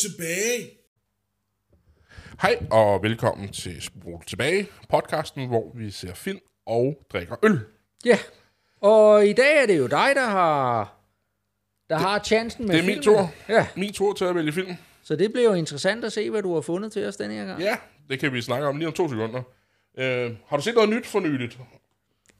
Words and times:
Tilbage! 0.00 0.70
Hej 2.42 2.58
og 2.70 3.02
velkommen 3.02 3.48
til 3.52 3.82
Spol 3.82 4.22
Tilbage, 4.26 4.68
podcasten, 4.88 5.48
hvor 5.48 5.72
vi 5.74 5.90
ser 5.90 6.14
film 6.14 6.38
og 6.66 7.02
drikker 7.12 7.36
øl. 7.44 7.60
Ja, 8.04 8.18
og 8.80 9.26
i 9.26 9.32
dag 9.32 9.62
er 9.62 9.66
det 9.66 9.78
jo 9.78 9.86
dig, 9.86 10.12
der 10.14 10.26
har, 10.26 10.94
der 11.90 11.98
har 11.98 12.22
chancen 12.24 12.66
med 12.66 12.74
Det 12.74 12.80
er 12.80 12.86
min 12.86 13.02
filmen. 13.02 13.02
tur. 13.18 13.32
Ja, 13.48 13.66
Min 13.76 13.92
tur 13.92 14.12
til 14.12 14.24
at 14.24 14.34
vælge 14.34 14.52
film. 14.52 14.74
så 15.02 15.16
det 15.16 15.32
bliver 15.32 15.48
jo 15.48 15.54
interessant 15.54 16.04
at 16.04 16.12
se, 16.12 16.30
hvad 16.30 16.42
du 16.42 16.54
har 16.54 16.60
fundet 16.60 16.92
til 16.92 17.06
os 17.06 17.16
denne 17.16 17.34
her 17.34 17.44
gang. 17.46 17.60
Ja, 17.60 17.76
det 18.10 18.20
kan 18.20 18.32
vi 18.32 18.42
snakke 18.42 18.66
om 18.66 18.76
lige 18.76 18.86
om 18.88 18.92
to 18.94 19.08
sekunder. 19.08 19.42
Øh, 19.98 20.30
har 20.48 20.56
du 20.56 20.62
set 20.62 20.74
noget 20.74 20.90
nyt 20.90 21.06
for 21.06 21.20
nyligt? 21.20 21.58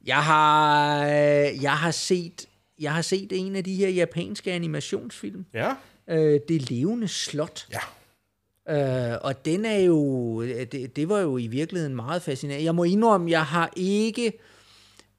Jeg 0.07 0.23
har, 0.25 1.05
øh, 1.05 1.63
jeg 1.63 1.77
har 1.77 1.91
set 1.91 2.47
jeg 2.79 2.95
har 2.95 3.03
set 3.03 3.29
en 3.33 3.57
af 3.57 3.65
de 3.65 3.75
her 3.75 3.89
japanske 3.89 4.53
animationsfilm, 4.53 5.47
Ja. 5.55 5.75
Øh, 6.09 6.41
Det 6.49 6.71
levende 6.71 7.09
slot. 7.09 7.67
Ja. 7.73 7.81
Øh, 9.13 9.19
og 9.23 9.45
den 9.45 9.65
er 9.65 9.79
jo, 9.79 10.43
det, 10.43 10.97
det 10.97 11.09
var 11.09 11.21
jo 11.21 11.37
i 11.39 11.47
virkeligheden 11.47 11.97
meget 11.97 12.23
fascinerende. 12.23 12.65
Jeg 12.65 12.75
må 12.75 12.85
indrømme, 12.85 13.31
jeg 13.31 13.45
har 13.45 13.73
ikke, 13.77 14.33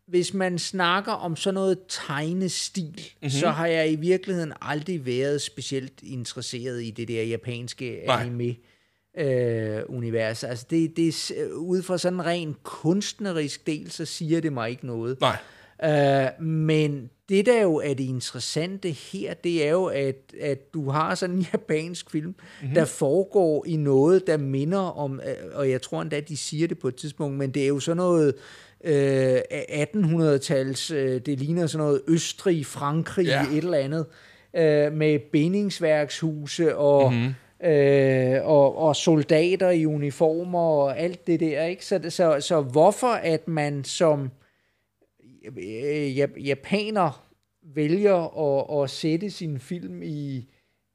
hvis 0.08 0.34
man 0.34 0.60
snakker 0.60 1.12
om 1.12 1.36
sådan 1.36 1.54
noget 1.54 1.78
tegnestil, 1.90 2.86
mm-hmm. 2.88 3.30
så 3.30 3.50
har 3.50 3.68
jeg 3.68 3.92
i 3.92 3.96
virkeligheden 3.96 4.54
aldrig 4.62 5.06
været 5.06 5.42
specielt 5.42 5.94
interesseret 6.04 6.84
i 6.84 6.92
det 6.92 7.08
der 7.08 7.24
japanske 7.24 8.04
Nej. 8.08 8.22
anime. 8.22 8.56
Øh, 9.18 9.82
univers. 9.88 10.44
Altså 10.44 10.66
det, 10.70 10.98
det 10.98 11.08
er 11.08 11.12
s- 11.12 11.34
ud 11.56 11.82
fra 11.84 11.98
sådan 11.98 12.20
en 12.20 12.26
ren 12.26 12.56
kunstnerisk 12.64 13.68
del, 13.68 13.92
så 13.92 14.06
siger 14.06 14.42
det 14.42 14.54
mig 14.54 14.70
ikke 14.70 14.86
noget. 14.86 15.22
Nej. 15.22 15.38
Øh, 15.84 16.46
men 16.46 17.10
det 17.30 17.46
der 17.46 17.62
jo 17.62 17.76
er 17.76 17.94
det 17.94 18.04
interessante 18.04 18.90
her, 18.90 19.34
det 19.34 19.68
er 19.68 19.72
jo, 19.72 19.86
at, 19.86 20.16
at 20.42 20.74
du 20.74 20.90
har 20.90 21.16
sådan 21.16 21.36
en 21.36 21.42
japansk 21.54 22.12
film, 22.12 22.28
mm-hmm. 22.28 22.76
der 22.76 22.86
foregår 22.86 23.66
i 23.68 23.76
noget, 23.76 24.28
der 24.28 24.38
minder 24.38 24.98
om, 25.00 25.22
øh, 25.28 25.58
og 25.58 25.70
jeg 25.70 25.82
tror 25.82 26.02
endda, 26.02 26.20
de 26.20 26.38
siger 26.38 26.68
det 26.68 26.80
på 26.80 26.88
et 26.88 26.96
tidspunkt, 26.96 27.38
men 27.38 27.52
det 27.52 27.64
er 27.64 27.68
jo 27.68 27.80
sådan 27.80 27.98
noget 27.98 28.36
øh, 28.84 29.38
1800-tals, 29.38 30.92
øh, 30.92 31.22
det 31.26 31.40
ligner 31.40 31.68
sådan 31.68 31.86
noget 31.86 32.02
Østrig, 32.08 32.66
Frankrig, 32.66 33.26
Ja. 33.26 33.42
et 33.52 33.58
eller 33.58 33.78
andet, 33.78 34.06
øh, 34.56 34.94
med 34.94 35.20
bindingsværkshuse 35.20 36.78
og... 36.78 37.14
Mm-hmm 37.14 37.34
øh, 37.64 38.46
og, 38.46 38.78
og 38.78 38.96
soldater 38.96 39.70
i 39.70 39.86
uniformer 39.86 40.60
og 40.60 41.00
alt 41.00 41.28
det 41.28 41.40
der, 41.40 41.64
ikke? 41.64 41.86
Så, 41.86 42.00
så, 42.10 42.38
så 42.40 42.62
hvorfor 42.62 43.14
at 43.14 43.48
man 43.48 43.84
som 43.84 44.32
japaner 46.38 47.26
vælger 47.76 48.16
at, 48.40 48.84
at 48.84 48.90
sætte 48.90 49.30
sin 49.30 49.60
film 49.60 50.02
i, 50.04 50.48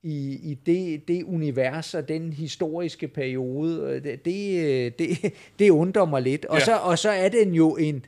i, 0.03 0.39
i 0.51 0.55
det, 0.67 1.09
det 1.09 1.23
univers 1.23 1.95
og 1.95 2.09
den 2.09 2.33
historiske 2.33 3.09
periode, 3.09 3.81
øh, 3.91 4.03
det, 4.05 4.25
det, 4.25 4.99
det, 4.99 5.33
det 5.59 5.71
undrer 5.71 6.05
mig 6.05 6.23
lidt. 6.23 6.45
Og, 6.45 6.59
Ja. 6.59 6.65
så, 6.65 6.77
og 6.77 6.99
så 6.99 7.11
er 7.11 7.29
den 7.29 7.55
jo 7.55 7.77
en, 7.77 8.05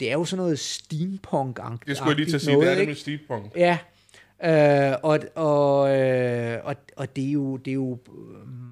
det 0.00 0.08
er 0.08 0.12
jo 0.12 0.24
sådan 0.24 0.42
noget 0.42 0.58
steampunk-agtigt. 0.58 1.86
Det 1.86 1.96
skulle 1.96 2.08
jeg 2.10 2.16
lige 2.16 2.26
til 2.26 2.34
at 2.34 2.40
sige. 2.42 2.52
noget, 2.54 2.66
det 2.66 2.72
er 2.72 2.78
det 2.78 2.88
med 2.88 2.94
steampunk. 2.94 3.56
Ja, 3.56 3.78
øh, 4.44 4.92
og, 5.02 5.18
og, 5.34 5.98
øh, 5.98 6.58
og, 6.64 6.74
og 6.96 7.16
det, 7.16 7.28
er 7.28 7.32
jo, 7.32 7.56
det 7.56 7.70
er 7.70 7.74
jo 7.74 7.98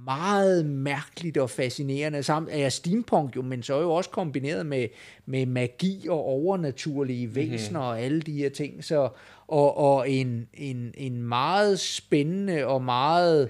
meget 0.04 0.66
mærkeligt 0.66 1.38
og 1.38 1.50
fascinerende. 1.50 2.22
Samt 2.22 2.48
er 2.52 2.68
steampunk 2.68 3.36
jo, 3.36 3.42
men 3.42 3.62
så 3.62 3.74
er 3.74 3.80
jo 3.80 3.92
også 3.92 4.10
kombineret 4.10 4.66
med, 4.66 4.88
med 5.26 5.46
magi 5.46 6.06
og 6.08 6.24
overnaturlige 6.24 7.34
væsener 7.34 7.80
mm-hmm. 7.80 7.88
og 7.88 8.00
alle 8.00 8.20
de 8.20 8.32
her 8.32 8.48
ting. 8.50 8.84
Så, 8.84 9.08
og 9.48 9.76
og 9.76 10.10
en, 10.10 10.48
en, 10.54 10.94
en 10.96 11.22
meget 11.22 11.80
spændende 11.80 12.66
og 12.66 12.82
meget... 12.82 13.48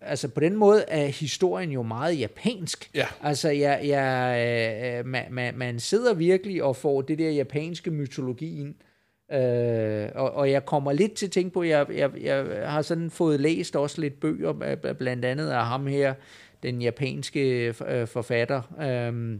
Altså 0.00 0.28
på 0.28 0.40
den 0.40 0.56
måde 0.56 0.84
er 0.88 1.06
historien 1.06 1.70
jo 1.70 1.82
meget 1.82 2.18
japansk. 2.18 2.90
Ja. 2.94 3.06
Altså 3.22 3.50
jeg, 3.50 3.80
jeg, 3.84 4.98
øh, 4.98 5.06
man, 5.06 5.24
man, 5.30 5.58
man 5.58 5.80
sidder 5.80 6.14
virkelig 6.14 6.62
og 6.62 6.76
får 6.76 7.02
det 7.02 7.18
der 7.18 7.30
japanske 7.30 7.90
mytologi 7.90 8.60
ind. 8.60 8.74
Øh, 9.32 10.08
og, 10.14 10.32
og 10.32 10.50
jeg 10.50 10.66
kommer 10.66 10.92
lidt 10.92 11.12
til 11.12 11.26
at 11.26 11.32
tænke 11.32 11.54
på, 11.54 11.62
jeg, 11.62 11.86
jeg, 11.94 12.10
jeg 12.22 12.44
har 12.70 12.82
sådan 12.82 13.10
fået 13.10 13.40
læst 13.40 13.76
også 13.76 14.00
lidt 14.00 14.20
bøger, 14.20 14.52
bl- 14.52 14.92
blandt 14.92 15.24
andet 15.24 15.50
af 15.50 15.66
ham 15.66 15.86
her, 15.86 16.14
den 16.62 16.82
japanske 16.82 17.74
øh, 17.88 18.06
forfatter, 18.06 18.62
øh, 18.80 19.38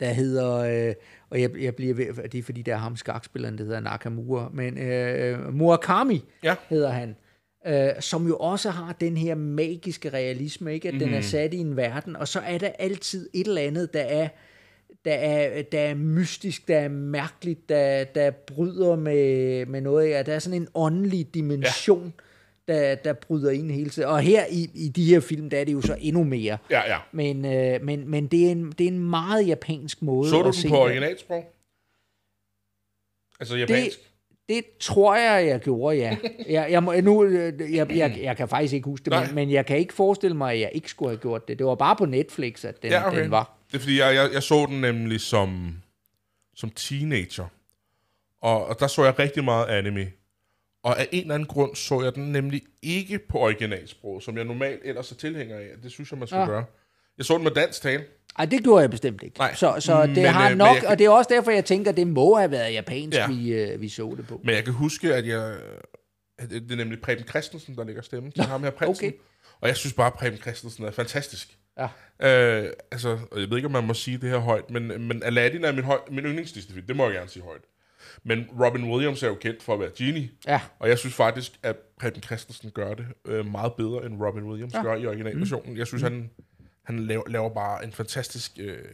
der 0.00 0.12
hedder, 0.12 0.56
øh, 0.88 0.94
og 1.30 1.40
jeg, 1.40 1.50
jeg 1.60 1.74
bliver 1.74 1.94
ved, 1.94 2.28
det 2.28 2.38
er 2.38 2.42
fordi, 2.42 2.62
der 2.62 2.72
er 2.74 2.78
ham 2.78 2.96
skakspilleren, 2.96 3.58
der 3.58 3.64
hedder 3.64 3.80
Nakamura, 3.80 4.50
men 4.52 4.78
øh, 4.78 5.54
Murakami 5.54 6.24
Ja. 6.44 6.54
hedder 6.68 6.90
han, 6.90 7.16
øh, 7.66 7.88
som 8.00 8.26
jo 8.26 8.36
også 8.36 8.70
har 8.70 8.92
den 8.92 9.16
her 9.16 9.34
magiske 9.34 10.08
realisme, 10.08 10.74
ikke? 10.74 10.88
at 10.88 10.94
mm. 10.94 11.00
den 11.00 11.14
er 11.14 11.20
sat 11.20 11.54
i 11.54 11.58
en 11.58 11.76
verden, 11.76 12.16
og 12.16 12.28
så 12.28 12.40
er 12.40 12.58
der 12.58 12.68
altid 12.78 13.30
et 13.34 13.46
eller 13.46 13.62
andet, 13.62 13.94
der 13.94 14.00
er, 14.02 14.28
der 15.04 15.12
er, 15.14 15.62
der 15.62 15.80
er 15.80 15.94
mystisk, 15.94 16.68
der 16.68 16.78
er 16.78 16.88
mærkeligt, 16.88 17.68
der, 17.68 18.04
der 18.04 18.30
bryder 18.30 18.96
med, 18.96 19.66
med 19.66 19.80
noget. 19.80 20.10
Ja, 20.10 20.22
der 20.22 20.32
er 20.34 20.38
sådan 20.38 20.62
en 20.62 20.68
åndelig 20.74 21.34
dimension, 21.34 22.14
ja. 22.68 22.74
der, 22.74 22.94
der 22.94 23.12
bryder 23.12 23.50
ind 23.50 23.70
hele 23.70 23.90
tiden. 23.90 24.08
Og 24.08 24.20
her 24.20 24.44
i, 24.50 24.70
i 24.74 24.88
de 24.88 25.04
her 25.04 25.20
film, 25.20 25.50
der 25.50 25.60
er 25.60 25.64
det 25.64 25.72
jo 25.72 25.80
så 25.80 25.96
endnu 26.00 26.24
mere. 26.24 26.58
Ja, 26.70 26.92
ja. 26.92 26.98
Men, 27.12 27.44
øh, 27.44 27.82
men, 27.84 28.10
men 28.10 28.26
det, 28.26 28.46
er 28.46 28.50
en, 28.50 28.72
det 28.78 28.84
er 28.84 28.88
en 28.88 29.10
meget 29.10 29.46
japansk 29.46 30.02
måde 30.02 30.30
Så 30.30 30.42
du 30.42 30.48
at 30.48 30.54
se 30.54 30.62
den 30.62 30.70
på 30.70 30.76
det. 30.76 30.82
originalsprog? 30.84 31.44
Altså 33.40 33.56
japansk? 33.56 33.98
Det, 33.98 34.06
det 34.48 34.64
tror 34.80 35.16
jeg, 35.16 35.46
jeg 35.46 35.60
gjorde, 35.60 35.96
ja. 35.96 36.16
Jeg, 36.48 36.66
jeg, 36.70 36.82
må, 36.82 36.92
nu, 37.02 37.24
øh, 37.24 37.74
jeg, 37.74 37.96
jeg, 37.96 38.18
jeg 38.22 38.36
kan 38.36 38.48
faktisk 38.48 38.74
ikke 38.74 38.84
huske 38.84 39.04
det, 39.10 39.12
men, 39.26 39.34
men 39.34 39.50
jeg 39.50 39.66
kan 39.66 39.78
ikke 39.78 39.94
forestille 39.94 40.36
mig, 40.36 40.54
at 40.54 40.60
jeg 40.60 40.70
ikke 40.72 40.88
skulle 40.90 41.10
have 41.10 41.20
gjort 41.20 41.48
det. 41.48 41.58
Det 41.58 41.66
var 41.66 41.74
bare 41.74 41.96
på 41.96 42.04
Netflix, 42.06 42.64
at 42.64 42.82
den, 42.82 42.90
Ja, 42.90 43.08
okay. 43.08 43.22
den 43.22 43.30
var. 43.30 43.56
Det 43.72 43.76
er 43.76 43.78
fordi, 43.80 43.98
jeg, 43.98 44.14
jeg, 44.14 44.30
jeg 44.32 44.42
så 44.42 44.66
den 44.66 44.80
nemlig 44.80 45.20
som, 45.20 45.76
som 46.56 46.70
teenager. 46.70 47.46
Og, 48.42 48.66
og 48.66 48.80
der 48.80 48.86
så 48.86 49.04
jeg 49.04 49.18
rigtig 49.18 49.44
meget 49.44 49.66
anime. 49.66 50.10
Og 50.82 51.00
af 51.00 51.08
en 51.12 51.20
eller 51.22 51.34
anden 51.34 51.46
grund 51.48 51.76
så 51.76 52.02
jeg 52.02 52.14
den 52.14 52.32
nemlig 52.32 52.62
ikke 52.82 53.18
på 53.18 53.38
originalsprog, 53.38 54.22
som 54.22 54.36
jeg 54.36 54.44
normalt 54.44 54.80
ellers 54.84 55.10
er 55.12 55.16
tilhænger 55.16 55.56
af. 55.56 55.68
Det 55.82 55.92
synes 55.92 56.10
jeg, 56.10 56.18
man 56.18 56.28
skal 56.28 56.38
ja. 56.38 56.46
Gøre. 56.46 56.64
Jeg 57.18 57.26
så 57.26 57.34
den 57.34 57.44
med 57.44 57.50
dansk 57.50 57.82
tale. 57.82 58.04
Ej, 58.38 58.44
det 58.44 58.62
gjorde 58.62 58.80
jeg 58.82 58.90
bestemt 58.90 59.22
ikke. 59.22 59.38
Nej. 59.38 59.54
Så, 59.54 59.76
så 59.80 60.02
det 60.06 60.16
Men, 60.16 60.26
har 60.26 60.50
øh, 60.50 60.56
nok, 60.56 60.76
kan- 60.76 60.88
og 60.88 60.98
det 60.98 61.04
er 61.06 61.10
også 61.10 61.28
derfor, 61.34 61.50
jeg 61.50 61.64
tænker, 61.64 61.92
det 61.92 62.06
må 62.06 62.34
have 62.38 62.50
været 62.50 62.72
japansk, 62.72 63.16
Ja. 63.18 63.26
vi, 63.28 63.52
øh, 63.52 63.80
vi 63.80 63.88
så 63.88 64.14
det 64.16 64.26
på. 64.26 64.40
Men 64.44 64.54
jeg 64.54 64.64
kan 64.64 64.72
huske, 64.72 65.14
at 65.14 65.26
jeg... 65.26 65.58
At 66.38 66.50
det 66.50 66.72
er 66.72 66.76
nemlig 66.76 67.00
Preben 67.00 67.28
Christensen, 67.28 67.76
der 67.76 67.84
lægger 67.84 68.02
stemme 68.02 68.30
til 68.30 68.42
ham 68.44 68.62
her 68.62 68.70
prinsen. 68.70 69.06
okay. 69.08 69.16
Og 69.60 69.68
jeg 69.68 69.76
synes 69.76 69.92
bare, 69.94 70.06
at 70.06 70.12
Preben 70.12 70.38
Christensen 70.38 70.84
er 70.84 70.90
fantastisk. 70.90 71.58
Ja. 71.78 71.88
Øh, 72.22 72.72
altså, 72.90 73.18
jeg 73.36 73.50
ved 73.50 73.56
ikke, 73.56 73.66
om 73.66 73.72
man 73.72 73.86
må 73.86 73.94
sige 73.94 74.18
det 74.18 74.30
her 74.30 74.38
højt, 74.38 74.70
men, 74.70 75.08
men 75.08 75.22
Aladdin 75.22 75.64
er 75.64 75.72
min, 75.72 75.84
høj, 75.84 75.98
min 76.10 76.24
yndlingsdisciplin. 76.24 76.84
Det 76.88 76.96
må 76.96 77.04
jeg 77.04 77.12
gerne 77.12 77.28
sige 77.28 77.42
højt. 77.42 77.60
Men 78.24 78.48
Robin 78.60 78.90
Williams 78.90 79.22
er 79.22 79.28
jo 79.28 79.34
kendt 79.34 79.62
for 79.62 79.74
at 79.74 79.80
være 79.80 79.90
genie. 79.96 80.30
Ja. 80.46 80.60
Og 80.78 80.88
jeg 80.88 80.98
synes 80.98 81.14
faktisk, 81.14 81.52
at 81.62 81.76
Preben 82.00 82.22
Christensen 82.22 82.70
gør 82.70 82.94
det 82.94 83.06
øh, 83.24 83.46
meget 83.46 83.74
bedre, 83.74 84.06
end 84.06 84.22
Robin 84.22 84.44
Williams 84.44 84.74
ja. 84.74 84.82
gør 84.82 84.94
i 84.94 85.06
originalversionen. 85.06 85.76
Jeg 85.76 85.86
synes, 85.86 86.02
mm. 86.02 86.08
han, 86.08 86.30
han 86.82 87.06
laver, 87.06 87.22
laver 87.26 87.48
bare 87.48 87.84
en 87.84 87.92
fantastisk 87.92 88.52
øh, 88.60 88.84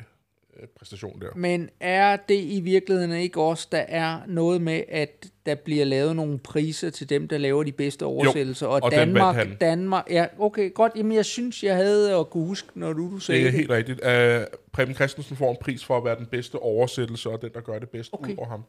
præstation 0.79 1.21
der. 1.21 1.27
Men 1.37 1.71
er 1.81 2.17
det 2.29 2.41
i 2.45 2.61
virkeligheden 2.61 3.13
ikke 3.13 3.41
også, 3.41 3.69
der 3.73 3.85
er 3.89 4.19
noget 4.27 4.61
med, 4.63 4.83
at 4.89 5.27
der 5.47 5.55
bliver 5.55 5.85
lavet 5.85 6.17
nogle 6.17 6.39
priser 6.39 6.91
til 6.91 7.09
dem, 7.09 7.29
der 7.29 7.39
laver 7.39 7.63
de 7.63 7.73
bedste 7.73 8.03
oversættelser? 8.07 8.67
og 8.67 8.83
den 8.91 8.99
Danmark, 8.99 9.37
han. 9.37 9.57
Danmark, 9.61 10.05
ja, 10.11 10.27
okay, 10.39 10.75
godt. 10.75 10.93
Jamen, 10.97 11.13
jeg 11.13 11.25
synes, 11.25 11.63
jeg 11.65 11.77
havde 11.77 12.15
at 12.17 12.31
kunne 12.31 12.47
huske, 12.47 12.69
når 12.75 12.93
du, 12.93 13.11
du 13.11 13.19
sagde 13.19 13.41
Det 13.41 13.47
er 13.47 13.51
det. 13.51 13.59
helt 13.59 13.71
rigtigt. 13.71 14.01
Uh, 14.01 14.59
Preben 14.73 14.95
Christensen 14.95 15.37
får 15.37 15.51
en 15.51 15.57
pris 15.61 15.85
for 15.85 15.97
at 15.97 16.05
være 16.05 16.17
den 16.19 16.27
bedste 16.27 16.57
oversættelse, 16.59 17.31
og 17.31 17.43
den, 17.43 17.51
der 17.55 17.61
gør 17.61 17.79
det 17.79 17.89
bedst 17.91 18.11
okay. 18.13 18.33
Ud 18.33 18.37
over 18.39 18.49
ham. 18.49 18.65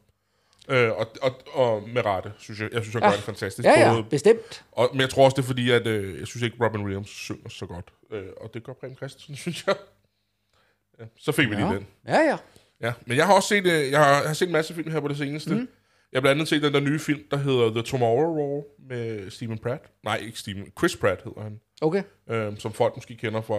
Uh, 0.72 0.74
og, 0.98 1.06
og, 1.22 1.32
og 1.52 1.88
med 1.94 2.04
rette, 2.04 2.32
synes 2.38 2.60
jeg. 2.60 2.68
Jeg 2.72 2.82
synes, 2.82 2.94
han 2.94 3.02
Ja. 3.02 3.08
gør 3.08 3.14
det 3.16 3.24
fantastisk. 3.24 3.66
Ja, 3.66 3.80
ja, 3.80 3.92
Både, 3.92 4.04
bestemt. 4.10 4.64
og, 4.72 4.88
men 4.92 5.00
jeg 5.00 5.10
tror 5.10 5.24
også, 5.24 5.34
det 5.34 5.42
er 5.42 5.46
fordi, 5.46 5.70
at 5.70 5.86
øh, 5.86 6.18
jeg 6.18 6.26
synes 6.26 6.42
ikke, 6.42 6.56
Robin 6.64 6.80
Williams 6.80 7.08
synger 7.08 7.48
så 7.48 7.66
godt. 7.66 7.84
Øh, 8.12 8.22
og 8.40 8.54
det 8.54 8.62
gør 8.64 8.72
Preben 8.72 8.96
Christensen, 8.96 9.36
synes 9.44 9.66
jeg. 9.66 9.74
Ja, 11.00 11.04
så 11.18 11.32
fik 11.32 11.50
vi 11.50 11.54
lige 11.54 11.66
Ja. 11.68 11.74
den. 11.74 11.86
Ja, 12.08 12.18
ja. 12.20 12.36
Ja, 12.82 12.92
men 13.06 13.16
jeg 13.16 13.26
har 13.26 13.34
også 13.34 13.48
set, 13.48 13.66
øh, 13.66 13.90
jeg 13.90 13.98
har, 14.04 14.08
jeg 14.20 14.26
har 14.26 14.34
set 14.34 14.46
en 14.46 14.52
masse 14.52 14.74
film 14.74 14.90
her 14.90 15.00
på 15.00 15.08
det 15.08 15.16
seneste. 15.18 15.50
Mm. 15.54 15.68
Jeg 16.12 16.16
har 16.18 16.20
blandt 16.20 16.36
andet 16.36 16.48
set 16.48 16.62
den 16.62 16.74
der 16.74 16.80
nye 16.80 16.98
film, 16.98 17.20
der 17.30 17.36
hedder 17.36 17.70
The 17.70 17.82
Tomorrow 17.82 18.34
War 18.38 18.62
med 18.88 19.30
Stephen 19.30 19.58
Pratt. 19.58 19.82
Nej, 20.04 20.16
ikke 20.26 20.38
Stephen. 20.38 20.64
Chris 20.78 20.96
Pratt 20.96 21.22
hedder 21.24 21.42
han. 21.42 21.60
Okay. 21.80 22.02
Øh, 22.30 22.52
som 22.58 22.72
folk 22.72 22.96
måske 22.96 23.16
kender 23.16 23.40
fra, 23.40 23.54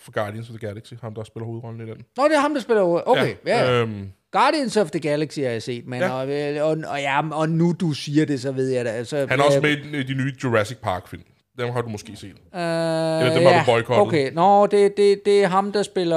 fra 0.00 0.12
Guardians 0.14 0.50
of 0.50 0.56
the 0.58 0.66
Galaxy. 0.66 0.92
Ham, 1.00 1.14
der 1.14 1.24
spiller 1.24 1.46
hovedrollen 1.46 1.88
i 1.88 1.90
den. 1.90 2.02
Nå, 2.16 2.24
det 2.24 2.34
er 2.36 2.40
ham, 2.40 2.54
der 2.54 2.60
spiller... 2.60 3.08
Okay, 3.08 3.34
ja. 3.46 3.64
ja. 3.64 3.72
Øhm, 3.82 4.08
Guardians 4.32 4.76
of 4.76 4.90
the 4.90 5.00
Galaxy 5.00 5.38
har 5.38 5.48
jeg 5.50 5.62
set, 5.62 5.86
men 5.86 6.00
Ja. 6.00 6.20
ja. 6.22 6.62
og, 6.62 6.70
og, 6.70 6.78
og, 6.88 6.98
ja, 7.00 7.28
og 7.32 7.48
nu 7.48 7.74
du 7.80 7.92
siger 7.92 8.26
det, 8.26 8.40
så 8.40 8.52
ved 8.52 8.68
jeg 8.68 8.84
det. 8.84 8.90
Altså, 8.90 9.26
han 9.28 9.40
er 9.40 9.44
også 9.44 9.60
med 9.60 9.70
i 9.94 10.02
de 10.02 10.14
nye 10.14 10.32
Jurassic 10.44 10.78
Park-film. 10.78 11.22
Dem 11.58 11.70
har 11.72 11.82
du 11.82 11.88
måske 11.88 12.16
set. 12.16 12.28
Øh, 12.28 12.60
Eller 12.60 13.34
dem 13.34 13.42
har 13.46 13.58
du 13.60 13.64
boykottet. 13.72 14.06
Okay, 14.06 14.32
nå, 14.32 14.66
det, 14.66 14.96
det, 14.96 15.20
det 15.24 15.42
er 15.44 15.48
ham, 15.48 15.72
der 15.72 15.82
spiller... 15.82 16.16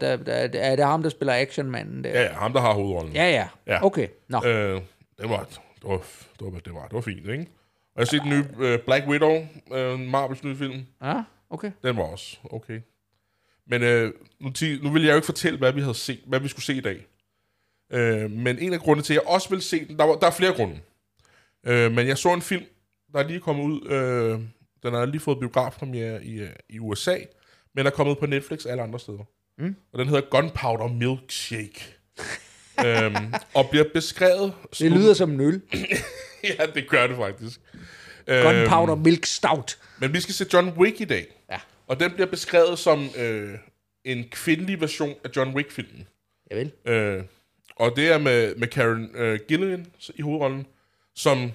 Der, 0.00 0.16
der, 0.16 0.32
er 0.60 0.76
det 0.76 0.84
ham, 0.84 1.02
der 1.02 1.10
spiller 1.10 1.34
actionmanden 1.34 2.04
der? 2.04 2.10
Ja, 2.10 2.22
ja, 2.22 2.32
ham, 2.32 2.52
der 2.52 2.60
har 2.60 2.72
hovedrollen. 2.72 3.12
ja, 3.12 3.30
ja. 3.30 3.48
Ja. 3.66 3.84
Okay, 3.84 4.08
nå. 4.28 4.38
Øh, 4.46 4.80
det 5.20 5.30
var, 5.30 5.46
det 5.48 5.58
var, 5.84 6.00
det 6.40 6.52
var, 6.52 6.58
det 6.60 6.74
var, 6.74 6.84
det 6.84 6.92
var 6.94 7.00
fint, 7.00 7.28
ikke? 7.28 7.46
Og 7.94 7.96
jeg 7.96 8.00
har 8.00 8.04
set 8.04 8.20
den 8.22 8.30
nye 8.30 8.44
øh, 8.58 8.78
Black 8.78 9.06
Widow, 9.08 9.46
øh, 9.72 9.98
Marvels 9.98 10.44
nye 10.44 10.56
film. 10.56 10.86
Ja, 11.02 11.22
okay. 11.50 11.70
Den 11.82 11.96
var 11.96 12.02
også 12.02 12.36
okay. 12.50 12.80
Men 13.66 13.82
øh, 13.82 14.12
nu, 14.40 14.50
nu 14.82 14.90
vil 14.90 15.02
jeg 15.02 15.10
jo 15.10 15.16
ikke 15.16 15.26
fortælle, 15.26 15.58
hvad 15.58 15.72
vi, 15.72 15.80
havde 15.80 15.94
set, 15.94 16.20
hvad 16.26 16.40
vi 16.40 16.48
skulle 16.48 16.64
se 16.64 16.74
i 16.74 16.80
dag. 16.80 17.06
Øh, 17.92 18.30
men 18.30 18.58
en 18.58 18.72
af 18.72 18.80
grundene 18.80 19.02
til, 19.04 19.14
at 19.14 19.20
jeg 19.22 19.32
også 19.32 19.48
vil 19.48 19.62
se 19.62 19.84
den, 19.88 19.98
der, 19.98 20.04
var, 20.04 20.14
der 20.14 20.26
er 20.26 20.30
flere 20.30 20.52
grunde. 20.52 20.78
Øh, 21.66 21.92
men 21.92 22.06
jeg 22.08 22.18
så 22.18 22.34
en 22.34 22.42
film, 22.42 22.64
der 23.12 23.18
er 23.18 23.28
lige 23.28 23.40
kommet 23.40 23.64
ud. 23.64 23.90
Øh, 23.90 24.40
den 24.82 24.94
har 24.94 25.06
lige 25.06 25.20
fået 25.20 25.38
biografpremiere 25.38 26.24
i, 26.24 26.40
øh, 26.40 26.50
i 26.68 26.78
USA, 26.78 27.16
men 27.74 27.86
er 27.86 27.90
kommet 27.90 28.18
på 28.18 28.26
Netflix 28.26 28.66
alle 28.66 28.82
andre 28.82 28.98
steder. 28.98 29.24
Mm. 29.58 29.76
Og 29.92 29.98
den 29.98 30.08
hedder 30.08 30.22
Gunpowder 30.30 30.88
Milkshake. 30.88 31.96
øhm, 32.86 33.34
og 33.54 33.70
bliver 33.70 33.84
beskrevet... 33.94 34.52
Det 34.78 34.92
lyder 34.92 35.14
som 35.14 35.30
en 35.30 35.40
øl. 35.40 35.62
ja, 36.58 36.66
det 36.74 36.88
gør 36.88 37.06
det 37.06 37.16
faktisk. 37.16 37.60
Gunpowder 38.26 38.94
Milk 38.94 39.26
Stout. 39.26 39.78
Men 39.98 40.12
vi 40.12 40.20
skal 40.20 40.34
se 40.34 40.46
John 40.52 40.68
Wick 40.68 41.00
i 41.00 41.04
dag. 41.04 41.26
Ja. 41.50 41.60
Og 41.86 42.00
den 42.00 42.10
bliver 42.10 42.26
beskrevet 42.26 42.78
som 42.78 43.08
øh, 43.18 43.54
en 44.04 44.24
kvindelig 44.30 44.80
version 44.80 45.14
af 45.24 45.28
John 45.36 45.54
Wick-filmen. 45.54 46.06
Javel. 46.50 46.72
Øh, 46.84 47.22
og 47.76 47.96
det 47.96 48.12
er 48.12 48.18
med, 48.18 48.54
med 48.54 48.68
Karen 48.68 49.10
øh, 49.14 49.40
Gillian 49.48 49.86
i 50.14 50.22
hovedrollen, 50.22 50.66
som 51.14 51.52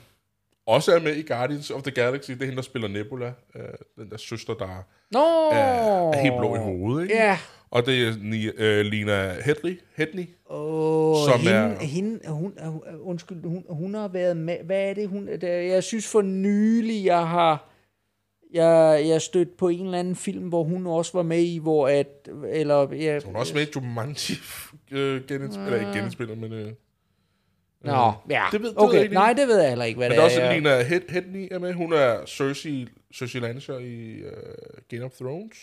også 0.68 0.96
er 0.96 1.00
med 1.00 1.16
i 1.16 1.22
Guardians 1.22 1.72
of 1.72 1.82
the 1.84 1.92
Galaxy. 1.92 2.32
Det 2.32 2.42
er 2.42 2.46
hende, 2.46 2.56
der 2.56 2.62
spiller 2.62 2.88
Nebula, 2.88 3.34
øh, 3.56 3.62
den 3.98 4.10
der 4.10 4.18
søster, 4.18 4.54
der 4.54 4.86
Nå! 5.12 5.20
er, 5.52 6.12
er 6.14 6.22
helt 6.22 6.34
blå 6.40 6.56
i 6.56 6.60
hovedet. 6.60 7.04
Ikke? 7.04 7.16
Ja. 7.16 7.38
Og 7.72 7.86
det 7.86 8.08
er 8.08 8.14
Ni, 8.22 8.46
øh, 8.58 8.86
Lina 8.86 9.34
Headley, 9.42 9.82
Headley 9.96 10.26
Åh, 10.50 11.16
Som 11.30 11.40
hende, 11.40 11.52
er- 11.56 11.80
hende, 11.86 12.20
hun, 12.28 12.54
uh, 12.68 13.08
undskyld, 13.08 13.44
hun, 13.44 13.66
hun 13.70 13.94
har 13.94 14.08
været 14.08 14.38
med, 14.38 14.58
hvad 14.64 14.90
er 14.90 14.94
det, 14.94 15.08
hun, 15.10 15.28
der, 15.42 15.48
jeg 15.48 15.84
synes 15.84 16.08
for 16.12 16.22
nylig, 16.22 17.06
jeg 17.06 17.28
har, 17.28 17.70
jeg, 18.54 19.04
jeg 19.08 19.22
stødt 19.22 19.58
på 19.58 19.68
en 19.68 19.86
eller 19.86 20.00
anden 20.00 20.16
film, 20.16 20.48
hvor 20.48 20.64
hun 20.64 20.88
også 20.88 21.12
var 21.14 21.24
med 21.24 21.40
i, 21.44 21.58
hvor 21.58 21.88
at, 21.88 22.30
eller, 22.50 22.94
ja, 22.94 23.20
Hun 23.26 23.36
er 23.36 23.40
også 23.40 23.54
med 23.54 23.62
i 23.68 23.70
Jumanji, 23.76 24.34
øh, 24.92 25.22
genindspiller, 25.28 25.66
eller 25.74 25.80
ikke 25.88 25.92
genindspiller, 26.00 26.36
men... 26.36 26.54
Øh, 26.54 26.72
Nå, 27.86 28.14
ja, 28.30 28.44
det 28.52 28.62
ved- 28.62 28.70
det 28.70 28.76
ved 28.76 28.84
jeg 28.84 28.90
okay, 28.90 29.02
ikke 29.04 29.14
nej, 29.14 29.34
det 29.34 29.48
ved 29.48 29.60
jeg 29.60 29.70
heller 29.70 29.86
ikke, 29.86 29.98
hvad 29.98 30.10
men 30.10 30.18
det 30.18 30.24
der 30.24 30.40
er. 30.40 30.40
er 30.40 30.48
også 30.48 30.54
Lina 30.54 30.84
Head, 30.84 31.02
Headley 31.10 31.48
er 31.52 31.60
med. 31.60 31.74
Hun 31.74 31.94
er 31.94 32.26
Cersei, 32.26 32.88
Cersei 33.14 33.40
Lannister 33.42 33.78
i 33.80 34.12
øh, 34.12 34.34
Game 34.90 35.04
of 35.04 35.12
Thrones. 35.12 35.58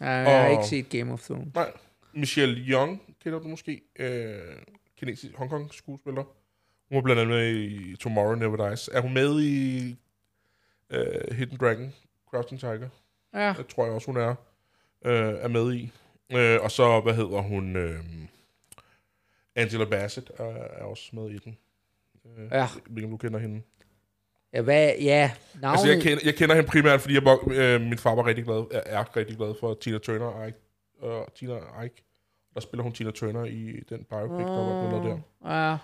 Nej, 0.00 0.08
jeg 0.10 0.42
har 0.42 0.48
ikke 0.50 0.64
set 0.64 0.88
Game 0.88 1.12
of 1.12 1.22
Thrones. 1.22 1.54
Nej, 1.54 1.72
Michelle 2.14 2.56
Young 2.68 3.02
kender 3.22 3.38
du 3.38 3.48
måske. 3.48 3.80
Øh, 3.98 4.34
kinesisk 4.98 5.34
Hongkong 5.36 5.74
skuespiller. 5.74 6.22
Hun 6.88 6.96
var 6.96 7.00
blandt 7.02 7.20
andet 7.20 7.34
med 7.36 7.54
i 7.54 7.96
Tomorrow 7.96 8.34
Never 8.34 8.68
Dies. 8.68 8.90
Er 8.92 9.00
hun 9.00 9.14
med 9.14 9.42
i 9.42 9.96
øh, 10.90 11.36
Hidden 11.36 11.58
Dragon, 11.58 11.94
Crouching 12.30 12.60
Tiger? 12.60 12.88
Ja, 13.34 13.54
Det 13.58 13.66
tror 13.66 13.84
jeg 13.84 13.94
også, 13.94 14.06
hun 14.06 14.16
er, 14.16 14.34
øh, 15.04 15.34
er 15.40 15.48
med 15.48 15.74
i. 15.74 15.92
Øh, 16.32 16.58
og 16.62 16.70
så, 16.70 17.00
hvad 17.00 17.14
hedder 17.14 17.40
hun? 17.40 17.76
Øh, 17.76 17.98
Angela 19.56 19.84
Bassett 19.84 20.30
er, 20.38 20.44
er 20.54 20.82
også 20.84 21.10
med 21.12 21.30
i 21.30 21.38
den. 21.38 21.58
Øh, 22.38 22.48
Ja. 22.52 22.66
Om 23.04 23.10
du 23.10 23.16
kender 23.16 23.38
hende. 23.38 23.62
ja, 24.52 24.60
hvad, 24.60 24.92
ja, 25.00 25.30
navnet, 25.62 25.78
Altså, 25.78 25.92
jeg 25.92 26.02
kender, 26.02 26.22
jeg 26.24 26.34
kender 26.34 26.54
hende 26.54 26.68
primært, 26.70 27.00
fordi 27.00 27.14
jeg, 27.14 27.38
øh, 27.52 27.80
min 27.80 27.98
far 27.98 28.14
var 28.14 28.26
rigtig 28.26 28.44
glad, 28.44 28.56
er, 28.70 28.82
er 28.86 29.16
rigtig 29.16 29.36
glad 29.36 29.54
for 29.60 29.74
Tina 29.74 29.98
Turner 29.98 30.26
og 30.26 30.48
Ike. 30.48 30.58
Og 31.00 31.32
Tina 31.34 31.82
Ike. 31.84 32.02
Der 32.54 32.60
spiller 32.60 32.82
hun 32.82 32.92
Tina 32.92 33.10
Turner 33.10 33.44
i 33.44 33.80
den 33.88 34.04
biopic, 34.04 34.46
der 34.46 34.64
var 34.66 34.88
blevet 34.88 35.04
der. 35.44 35.50
Ja, 35.50 35.76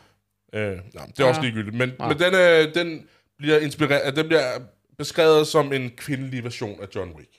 Øh, 0.53 0.79
nej, 0.95 1.07
det 1.07 1.21
er 1.21 1.25
også 1.25 1.41
Ja. 1.41 1.45
ligegyldigt. 1.47 1.77
Men, 1.77 1.93
Ja. 2.01 2.09
men 2.09 2.19
den, 2.19 2.35
øh, 2.35 2.75
den, 2.75 3.09
bliver 3.39 3.59
inspireret, 3.59 4.17
den 4.17 4.27
bliver 4.27 4.59
beskrevet 4.99 5.47
som 5.47 5.73
en 5.73 5.91
kvindelig 5.91 6.45
version 6.45 6.81
af 6.83 6.87
John 6.95 7.11
Wick. 7.17 7.31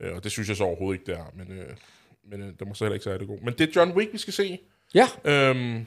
Øh, 0.00 0.14
og 0.16 0.24
det 0.24 0.32
synes 0.32 0.48
jeg 0.48 0.56
så 0.56 0.64
overhovedet 0.64 1.00
ikke, 1.00 1.12
det 1.12 1.18
er. 1.20 1.24
Men, 1.34 1.58
øh, 1.58 1.68
men 2.24 2.40
øh, 2.42 2.52
det 2.58 2.68
må 2.68 2.74
så 2.74 2.84
heller 2.84 2.94
ikke 2.94 3.04
sige, 3.04 3.18
det 3.18 3.26
god. 3.28 3.38
Men 3.40 3.54
det 3.58 3.60
er 3.68 3.72
John 3.76 3.92
Wick, 3.92 4.12
vi 4.12 4.18
skal 4.18 4.32
se. 4.32 4.58
Ja, 4.94 5.06
Øhm, 5.24 5.86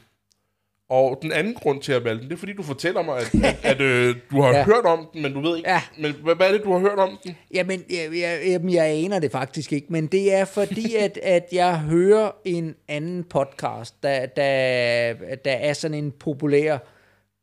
og 0.90 1.20
den 1.22 1.32
anden 1.32 1.54
grund 1.54 1.82
til 1.82 1.92
at 1.92 2.04
valge 2.04 2.22
den, 2.22 2.30
det 2.30 2.36
er 2.36 2.40
fordi, 2.40 2.54
du 2.54 2.64
fortæller 2.64 3.02
mig, 3.02 3.18
at, 3.18 3.36
at, 3.44 3.58
at 3.64 3.82
øh, 3.82 4.16
du 4.32 4.42
har 4.42 4.50
Ja. 4.58 4.64
hørt 4.66 4.86
om 4.86 5.08
den, 5.14 5.22
men 5.22 5.34
du 5.34 5.42
ved 5.42 5.58
ikke. 5.58 5.70
Ja. 5.70 5.82
Men 6.00 6.14
hvad, 6.24 6.36
hvad 6.36 6.48
er 6.48 6.52
det, 6.52 6.64
du 6.64 6.72
har 6.72 6.80
hørt 6.80 7.00
om 7.00 7.20
den? 7.24 7.36
Jamen, 7.54 7.84
jeg, 7.90 8.10
jeg, 8.20 8.42
jamen, 8.46 8.74
jeg 8.74 8.86
aner 8.86 9.20
det 9.20 9.32
faktisk 9.32 9.74
ikke, 9.74 9.88
men 9.90 10.08
det 10.08 10.34
er 10.34 10.46
fordi, 10.46 10.96
at, 11.06 11.18
at 11.24 11.48
jeg 11.52 11.80
hører 11.80 12.32
en 12.46 12.76
anden 12.88 13.24
podcast, 13.24 14.04
der, 14.04 14.26
der, 14.26 15.14
der 15.46 15.52
er 15.52 15.74
sådan 15.74 15.98
en 15.98 16.12
populær 16.12 16.78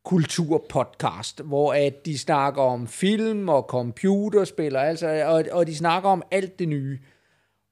kulturpodcast, 0.05 1.41
hvor 1.45 1.73
at 1.73 2.07
de 2.07 2.19
snakker 2.19 2.63
om 2.63 2.87
film 2.89 3.49
og 3.49 3.63
computerspil, 3.69 4.77
og, 4.77 4.89
altså, 4.89 5.25
og, 5.27 5.45
og 5.53 5.67
de 5.67 5.77
snakker 5.77 6.09
om 6.09 6.23
alt 6.31 6.59
det 6.59 6.69
nye. 6.69 6.99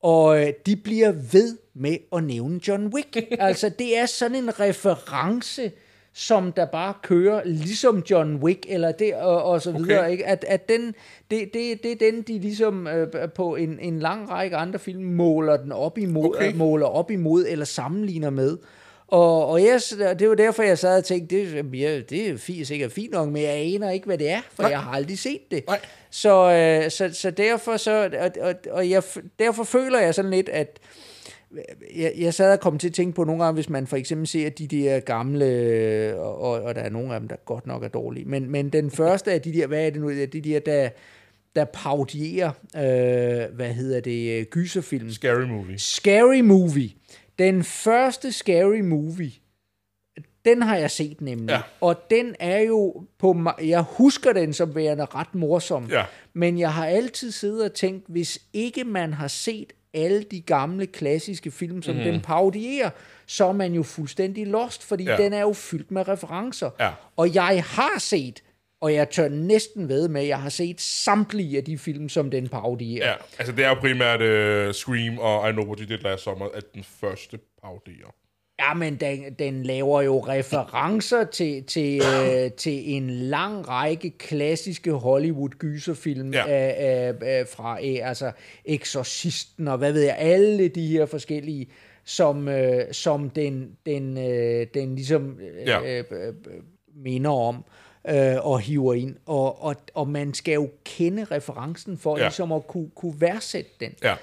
Og 0.02 0.40
øh, 0.40 0.52
de 0.66 0.76
bliver 0.76 1.12
ved 1.32 1.58
med 1.75 1.97
at 2.17 2.25
nævne 2.25 2.61
John 2.69 2.87
Wick. 2.87 3.17
altså, 3.38 3.69
det 3.69 3.99
er 3.99 4.06
sådan 4.06 4.37
en 4.37 4.61
reference, 4.61 5.73
som 6.12 6.53
der 6.53 6.65
bare 6.65 6.94
kører, 7.03 7.43
ligesom 7.44 8.03
John 8.11 8.37
Wick, 8.37 8.67
eller 8.69 8.93
det, 8.93 9.15
og, 9.15 9.43
og 9.43 9.62
så 9.62 9.73
videre, 9.73 9.99
Okay. 9.99 10.11
ikke? 10.11 10.26
At, 10.26 10.44
at 10.49 10.69
den, 10.69 10.94
det, 11.31 11.50
det, 11.55 11.82
det 11.82 11.93
er 11.93 12.11
den, 12.11 12.23
de 12.23 12.38
ligesom 12.38 12.87
øh, 12.87 13.29
på 13.35 13.56
en, 13.56 13.79
en 13.81 13.99
lang 14.00 14.31
række 14.31 14.56
andre 14.56 14.79
film 14.79 15.03
måler 15.05 15.56
den 15.56 15.73
op 15.73 15.99
imod, 15.99 16.25
Okay. 16.25 16.49
okay. 16.49 16.56
måler 16.56 16.87
op 16.87 17.11
imod, 17.11 17.44
eller 17.49 17.65
sammenligner 17.65 18.31
med. 18.31 18.56
Og, 19.09 19.47
og 19.47 19.62
jeg, 19.62 19.81
det 20.19 20.29
var 20.29 20.35
derfor, 20.35 20.62
jeg 20.62 20.79
sad 20.79 20.99
og 20.99 21.05
tænkte, 21.05 21.37
det, 21.37 21.81
ja, 21.81 22.00
det 22.00 22.29
er 22.31 22.37
fint, 22.37 22.67
sikkert 22.67 22.93
fint 22.93 23.12
nok, 23.12 23.29
men 23.29 23.43
jeg 23.43 23.50
aner 23.50 23.91
ikke, 23.91 24.06
hvad 24.06 24.19
det 24.19 24.31
er, 24.31 24.41
for 24.55 24.62
Nej. 24.62 24.71
jeg 24.71 24.81
har 24.81 24.93
aldrig 24.93 25.19
set 25.19 25.50
det. 25.50 25.65
Nej. 25.67 25.81
Så, 26.11 26.50
øh, 26.53 26.91
så, 26.91 27.11
så 27.12 27.31
derfor, 27.31 27.76
så, 27.76 28.11
og, 28.21 28.31
og, 28.49 28.55
og 28.71 28.91
jeg, 28.91 29.03
derfor 29.38 29.65
føler 29.65 30.00
jeg 30.00 30.15
sådan 30.15 30.31
lidt, 30.31 30.49
at 30.49 30.79
jeg, 31.96 32.12
jeg 32.18 32.34
sad 32.34 32.52
og 32.52 32.60
kom 32.60 32.78
til 32.78 32.88
at 32.88 32.94
tænke 32.94 33.14
på 33.14 33.24
nogle 33.24 33.44
gange, 33.44 33.54
hvis 33.54 33.68
man 33.68 33.86
for 33.86 33.96
eksempel 33.96 34.26
ser 34.26 34.50
de 34.50 34.66
der 34.66 35.00
gamle, 35.00 36.14
og, 36.18 36.62
og, 36.62 36.74
der 36.74 36.80
er 36.80 36.90
nogle 36.90 37.14
af 37.14 37.20
dem, 37.20 37.28
der 37.28 37.36
godt 37.44 37.66
nok 37.66 37.84
er 37.84 37.88
dårlige, 37.88 38.24
men, 38.24 38.50
men 38.50 38.68
den 38.68 38.90
første 38.90 39.32
af 39.32 39.42
de 39.42 39.52
der, 39.52 39.66
hvad 39.66 39.87
er 39.87 39.90
det 39.90 40.00
nu, 40.00 40.11
de 40.11 40.26
der, 40.26 40.61
der, 40.61 40.88
der 41.56 41.64
paudierer, 41.64 42.50
øh, 42.76 43.54
hvad 43.54 43.73
hedder 43.73 44.00
det, 44.00 44.38
øh, 44.40 44.46
gyserfilm. 44.46 45.11
Scary 45.11 45.44
Movie. 45.44 45.78
Scary 45.78 46.40
Movie. 46.40 46.90
Den 47.38 47.64
første 47.64 48.32
Scary 48.32 48.80
Movie, 48.80 49.32
den 50.44 50.62
har 50.62 50.76
jeg 50.76 50.90
set 50.90 51.20
nemlig. 51.20 51.49
Ja. 51.49 51.61
Og 51.80 51.96
den 52.11 52.34
er 52.40 52.58
jo 52.58 53.04
på... 53.18 53.50
Jeg 53.62 53.80
husker 53.80 54.32
den 54.32 54.52
som 54.52 54.75
værende 54.75 55.04
ret 55.04 55.34
morsom. 55.34 55.87
Ja. 55.90 56.04
Men 56.32 56.58
jeg 56.58 56.73
har 56.73 56.87
altid 56.87 57.30
siddet 57.30 57.64
og 57.64 57.75
tænkt, 57.75 58.04
hvis 58.08 58.42
ikke 58.52 58.84
man 58.84 59.12
har 59.12 59.28
set 59.28 59.73
alle 59.94 60.22
de 60.22 60.40
gamle 60.40 60.86
klassiske 60.86 61.50
film, 61.50 61.82
som 61.82 61.96
mm. 61.96 62.02
den 62.02 62.20
parodierer, 62.20 62.90
så 63.26 63.44
er 63.46 63.52
man 63.52 63.72
jo 63.72 63.82
fuldstændig 63.82 64.46
lost, 64.46 64.82
fordi 64.82 65.04
Ja. 65.04 65.16
den 65.16 65.32
er 65.32 65.40
jo 65.40 65.52
fyldt 65.52 65.90
med 65.90 66.08
referencer. 66.08 66.70
Ja. 66.80 66.90
Og 67.16 67.34
jeg 67.34 67.64
har 67.66 67.98
set, 67.98 68.42
og 68.80 68.94
jeg 68.94 69.10
tør 69.10 69.28
næsten 69.28 69.88
ved 69.88 70.08
med, 70.08 70.20
at 70.20 70.28
jeg 70.28 70.40
har 70.42 70.48
set 70.48 70.80
samtlige 70.80 71.56
af 71.56 71.64
de 71.64 71.78
film, 71.78 72.08
som 72.08 72.30
den 72.30 72.48
parodierer. 72.48 73.08
Ja, 73.08 73.14
altså 73.38 73.52
det 73.52 73.64
er 73.64 73.68
jo 73.68 73.74
primært 73.74 74.20
uh, 74.20 74.74
Scream 74.74 75.18
og 75.18 75.48
I 75.48 75.52
Know 75.52 75.64
What 75.64 75.78
You 75.78 75.88
Did 75.88 75.98
Last 76.02 76.22
Summer, 76.24 76.46
at 76.54 76.74
den 76.74 76.84
første 76.84 77.38
parodier. 77.62 78.14
Ja, 78.58 78.75
men 78.75 78.96
den, 78.96 79.34
den 79.38 79.62
laver 79.62 80.02
jo 80.02 80.18
referencer 80.20 81.25
til, 81.25 81.64
til, 81.64 82.02
øh, 82.02 82.50
til 82.52 82.94
en 82.94 83.11
lang 83.11 83.68
række 83.68 84.11
klassiske 84.11 84.92
Hollywood-gyserfilm 84.92 86.32
Ja. 86.32 86.44
ja. 86.49 87.08
øh, 87.08 87.40
øh, 87.40 87.46
fra 87.49 87.78
øh, 87.87 88.08
altså 88.08 88.32
Exorcisten 88.64 89.68
og 89.68 89.78
hvad 89.78 89.92
ved 89.92 90.02
jeg, 90.02 90.16
alle 90.18 90.68
de 90.68 90.87
her 90.87 91.06
forskellige, 91.06 91.66
som, 92.04 92.49
øh, 92.49 92.92
som 92.92 93.30
den, 93.30 93.70
den, 93.87 94.18
øh, 94.18 94.66
den 94.75 94.94
ligesom 94.94 95.38
øh, 95.40 95.66
Ja. 95.68 95.99
øh, 95.99 96.04
øh, 96.11 96.34
minder 96.96 97.30
om 97.30 97.64
øh, 98.08 98.46
og 98.46 98.61
hiver 98.61 98.94
ind. 98.94 99.16
Og, 99.26 99.62
og, 99.62 99.76
og 99.94 100.08
man 100.08 100.34
skal 100.34 100.54
jo 100.54 100.68
kende 100.84 101.25
referencen 101.25 101.99
for 101.99 102.16
ja. 102.18 102.23
ligesom 102.25 102.52
at 102.52 102.66
kunne, 102.66 102.90
kunne 102.94 103.20
værdsætte 103.20 103.70
den. 103.80 103.94
Ja. 104.02 104.14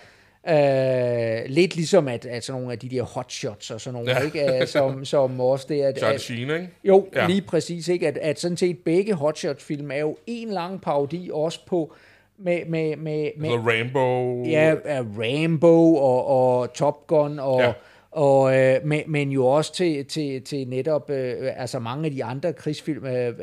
Øh, 0.50 1.39
lidt 1.48 1.75
ligesom 1.75 2.07
at, 2.07 2.25
at 2.25 2.43
sådan 2.43 2.60
nogle 2.62 2.74
af 2.74 2.79
de 2.79 2.89
der 2.89 3.03
hotshots 3.03 3.71
og 3.71 3.81
sådan 3.81 3.93
nogle, 3.93 4.12
Ja. 4.12 4.19
ikke? 4.25 4.62
Øh, 4.62 4.67
som, 4.67 5.05
som 5.13 5.39
også 5.39 5.65
det 5.69 5.81
at, 5.81 6.03
at, 6.03 6.21
Sheen, 6.21 6.39
ikke? 6.50 6.69
jo, 6.83 7.07
Ja. 7.15 7.27
lige 7.27 7.41
præcis, 7.41 7.88
ikke? 7.88 8.07
At, 8.07 8.17
at 8.17 8.39
sådan 8.39 8.57
set 8.57 8.77
begge 8.86 9.13
hotshots-film 9.13 9.91
er 9.91 9.95
jo 9.98 10.17
en 10.27 10.48
lang 10.50 10.81
parodi 10.81 11.29
også 11.33 11.60
på 11.67 11.93
med, 12.38 12.65
med, 12.65 12.95
med, 12.98 13.29
med 13.38 13.50
Så 13.50 13.55
Rambo. 13.55 14.43
ja, 14.45 14.75
Rambo 15.19 15.95
og, 15.95 16.25
og 16.27 16.74
Top 16.74 17.07
Gun 17.07 17.39
og 17.39 17.62
Ja. 17.62 17.71
Og, 18.12 18.58
øh, 18.58 18.86
men, 18.86 19.03
men 19.08 19.32
jo 19.32 19.46
også 19.46 19.74
til, 19.74 20.06
til, 20.06 20.41
til 20.41 20.68
netop 20.68 21.10
øh, 21.10 21.36
altså 21.56 21.80
mange 21.80 22.06
af 22.06 22.12
de 22.12 22.24
andre 22.24 22.53
krigsfilm, 22.53 23.06
øh, 23.06 23.27
øh, 23.27 23.34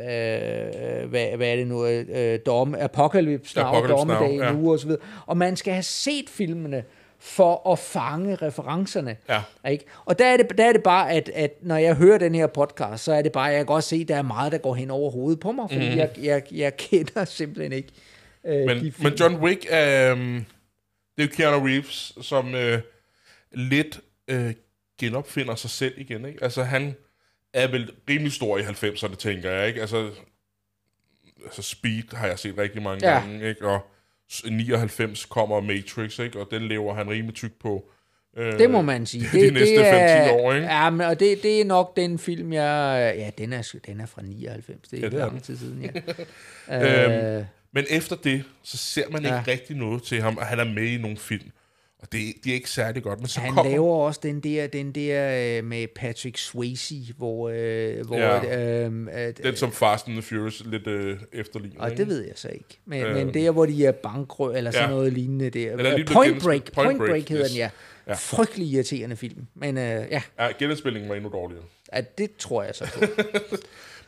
hvad, 1.08 1.36
hvad 1.36 1.48
er 1.48 1.56
det 1.56 1.66
nu, 1.66 1.86
øh, 1.86 2.38
Dom, 2.46 2.74
Apocalypse 2.74 3.58
Now, 3.58 3.66
Apocalypse 3.66 4.06
Now, 4.06 4.16
Dommedag 4.16 4.38
ja. 4.38 4.52
nu 4.52 4.72
og 4.72 4.78
så 4.78 4.86
videre. 4.86 5.02
Og 5.26 5.36
man 5.36 5.56
skal 5.56 5.72
have 5.72 5.82
set 5.82 6.30
filmene, 6.30 6.84
for 7.20 7.72
at 7.72 7.78
fange 7.78 8.34
referencerne. 8.34 9.16
Ja. 9.28 9.42
Ikke? 9.70 9.84
Og 10.04 10.18
der 10.18 10.26
er, 10.26 10.36
det, 10.36 10.58
der 10.58 10.64
er 10.64 10.72
det 10.72 10.82
bare, 10.82 11.10
at, 11.10 11.28
at 11.34 11.52
når 11.62 11.76
jeg 11.76 11.94
hører 11.94 12.18
den 12.18 12.34
her 12.34 12.46
podcast, 12.46 13.04
så 13.04 13.12
er 13.12 13.22
det 13.22 13.32
bare, 13.32 13.44
jeg 13.44 13.56
kan 13.56 13.66
godt 13.66 13.84
se, 13.84 13.96
at 13.96 14.08
der 14.08 14.16
er 14.16 14.22
meget, 14.22 14.52
der 14.52 14.58
går 14.58 14.74
hen 14.74 14.90
over 14.90 15.10
hovedet 15.10 15.40
på 15.40 15.52
mig, 15.52 15.70
fordi 15.70 15.90
mm. 15.90 15.96
jeg, 15.96 16.10
jeg, 16.22 16.42
jeg 16.52 16.76
kender 16.76 17.24
simpelthen 17.24 17.72
ikke 17.72 17.88
øh, 18.46 18.54
de 18.54 18.66
Men, 18.66 18.80
film. 18.80 18.94
men 18.98 19.12
John 19.12 19.34
Wick 19.36 19.66
er... 19.70 20.12
Um, 20.12 20.44
det 21.18 21.24
er 21.24 21.28
Keanu 21.36 21.66
Reeves, 21.66 22.18
som 22.20 22.54
øh, 22.54 22.78
lidt 23.52 24.00
øh, 24.28 24.54
genopfinder 25.00 25.54
sig 25.54 25.70
selv 25.70 25.94
igen. 25.96 26.24
Ikke? 26.24 26.44
Altså, 26.44 26.62
han 26.62 26.94
er 27.52 27.68
vel 27.70 27.90
rimelig 28.10 28.32
stor 28.32 28.58
i 28.58 28.60
90'erne, 28.62 29.14
tænker 29.16 29.50
jeg. 29.50 29.68
Ikke? 29.68 29.80
Altså, 29.80 30.10
altså, 31.44 31.62
Speed 31.62 32.02
har 32.16 32.26
jeg 32.26 32.38
set 32.38 32.58
rigtig 32.58 32.82
mange 32.82 33.08
Ja. 33.08 33.18
gange. 33.18 33.48
Ikke? 33.48 33.66
Og 33.68 33.86
s- 34.32 34.44
99 34.50 35.24
kommer 35.24 35.60
Matrix, 35.60 36.18
ikke? 36.18 36.40
og 36.40 36.48
den 36.50 36.62
lever 36.68 36.94
han 36.94 37.10
rimelig 37.10 37.34
tyk 37.34 37.52
på. 37.60 37.90
Øh, 38.36 38.58
Det 38.58 38.70
må 38.70 38.82
man 38.82 39.06
sige. 39.06 39.28
de 39.46 39.50
næste 39.50 39.76
5-10 40.28 40.30
år, 40.32 40.52
ikke? 40.54 40.66
Ja, 40.66 40.90
men, 40.90 41.00
og 41.00 41.20
det, 41.20 41.42
det 41.42 41.60
er 41.60 41.64
nok 41.64 41.96
den 41.96 42.18
film, 42.18 42.52
jeg... 42.52 43.14
Ja, 43.18 43.30
den 43.38 43.52
er, 43.52 43.74
den 43.86 44.00
er 44.00 44.06
fra 44.06 44.22
99. 44.22 44.88
Det 44.88 44.96
er 44.96 45.00
Ja, 45.00 45.04
ikke 45.06 45.16
det 45.16 45.22
er 45.22 45.26
lang 45.26 45.32
den. 45.32 45.40
tid 45.42 45.56
siden, 45.56 45.90
ja. 46.68 47.38
øh, 47.38 47.44
Men 47.72 47.84
efter 47.90 48.16
det, 48.16 48.44
så 48.62 48.76
ser 48.76 49.08
man 49.10 49.20
ikke 49.24 49.34
Ja. 49.34 49.42
rigtig 49.48 49.76
noget 49.76 50.02
til 50.02 50.20
ham, 50.22 50.36
og 50.36 50.46
han 50.46 50.58
er 50.60 50.64
med 50.64 50.82
i 50.82 50.96
nogle 50.98 51.16
film. 51.16 51.50
Og 52.02 52.12
det, 52.12 52.34
det 52.44 52.50
er 52.50 52.54
ikke 52.54 52.70
særlig 52.70 53.02
godt. 53.02 53.18
Men 53.18 53.28
så 53.28 53.40
han 53.40 53.52
kommer... 53.52 53.70
laver 53.72 53.96
også 53.96 54.20
den 54.22 54.40
der, 54.40 54.66
den 54.66 54.92
der 54.92 55.56
øh, 55.58 55.64
med 55.64 55.86
Patrick 55.96 56.38
Swayze, 56.38 56.94
hvor... 57.16 57.48
Øh, 57.54 58.06
hvor 58.06 58.18
Ja. 58.18 58.84
øh, 58.86 59.06
øh, 59.26 59.34
Den 59.42 59.56
som 59.56 59.72
Fast 59.72 60.06
and 60.06 60.14
the 60.14 60.22
Furious 60.22 60.62
lidt 60.66 60.86
øh, 60.86 61.18
efterligner. 61.32 61.80
og 61.80 61.90
ikke? 61.90 62.00
det 62.00 62.08
ved 62.08 62.20
jeg 62.24 62.32
så 62.36 62.48
ikke. 62.48 62.78
Men, 62.84 63.02
Øh. 63.02 63.14
men 63.14 63.34
der, 63.34 63.50
hvor 63.50 63.66
de 63.66 63.86
er 63.86 63.92
bankrø, 63.92 64.56
eller 64.56 64.70
sådan 64.70 64.88
Ja. 64.88 64.94
noget 64.94 65.12
lignende 65.12 65.50
der. 65.50 65.76
Den 65.76 65.86
er 65.86 65.96
lige 65.96 66.06
Point. 66.06 66.42
Break. 66.42 66.62
Point 66.62 66.74
Point 66.74 66.98
Break, 66.98 67.10
Break, 67.10 67.28
hedder 67.28 67.44
yes. 67.44 67.50
den, 67.50 67.58
ja. 67.58 67.70
Ja. 68.06 68.12
Frygtelig 68.14 68.68
irriterende 68.68 69.16
film. 69.16 69.46
Men 69.54 69.78
øh, 69.78 69.82
ja, 70.10 70.22
Ja, 70.38 70.48
genindspillingen 70.58 71.08
var 71.08 71.14
endnu 71.16 71.30
dårligere. 71.30 71.64
ja, 71.94 72.00
det 72.18 72.36
tror 72.36 72.62
jeg 72.62 72.74
så 72.74 72.84
på. 72.94 73.04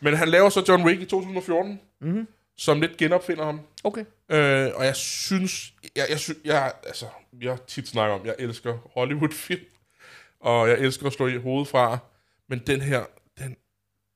Men 0.01 0.15
han 0.17 0.29
laver 0.29 0.49
så 0.49 0.65
John 0.69 0.85
Wick 0.85 1.01
i 1.01 1.05
2014, 1.05 1.71
Mhm. 2.01 2.11
mm-hmm. 2.11 2.27
som 2.59 2.81
lidt 2.81 2.97
genopfinder 2.97 3.45
ham. 3.45 3.61
Okay. 3.85 4.05
Øh, 4.31 4.71
og 4.75 4.85
jeg 4.85 4.97
synes, 4.97 5.73
jeg, 5.97 6.05
jeg, 6.11 6.19
synes 6.19 6.39
jeg, 6.45 6.73
altså, 6.87 7.05
jeg 7.41 7.59
tit 7.67 7.89
snakker 7.89 8.15
om, 8.17 8.27
jeg 8.27 8.35
elsker 8.39 8.91
Hollywood-film, 8.95 9.65
og 10.41 10.69
jeg 10.69 10.79
elsker 10.81 11.07
at 11.07 11.13
slå 11.13 11.27
i 11.27 11.37
hovedet 11.37 11.69
fra, 11.69 11.99
men 12.49 12.59
den 12.67 12.81
her, 12.81 13.05
den, 13.39 13.57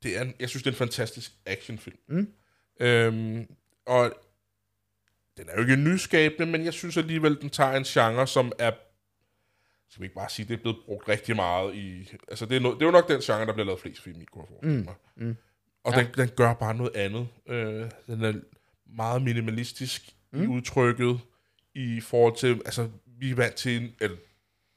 det 0.03 0.17
er, 0.17 0.23
en- 0.23 0.35
jeg 0.41 0.49
synes, 0.49 0.63
det 0.63 0.71
er 0.71 0.75
en 0.75 0.79
fantastisk 0.79 1.33
actionfilm. 1.47 1.97
Mm. 2.09 2.33
Øhm, 2.81 3.47
og 3.87 4.13
den 5.37 5.49
er 5.49 5.55
jo 5.55 5.61
ikke 5.61 5.77
nyskabende, 5.77 6.53
men 6.53 6.65
jeg 6.65 6.73
synes 6.73 6.97
alligevel, 6.97 7.41
den 7.41 7.51
tager 7.51 7.73
en 7.77 7.85
genre, 7.85 8.27
som 8.27 8.53
er, 8.59 8.71
skal 9.91 10.01
vi 10.01 10.05
ikke 10.05 10.15
bare 10.15 10.31
sige, 10.31 10.49
det 10.49 10.55
er 10.55 10.63
blevet 10.63 10.79
brugt 10.85 11.09
rigtig 11.09 11.37
meget 11.37 11.75
i, 11.75 12.13
altså 12.29 12.47
det 12.47 12.57
er, 12.57 12.61
no, 12.61 12.75
det 12.75 12.83
er 12.83 12.87
jo 12.87 12.93
nok 12.93 13.09
den 13.09 13.21
genre, 13.21 13.47
der 13.47 13.53
bliver 13.53 13.67
lavet 13.67 13.81
flest 13.81 14.01
film 14.03 14.21
i, 14.21 14.25
kunne. 14.25 14.47
Mm. 14.63 14.89
Mm. 15.17 15.37
Og 15.85 15.93
Ja. 15.93 15.99
den, 16.03 16.07
den 16.17 16.29
gør 16.29 16.55
bare 16.55 16.75
noget 16.75 16.97
andet. 16.97 17.29
Øh, 17.49 17.91
den 18.07 18.23
er 18.25 18.33
meget 18.87 19.23
minimalistisk 19.23 20.15
mm. 20.33 20.43
i 20.43 20.47
udtrykket, 20.47 21.21
i 21.75 22.01
forhold 22.01 22.37
til, 22.37 22.63
altså 22.65 22.91
vi 23.25 23.31
er 23.31 23.35
vant 23.35 23.55
til, 23.55 23.93
at 24.01 24.11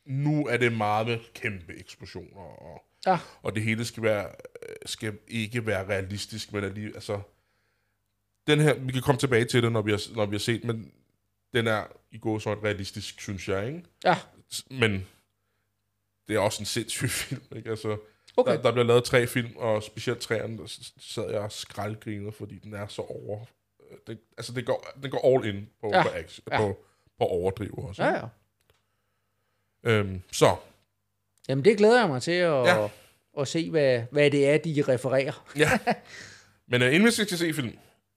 nu 0.05 0.47
er 0.47 0.57
det 0.57 0.73
meget 0.73 1.07
med 1.07 1.19
kæmpe 1.33 1.73
eksplosioner, 1.79 2.41
og, 2.41 2.83
Ja. 3.05 3.19
og 3.41 3.55
det 3.55 3.63
hele 3.63 3.85
skal, 3.85 4.03
være, 4.03 4.29
skal 4.85 5.17
ikke 5.27 5.65
være 5.65 5.87
realistisk, 5.87 6.53
men 6.53 6.63
alligevel, 6.63 6.95
altså, 6.95 7.21
den 8.47 8.59
her, 8.59 8.73
vi 8.73 8.91
kan 8.91 9.01
komme 9.01 9.19
tilbage 9.19 9.45
til 9.45 9.63
det, 9.63 9.71
når 9.71 9.81
vi 9.81 9.91
har, 9.91 10.15
når 10.15 10.25
vi 10.25 10.35
har 10.35 10.39
set, 10.39 10.63
men 10.63 10.91
den 11.53 11.67
er 11.67 11.83
i 12.11 12.17
går 12.17 12.39
så 12.39 12.53
realistisk, 12.53 13.21
synes 13.21 13.47
jeg, 13.49 13.67
ikke? 13.67 13.83
Ja, 14.03 14.17
Men 14.71 15.07
det 16.27 16.35
er 16.35 16.39
også 16.39 16.61
en 16.61 16.65
sindssyg 16.65 17.09
film, 17.25 17.41
ikke? 17.55 17.69
Altså, 17.69 17.97
okay. 18.37 18.51
der, 18.51 18.61
der 18.61 18.71
bliver 18.71 18.85
lavet 18.85 19.03
tre 19.03 19.27
film, 19.27 19.55
og 19.55 19.83
specielt 19.83 20.19
træerne, 20.19 20.57
der 20.57 20.79
sad 20.99 21.31
jeg 21.31 21.39
og 21.39 21.51
skraldgriner, 21.51 22.31
fordi 22.31 22.57
den 22.59 22.73
er 22.73 22.87
så 22.87 23.01
over... 23.01 23.45
øh, 23.91 23.97
Det, 24.07 24.19
altså, 24.37 24.53
det 24.53 24.65
går, 24.65 24.87
den 25.03 25.11
går 25.11 25.35
all 25.35 25.55
in 25.55 25.69
på, 25.81 25.89
Ja. 25.93 26.03
på, 26.03 26.09
action, 26.09 26.47
ja. 26.51 26.57
på, 26.57 26.83
på 27.19 27.25
overdrive 27.25 27.87
også. 27.87 28.03
Ja, 28.03 28.13
ja. 28.13 28.23
Øhm, 29.83 30.21
så, 30.31 30.55
Jamen, 31.49 31.65
det 31.65 31.77
glæder 31.77 31.99
jeg 31.99 32.07
mig 32.07 32.21
til 32.21 32.31
at, 32.31 32.65
ja. 32.65 32.87
At 33.39 33.47
se, 33.47 33.69
hvad, 33.69 34.01
hvad 34.11 34.31
det 34.31 34.49
er, 34.49 34.57
de 34.57 34.83
refererer. 34.87 35.45
ja. 35.55 35.69
Men 36.69 36.81
uh, 36.81 36.87
inden 36.87 37.05
vi 37.05 37.11
skal 37.11 37.27
se 37.27 37.53
film, 37.53 37.71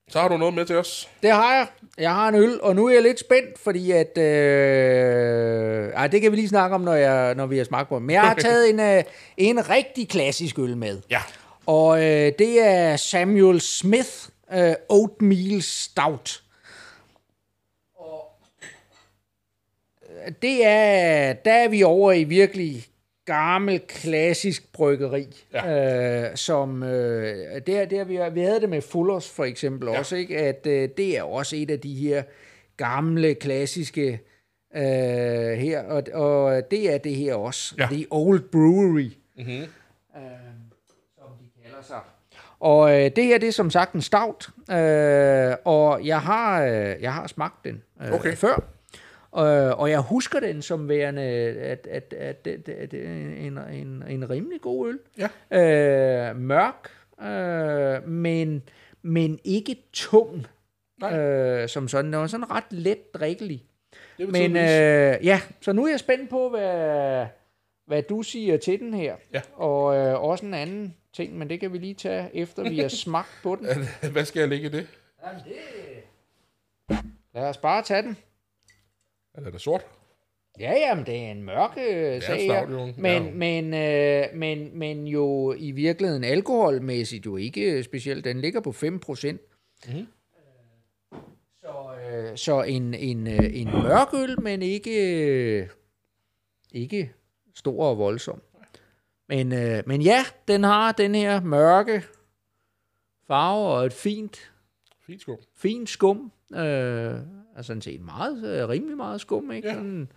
så 0.09 0.21
har 0.21 0.29
du 0.29 0.37
noget 0.37 0.55
med 0.55 0.67
til 0.67 0.77
os. 0.77 1.09
Det 1.23 1.31
har 1.31 1.55
jeg. 1.55 1.67
Jeg 1.99 2.15
har 2.15 2.29
en 2.29 2.35
øl, 2.35 2.61
og 2.61 2.77
nu 2.77 2.87
er 2.87 2.93
jeg 2.93 3.03
lidt 3.03 3.21
spændt, 3.21 3.59
fordi 3.59 3.91
at... 3.91 4.19
Øh, 4.19 5.93
ej, 5.93 6.07
det 6.07 6.21
kan 6.21 6.31
vi 6.33 6.37
lige 6.37 6.49
snakke 6.49 6.75
om, 6.75 6.81
når, 6.81 6.95
jeg, 6.95 7.35
når 7.35 7.47
vi 7.47 7.59
har 7.59 7.65
smagt 7.65 7.89
på. 7.89 7.99
Men 7.99 8.11
jeg 8.11 8.23
har 8.23 8.35
taget 8.49 8.71
en, 8.71 8.81
øh, 8.81 9.05
en 9.37 9.69
rigtig 9.69 10.09
klassisk 10.09 10.59
øl 10.59 10.77
med. 10.77 11.01
Ja. 11.11 11.21
Og 11.67 11.99
øh, 11.99 12.33
det 12.39 12.61
er 12.61 12.97
Samuel 12.97 13.61
Smith 13.61 14.29
øh, 14.53 14.73
Oatmeal 14.89 15.63
Stout. 15.63 16.43
Og 17.95 18.33
øh, 20.10 20.10
det 20.43 20.67
er, 20.67 21.33
der 21.33 21.53
er 21.53 21.69
vi 21.69 21.83
over 21.83 22.13
i 22.13 22.25
virkelig 22.25 22.85
gammel, 23.27 23.81
klassisk 23.89 24.73
bryggeri, 24.73 25.45
ja. 25.53 26.29
øh, 26.31 26.37
som 26.37 26.83
øh, 26.83 27.61
der, 27.67 27.85
der 27.85 28.05
vi, 28.05 28.19
vi 28.33 28.41
havde 28.41 28.61
det 28.61 28.69
med 28.69 28.83
Fullers 28.83 29.29
for 29.31 29.45
eksempel 29.45 29.89
ja. 29.89 29.99
også, 29.99 30.17
ikke? 30.17 30.39
at 30.39 30.67
øh, 30.67 30.89
det 30.97 31.19
er 31.19 31.23
også 31.23 31.57
et 31.57 31.71
af 31.71 31.81
de 31.81 31.95
her 31.95 32.23
gamle, 32.77 33.35
klassiske 33.35 34.21
øh, 34.77 34.83
her, 35.53 35.83
og, 35.83 36.03
og 36.13 36.71
det 36.71 36.95
er 36.95 36.99
det 36.99 37.15
her 37.15 37.35
også, 37.35 37.75
Ja. 37.79 37.87
The 37.91 38.07
Old 38.11 38.41
Brewery 38.41 39.11
Mm-hmm. 39.37 39.67
som 41.19 41.29
de 41.41 41.63
kalder 41.65 41.83
sig. 41.83 42.01
Og 42.61 42.91
øh, 43.05 43.11
det 43.17 43.25
her, 43.25 43.39
det 43.39 43.49
er 43.49 43.53
som 43.53 43.71
sagt 43.71 43.93
en 43.93 44.03
stout, 44.03 44.49
øh, 44.71 45.55
og 45.65 46.07
jeg 46.07 46.21
har, 46.21 46.63
øh, 46.65 47.03
jeg 47.03 47.15
har 47.15 47.27
smagt 47.27 47.65
den 47.65 47.83
øh, 48.03 48.13
Okay. 48.13 48.35
før. 48.35 48.65
Øh, 49.37 49.79
og 49.79 49.91
jeg 49.91 50.01
husker 50.01 50.41
den 50.41 50.63
som 50.63 50.89
værende, 50.89 51.23
at, 51.23 51.87
at, 51.87 52.15
at, 52.19 52.47
at, 52.47 52.69
at 52.69 52.91
det 52.91 53.05
en, 53.47 53.59
en, 53.59 54.05
en 54.09 54.31
rimelig 54.31 54.61
god 54.61 54.89
øl. 54.89 54.99
Ja. 55.19 56.31
Øh, 56.31 56.37
mørk, 56.37 56.91
øh, 57.23 58.09
men, 58.09 58.63
men 59.03 59.39
ikke 59.45 59.77
tung, 59.93 60.47
Nej. 61.01 61.19
øh, 61.19 61.69
som 61.69 61.89
sådan. 61.89 62.13
Den 62.13 62.21
var 62.21 62.27
sådan 62.27 62.51
ret 62.51 62.65
let 62.71 63.15
drikkelig. 63.15 63.65
Det 64.19 64.33
Men 64.33 64.57
øh, 64.57 65.27
ja, 65.27 65.41
så 65.61 65.73
nu 65.73 65.85
er 65.85 65.91
jeg 65.91 66.01
spændt 66.01 66.31
på, 66.31 66.49
hvad, 66.49 67.27
hvad 67.87 68.03
du 68.03 68.23
siger 68.23 68.57
til 68.57 68.81
den 68.81 68.95
her. 68.95 69.17
Ja. 69.35 69.41
Og 69.55 69.97
øh, 69.97 70.23
også 70.23 70.47
en 70.47 70.55
anden 70.55 70.95
ting, 71.13 71.39
men 71.39 71.51
det 71.51 71.61
kan 71.61 71.73
vi 71.73 71.79
lige 71.79 71.95
tage, 71.95 72.31
efter 72.35 72.63
vi 72.63 72.79
har 72.79 72.89
smagt 73.05 73.41
på 73.43 73.57
den. 73.57 73.67
Hvad 74.13 74.25
skal 74.25 74.41
jeg 74.41 74.49
lægge 74.49 74.67
i 74.67 74.71
det? 74.71 74.87
Jamen, 75.27 75.43
det... 75.45 75.55
Lad 77.35 77.43
os 77.43 77.57
bare 77.57 77.83
tage 77.83 78.03
den. 78.03 78.17
Eller 79.35 79.47
er 79.49 79.53
det 79.53 79.61
sort? 79.61 79.87
Ja, 80.61 80.73
jamen, 80.73 81.07
det 81.07 81.17
er 81.17 81.31
en 81.31 81.43
mørk 81.43 81.71
øh, 81.79 82.23
sag 82.23 82.43
her. 82.47 82.67
Men, 82.99 83.25
Ja. 83.25 83.31
men, 83.31 83.75
øh, 83.75 84.39
men, 84.39 84.79
men 84.79 85.07
jo 85.07 85.53
i 85.59 85.71
virkeligheden 85.71 86.25
alkoholmæssigt 86.25 87.27
jo 87.27 87.37
ikke 87.37 87.83
specielt. 87.83 88.25
Den 88.25 88.41
ligger 88.41 88.61
på 88.61 88.73
5 88.73 88.99
procent. 88.99 89.41
Mhm. 89.89 90.07
Så, 91.61 91.95
øh, 92.11 92.37
så 92.37 92.63
en, 92.63 92.95
en, 92.95 93.27
øh, 93.27 93.61
en 93.61 93.67
mørk 93.67 94.15
øl, 94.15 94.41
men 94.41 94.63
ikke, 94.63 95.25
øh, 95.61 95.69
ikke 96.73 97.13
stor 97.55 97.85
og 97.87 97.99
voldsom. 97.99 98.43
Men, 99.29 99.53
øh, 99.53 99.83
men 99.87 100.03
ja, 100.03 100.25
den 100.49 100.65
har 100.65 100.93
den 100.93 101.15
her 101.15 101.41
mørke 101.41 102.03
farve 103.27 103.69
og 103.69 103.87
et 103.87 103.93
fint 103.93 104.53
Fint 105.07 105.21
skum. 105.21 105.37
fint 105.57 105.89
skum. 105.89 106.33
Øh, 106.55 107.15
altså 107.61 107.67
sådan 107.71 107.83
set 107.83 108.01
meget, 108.01 108.63
øh, 108.63 108.69
rimelig 108.69 108.97
meget 108.97 109.21
skum, 109.21 109.51
ikke? 109.53 109.69
Ja. 109.69 109.75
Sådan, 109.75 110.09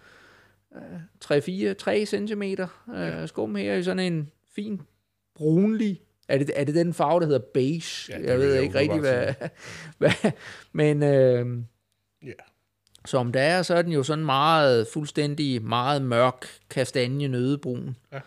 øh, 0.75 1.71
3-4, 1.71 1.73
3 1.73 2.05
cm 2.05 2.43
øh, 2.93 3.27
skum 3.27 3.55
her 3.55 3.73
i 3.75 3.83
sådan 3.83 4.13
en 4.13 4.31
fin 4.55 4.81
brunlig. 5.35 6.01
Er 6.27 6.38
det, 6.38 6.51
er 6.55 6.63
det 6.63 6.75
den 6.75 6.93
farve, 6.93 7.19
der 7.19 7.25
hedder 7.25 7.39
beige? 7.53 8.13
Ja, 8.13 8.23
jeg 8.31 8.39
ved 8.39 8.53
jeg 8.53 8.63
ikke 8.63 8.79
rigtig, 8.79 9.00
hvad... 9.00 9.33
hvad 9.97 10.31
men 10.71 11.03
øh, 11.03 11.57
Ja. 12.25 12.31
som 13.05 13.31
der 13.31 13.41
er, 13.41 13.62
så 13.62 13.75
er 13.75 13.81
den 13.81 13.91
jo 13.91 14.03
sådan 14.03 14.25
meget, 14.25 14.88
fuldstændig 14.88 15.63
meget 15.63 16.01
mørk, 16.01 16.47
kastanje 16.69 17.27
nødebrun. 17.27 17.95
Ja. 18.12 18.19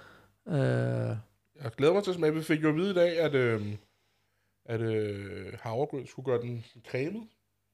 Øh, 0.49 1.17
Jeg 1.63 1.71
glæder 1.77 1.93
mig 1.93 2.03
til 2.05 2.11
at 2.11 2.15
smage. 2.17 2.35
Vi 2.35 2.43
fik 2.43 2.63
jo 2.63 2.69
at 2.69 2.75
vide 2.77 2.91
i 2.91 2.95
dag, 2.95 3.19
at, 3.21 3.35
øh, 3.35 3.63
at 4.65 4.81
øh, 4.81 5.53
havregryn 5.61 6.07
skulle 6.07 6.27
gøre 6.27 6.41
den 6.43 6.65
cremet. 6.91 7.23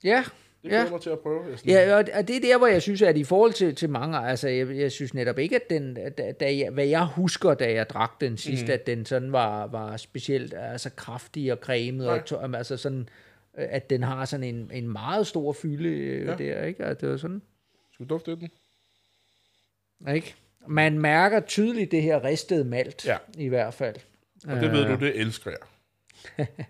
ja, 0.05 0.25
Det 0.63 0.69
Ja. 0.71 0.75
glæder 0.77 0.91
mig 0.91 1.01
til 1.01 1.11
at 1.11 1.19
prøve. 1.21 1.45
Jeg 1.51 1.59
Ja, 1.67 1.95
og 1.97 2.05
og 2.15 2.29
det 2.29 2.37
er 2.37 2.41
der, 2.41 2.59
hvor 2.59 2.67
jeg 2.67 2.83
synes, 2.83 3.03
at 3.03 3.17
i 3.17 3.25
forhold 3.25 3.53
til, 3.53 3.75
til 3.75 3.91
mange, 3.91 4.19
altså 4.19 4.49
jeg, 4.49 4.77
jeg 4.77 4.93
synes 4.93 5.15
netop 5.15 5.39
ikke, 5.39 5.57
at 5.57 5.71
den, 5.71 5.95
da, 5.95 6.33
da 6.33 6.57
jeg, 6.57 6.71
hvad 6.71 6.87
jeg 6.87 7.07
husker, 7.07 7.55
da 7.55 7.73
jeg 7.73 7.89
drak 7.91 8.21
den 8.21 8.37
sidst, 8.37 8.65
mm. 8.67 8.71
at 8.73 8.87
den 8.87 9.07
sådan 9.07 9.33
var, 9.33 9.67
var 9.67 9.97
specielt 9.97 10.55
altså 10.55 10.91
kraftig 10.97 11.53
og 11.53 11.59
cremet, 11.59 12.09
og 12.09 12.25
to, 12.25 12.37
altså 12.55 12.77
sådan, 12.77 13.09
øh, 13.59 13.67
at 13.71 13.91
den 13.91 14.03
har 14.03 14.25
sådan 14.25 14.45
en, 14.45 14.71
en 14.75 14.89
meget 14.89 15.27
stor 15.27 15.53
fylde 15.53 15.89
øh, 15.89 16.27
Ja. 16.27 16.35
der, 16.35 16.65
ikke? 16.65 16.85
At 16.85 17.01
det 17.01 17.09
var 17.09 17.17
sådan, 17.17 17.43
Skal 17.93 18.05
vi 18.05 18.09
dufte 18.09 18.37
den? 18.37 18.49
Ikke? 20.15 20.35
Man 20.67 20.99
mærker 20.99 21.41
tydeligt 21.41 21.91
det 21.91 22.03
her 22.03 22.25
ristede 22.25 22.65
malt, 22.65 23.07
Ja. 23.07 23.17
i 23.39 23.49
hvert 23.49 23.75
fald. 23.75 23.97
Og 24.49 24.57
det 24.57 24.73
ved 24.73 24.85
du, 24.87 24.95
det 25.05 25.21
elsker 25.21 25.51
jeg. 25.51 26.47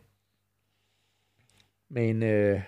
Men, 1.89 2.23
øh, 2.23 2.61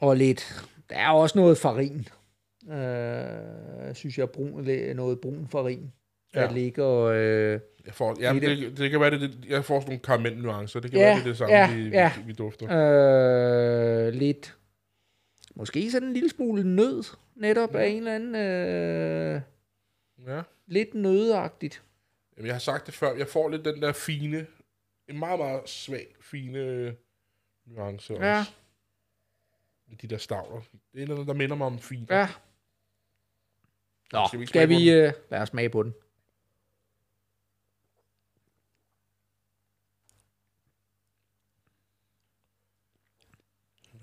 og 0.00 0.16
lidt, 0.16 0.64
der 0.90 0.96
er 0.96 1.08
også 1.10 1.38
noget 1.38 1.58
farin. 1.58 2.08
Øh, 2.70 3.94
synes 3.94 4.18
jeg, 4.18 4.30
brun, 4.30 4.64
noget 4.96 5.20
brun 5.20 5.48
farin, 5.48 5.92
der 6.34 6.42
Ja. 6.42 6.52
ligger... 6.52 6.88
Øh, 6.88 7.60
Jeg 7.86 7.94
får, 7.94 8.16
jamen, 8.20 8.42
I 8.42 8.46
det, 8.46 8.78
det, 8.78 8.90
kan 8.90 9.00
være, 9.00 9.10
det, 9.10 9.20
det, 9.20 9.44
jeg 9.48 9.64
får 9.64 9.80
sådan 9.80 9.90
nogle 9.90 10.02
karamelnuancer. 10.02 10.80
Det 10.80 10.90
kan 10.90 11.00
Ja, 11.00 11.06
være, 11.06 11.14
det 11.14 11.22
er 11.22 11.26
det 11.26 11.36
samme, 11.36 11.54
ja, 11.54 11.74
vi, 11.74 11.88
ja. 11.88 12.12
vi, 12.26 12.32
dufter. 12.32 12.70
øh, 14.06 14.12
lidt, 14.12 14.56
måske 15.54 15.90
sådan 15.90 16.08
en 16.08 16.14
lille 16.14 16.28
smule 16.30 16.64
nød, 16.76 17.02
netop 17.36 17.74
af 17.74 17.86
en 17.88 17.96
eller 17.96 18.14
anden, 18.14 18.34
øh, 18.34 19.40
Ja. 20.26 20.42
lidt 20.66 20.94
nødagtigt. 20.94 21.82
Jamen, 22.36 22.46
jeg 22.46 22.54
har 22.54 22.60
sagt 22.60 22.86
det 22.86 22.94
før. 22.94 23.14
Jeg 23.14 23.26
får 23.28 23.48
lidt 23.48 23.64
den 23.64 23.82
der 23.82 23.92
fine, 23.92 24.46
en 25.08 25.18
meget, 25.18 25.38
meget 25.38 25.68
svag, 25.68 26.06
fine 26.20 26.58
øh, 26.58 26.92
nuance 27.66 28.14
Ja. 28.14 28.38
også. 28.38 28.50
Med 29.86 29.96
de 29.96 30.06
der 30.06 30.18
stavler. 30.18 30.60
Det 30.92 31.02
er 31.02 31.06
noget, 31.06 31.26
der 31.26 31.34
minder 31.34 31.56
mig 31.56 31.66
om 31.66 31.78
fint. 31.78 32.10
Ja. 32.10 32.28
Nå, 34.12 34.26
Skal 34.28 34.38
vi 34.38 34.42
ikke 34.42 34.48
skal 34.48 34.68
vi, 34.68 34.74
på 34.74 34.78
øh, 34.80 35.12
lad 35.30 35.40
os 35.40 35.48
smage 35.48 35.70
på 35.70 35.82
den. 35.82 35.94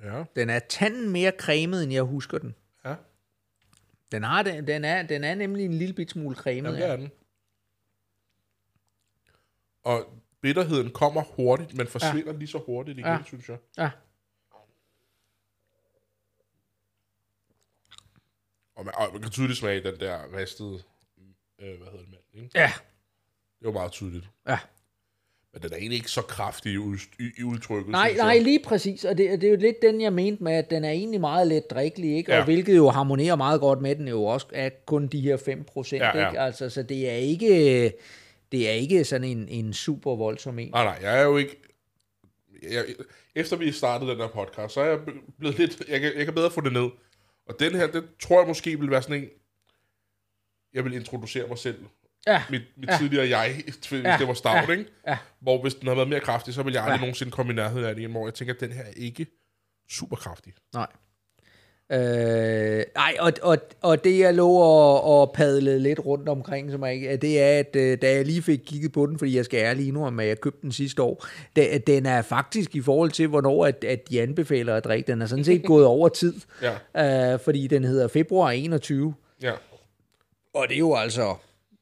Ja. 0.03 0.23
Den 0.35 0.49
er 0.49 0.59
tanden 0.59 1.09
mere 1.09 1.31
cremet, 1.39 1.83
end 1.83 1.93
jeg 1.93 2.03
husker 2.03 2.37
den. 2.37 2.55
Ja. 2.85 2.95
Den, 4.11 4.23
har 4.23 4.43
den, 4.43 4.67
den, 4.67 4.85
er, 4.85 5.03
den 5.03 5.23
er 5.23 5.35
nemlig 5.35 5.65
en 5.65 5.73
lille 5.73 5.93
bit 5.93 6.11
smule 6.11 6.35
cremet. 6.35 6.69
Jamen, 6.69 6.79
ja. 6.79 6.85
det 6.85 6.93
er 6.93 6.97
den. 6.97 7.11
Og 9.83 10.23
bitterheden 10.41 10.91
kommer 10.91 11.23
hurtigt, 11.23 11.77
men 11.77 11.87
forsvinder 11.87 12.31
ja. 12.31 12.37
lige 12.37 12.47
så 12.47 12.57
hurtigt 12.57 12.97
igen, 12.97 13.11
ja. 13.11 13.23
synes 13.25 13.49
jeg. 13.49 13.57
Ja. 13.77 13.91
Og 18.75 18.85
man, 18.85 18.93
og 18.97 19.09
man 19.13 19.21
kan 19.21 19.31
tydeligt 19.31 19.59
smage 19.59 19.83
den 19.83 19.99
der 19.99 20.17
ristede, 20.37 20.79
øh, 21.61 21.67
hvad 21.77 21.87
hedder 21.91 21.97
det, 21.97 22.09
mand, 22.09 22.43
ikke? 22.43 22.49
ja. 22.59 22.71
Det 23.59 23.65
var 23.67 23.71
meget 23.71 23.91
tydeligt. 23.91 24.25
Ja. 24.49 24.57
Men 25.53 25.61
den 25.61 25.71
er 25.71 25.75
egentlig 25.77 25.95
ikke 25.97 26.11
så 26.11 26.21
kraftig 26.21 26.71
i, 26.73 26.77
i, 27.19 27.31
i 27.39 27.43
udtrykket. 27.43 27.91
Nej, 27.91 28.13
nej, 28.17 28.37
lige 28.39 28.59
præcis. 28.65 29.05
Og 29.05 29.17
det, 29.17 29.41
det 29.41 29.47
er 29.47 29.51
jo 29.51 29.57
lidt 29.57 29.81
den, 29.81 30.01
jeg 30.01 30.13
mente 30.13 30.43
med, 30.43 30.53
at 30.53 30.69
den 30.69 30.83
er 30.85 30.89
egentlig 30.89 31.21
meget 31.21 31.47
let 31.47 31.69
drikkelig, 31.69 32.15
ikke? 32.17 32.31
Og 32.31 32.37
Ja. 32.37 32.43
hvilket 32.43 32.75
jo 32.75 32.89
harmonerer 32.89 33.35
meget 33.35 33.59
godt 33.61 33.81
med 33.81 33.95
den, 33.95 34.07
jo 34.07 34.23
også 34.23 34.47
er 34.53 34.69
kun 34.85 35.07
de 35.07 35.21
her 35.21 35.37
5 35.37 35.63
procent, 35.63 36.01
Ja, 36.01 36.17
ja. 36.17 36.27
ikke? 36.29 36.39
Altså, 36.39 36.69
så 36.69 36.83
det 36.83 37.09
er 37.09 37.13
ikke, 37.15 37.93
det 38.51 38.69
er 38.69 38.73
ikke 38.73 39.03
sådan 39.05 39.23
en, 39.27 39.47
en 39.49 39.73
super 39.73 40.15
voldsom 40.15 40.59
en. 40.59 40.69
Nej, 40.71 40.83
nej, 40.83 40.97
jeg 41.01 41.19
er 41.19 41.23
jo 41.23 41.37
ikke... 41.37 41.61
Jeg, 42.71 42.85
efter 43.35 43.55
vi 43.57 43.71
startede 43.71 44.11
den 44.11 44.17
her 44.19 44.27
podcast, 44.27 44.73
så 44.73 44.81
er 44.81 44.85
jeg 44.89 44.99
blevet 45.39 45.57
lidt... 45.59 45.81
Jeg 45.89 45.99
kan, 46.01 46.11
jeg 46.17 46.25
kan 46.25 46.33
bedre 46.33 46.51
få 46.51 46.61
det 46.61 46.73
ned. 46.73 46.89
Og 47.45 47.55
den 47.59 47.75
her, 47.75 47.87
det 47.87 48.09
tror 48.19 48.39
jeg 48.39 48.47
måske 48.47 48.79
vil 48.79 48.91
være 48.91 49.01
sådan 49.01 49.23
en... 49.23 49.29
Jeg 50.73 50.83
vil 50.85 50.93
introducere 50.93 51.47
mig 51.47 51.57
selv. 51.57 51.85
Ja, 52.27 52.43
Mit, 52.49 52.61
mit 52.77 52.89
Ja. 52.89 52.97
tidligere 52.97 53.29
jeg, 53.29 53.63
hvis 53.65 53.91
Ja, 53.91 54.17
det 54.19 54.27
var 54.27 54.33
stavt, 54.33 54.55
ja, 54.69 54.71
ikke? 54.71 54.91
ja. 55.07 55.17
Hvor 55.39 55.61
hvis 55.61 55.75
den 55.75 55.87
havde 55.87 55.97
været 55.97 56.09
mere 56.09 56.19
kraftig, 56.19 56.53
så 56.53 56.63
ville 56.63 56.75
jeg 56.75 56.83
aldrig 56.83 56.97
Ja. 56.97 57.01
nogensinde 57.01 57.31
komme 57.31 57.51
i 57.53 57.55
nærheden 57.55 57.85
af 57.85 57.95
det 57.95 58.03
hvor 58.11 58.27
jeg 58.27 58.33
tænker, 58.33 58.53
at 58.53 58.59
den 58.59 58.71
her 58.71 58.83
er 58.83 58.91
ikke 58.95 59.27
super 59.89 60.15
kraftig. 60.15 60.53
Nej. 60.73 60.87
Øh, 61.93 62.83
nej, 62.95 63.15
og, 63.19 63.31
og, 63.41 63.57
og 63.81 64.03
det 64.03 64.19
jeg 64.19 64.33
lå 64.33 64.49
og, 64.51 65.03
og 65.03 65.31
padlede 65.33 65.79
lidt 65.79 65.99
rundt 66.05 66.29
omkring, 66.29 66.71
som 66.71 66.83
jeg, 66.83 66.93
ikke- 66.93 67.17
det 67.17 67.41
er, 67.41 67.59
at 67.59 67.75
øh, 67.75 67.97
da 68.01 68.11
jeg 68.13 68.25
lige 68.25 68.41
fik 68.41 68.59
kigget 68.65 68.91
på 68.91 69.05
den, 69.05 69.19
fordi 69.19 69.35
jeg 69.37 69.45
skal 69.45 69.57
ærlig 69.57 69.87
indrømme, 69.87 70.23
at 70.23 70.29
jeg 70.29 70.39
købte 70.41 70.59
den 70.61 70.71
sidste 70.71 71.01
år, 71.01 71.25
da, 71.55 71.77
den 71.87 72.05
er 72.05 72.21
faktisk 72.21 72.75
i 72.75 72.81
forhold 72.81 73.11
til, 73.11 73.27
hvornår 73.27 73.65
at, 73.65 73.83
at 73.83 74.09
de 74.09 74.21
anbefaler 74.21 74.75
at 74.75 74.83
drikke, 74.83 75.11
den 75.11 75.21
er 75.21 75.25
sådan 75.25 75.43
set 75.45 75.63
gået 75.73 75.85
over 75.85 76.09
tid, 76.09 76.33
Ja, 76.95 77.33
øh, 77.33 77.39
fordi 77.39 77.67
den 77.67 77.83
hedder 77.83 78.07
februar 78.07 78.51
21, 78.51 79.13
ja. 79.43 79.51
og 80.53 80.65
det 80.67 80.75
er 80.75 80.79
jo 80.79 80.95
altså 80.95 81.35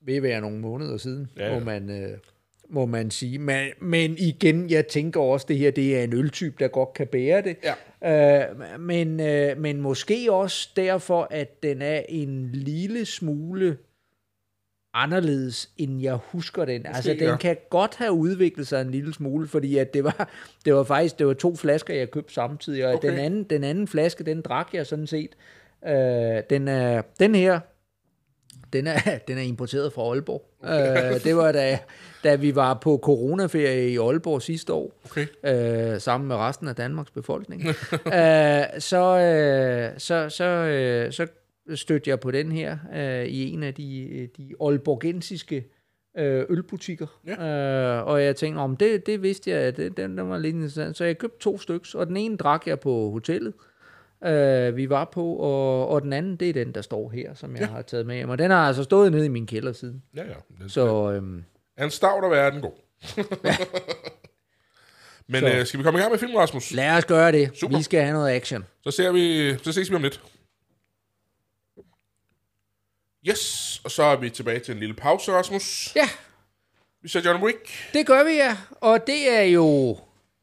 ved 0.06 0.16
at 0.16 0.24
være 0.24 0.42
nogle 0.42 0.58
måneder 0.60 0.98
siden, 0.98 1.30
Ja, 1.38 1.48
ja, 1.54 1.60
må 1.60 1.66
man... 1.66 1.90
Øh, 2.04 2.18
må 2.72 2.86
man 2.86 3.12
sige. 3.12 3.40
Men, 3.40 3.70
men 3.82 4.16
igen, 4.18 4.70
jeg 4.70 4.88
tænker 4.88 5.20
også, 5.20 5.46
det 5.50 5.58
her 5.58 5.72
det 5.72 5.98
er 5.98 6.04
en 6.04 6.14
øltype, 6.14 6.56
der 6.60 6.68
godt 6.68 6.94
kan 6.94 7.08
bære 7.08 7.42
det. 7.42 7.58
Ja. 8.02 8.50
Øh, 8.50 8.80
men, 8.80 9.20
øh, 9.20 9.58
men 9.58 9.82
måske 9.82 10.34
også 10.34 10.70
derfor, 10.76 11.28
at 11.32 11.64
den 11.64 11.82
er 11.82 12.02
en 12.10 12.50
lille 12.52 13.06
smule 13.06 13.78
anderledes, 14.94 15.70
end 15.78 16.02
jeg 16.02 16.16
husker 16.16 16.66
den. 16.66 16.82
Måske, 16.82 16.96
altså, 16.96 17.14
den 17.14 17.22
ja. 17.22 17.38
kan 17.38 17.58
godt 17.70 17.96
have 17.96 18.12
udviklet 18.12 18.68
sig 18.68 18.82
en 18.82 18.92
lille 18.92 19.14
smule, 19.14 19.48
fordi 19.48 19.78
at 19.78 19.94
det 19.94 20.04
var, 20.04 20.30
det 20.66 20.74
var 20.74 20.84
faktisk 20.84 21.20
det 21.20 21.28
var 21.28 21.34
to 21.34 21.56
flasker, 21.56 21.94
jeg 21.94 22.12
købte 22.12 22.34
samtidig, 22.34 22.88
og 22.88 22.94
Okay. 22.94 23.10
den, 23.12 23.20
anden, 23.20 23.44
den 23.44 23.64
anden 23.64 23.88
flaske, 23.88 24.24
den 24.24 24.42
drak 24.42 24.74
jeg 24.74 24.88
sådan 24.88 25.08
set. 25.08 25.36
Øh, 25.88 26.44
den, 26.50 26.68
er, 26.68 27.02
den 27.20 27.36
her, 27.36 27.60
den 28.74 28.88
er, 28.88 29.00
den 29.28 29.38
er 29.38 29.42
importeret 29.42 29.94
fra 29.94 30.02
Aalborg. 30.02 30.51
Øh, 30.64 31.24
det 31.24 31.36
var 31.36 31.52
da, 31.52 31.80
da 32.24 32.36
vi 32.36 32.56
var 32.56 32.74
på 32.74 33.00
coronaferie 33.04 33.90
i 33.90 33.98
Aalborg 33.98 34.42
sidste 34.42 34.74
år, 34.74 34.94
Okay. 35.06 35.28
øh, 35.94 36.02
sammen 36.02 36.28
med 36.28 36.36
resten 36.36 36.68
af 36.68 36.76
Danmarks 36.76 37.12
befolkning. 37.12 37.62
øh, 37.68 37.74
så, 38.80 39.20
øh, 39.20 40.00
så, 40.00 40.30
så, 40.30 40.44
øh, 40.46 41.12
så 41.12 41.28
stødte 41.76 42.10
jeg 42.10 42.20
på 42.20 42.32
den 42.32 42.52
her 42.52 42.78
øh, 42.96 43.26
i 43.26 43.50
en 43.52 43.64
af 43.64 43.74
de, 43.74 44.30
de 44.38 44.54
aalborgensiske 44.62 45.66
øh, 46.18 46.46
ølbutikker. 46.50 47.08
Ja. 47.28 48.00
Øh, 48.00 48.08
og 48.08 48.24
jeg 48.24 48.36
tænkte, 48.36 48.60
om 48.60 48.78
det, 48.78 49.06
det 49.06 49.22
vidste 49.24 49.52
jeg, 49.52 49.60
at 49.60 49.78
det, 49.78 49.98
den, 49.98 50.18
den 50.18 50.30
var 50.30 50.38
lidt 50.38 50.56
interessant. 50.56 50.98
Så 50.98 51.06
jeg 51.06 51.18
købte 51.18 51.40
to 51.40 51.58
stykker, 51.58 52.00
og 52.00 52.08
den 52.08 52.18
ene 52.18 52.38
drak 52.38 52.68
jeg 52.68 52.80
på 52.80 53.10
hotellet, 53.10 53.54
øh, 54.26 54.76
vi 54.78 54.90
var 54.90 55.06
på, 55.06 55.26
og, 55.36 55.88
og 55.88 56.02
den 56.02 56.14
anden, 56.14 56.36
det 56.36 56.50
er 56.50 56.54
den, 56.54 56.72
der 56.76 56.82
står 56.82 57.10
her, 57.10 57.34
som 57.34 57.52
jeg 57.56 57.62
ja. 57.62 57.68
har 57.68 57.82
taget 57.82 58.06
med. 58.06 58.26
Og 58.26 58.38
den 58.38 58.52
har 58.52 58.68
altså 58.68 58.84
stået 58.84 59.12
nede 59.12 59.26
i 59.26 59.30
min 59.30 59.48
kælder 59.48 59.74
siden. 59.74 60.04
Ja, 60.16 60.24
ja. 60.24 60.34
Den, 60.60 60.70
så. 60.70 61.12
Øhm, 61.12 61.44
Er 61.78 61.84
en 61.86 61.92
stavt 61.92 62.26
at 62.26 62.32
være 62.32 62.52
den 62.52 62.62
god. 62.62 62.72
Men 65.28 65.42
Så. 65.42 65.48
øh, 65.54 65.66
skal 65.66 65.78
vi 65.78 65.84
komme 65.84 66.00
i 66.00 66.02
gang 66.02 66.12
med 66.12 66.20
filmen, 66.20 66.38
Rasmus? 66.38 66.72
lad 66.72 66.98
os 66.98 67.06
gøre 67.06 67.32
det. 67.32 67.52
Super. 67.58 67.78
Vi 67.78 67.84
skal 67.84 68.02
have 68.02 68.14
noget 68.14 68.32
action. 68.32 68.66
Så, 68.84 68.92
ser 68.92 69.12
vi, 69.12 69.56
så 69.64 69.72
ses 69.72 69.90
vi 69.92 69.96
om 69.96 70.02
lidt. 70.02 70.22
Yes, 73.30 73.82
og 73.84 73.92
så 73.92 74.04
er 74.04 74.16
vi 74.16 74.30
tilbage 74.30 74.60
til 74.60 74.74
en 74.74 74.80
lille 74.80 74.96
pause, 74.96 75.32
Rasmus. 75.32 75.92
Ja, 75.96 76.10
Vi 77.02 77.10
ser 77.10 77.22
John 77.26 77.44
Wick. 77.44 77.70
det 77.94 78.06
gør 78.08 78.24
vi, 78.24 78.32
ja. 78.32 78.58
Og 78.72 79.08
det 79.08 79.30
er 79.38 79.42
jo... 79.42 79.98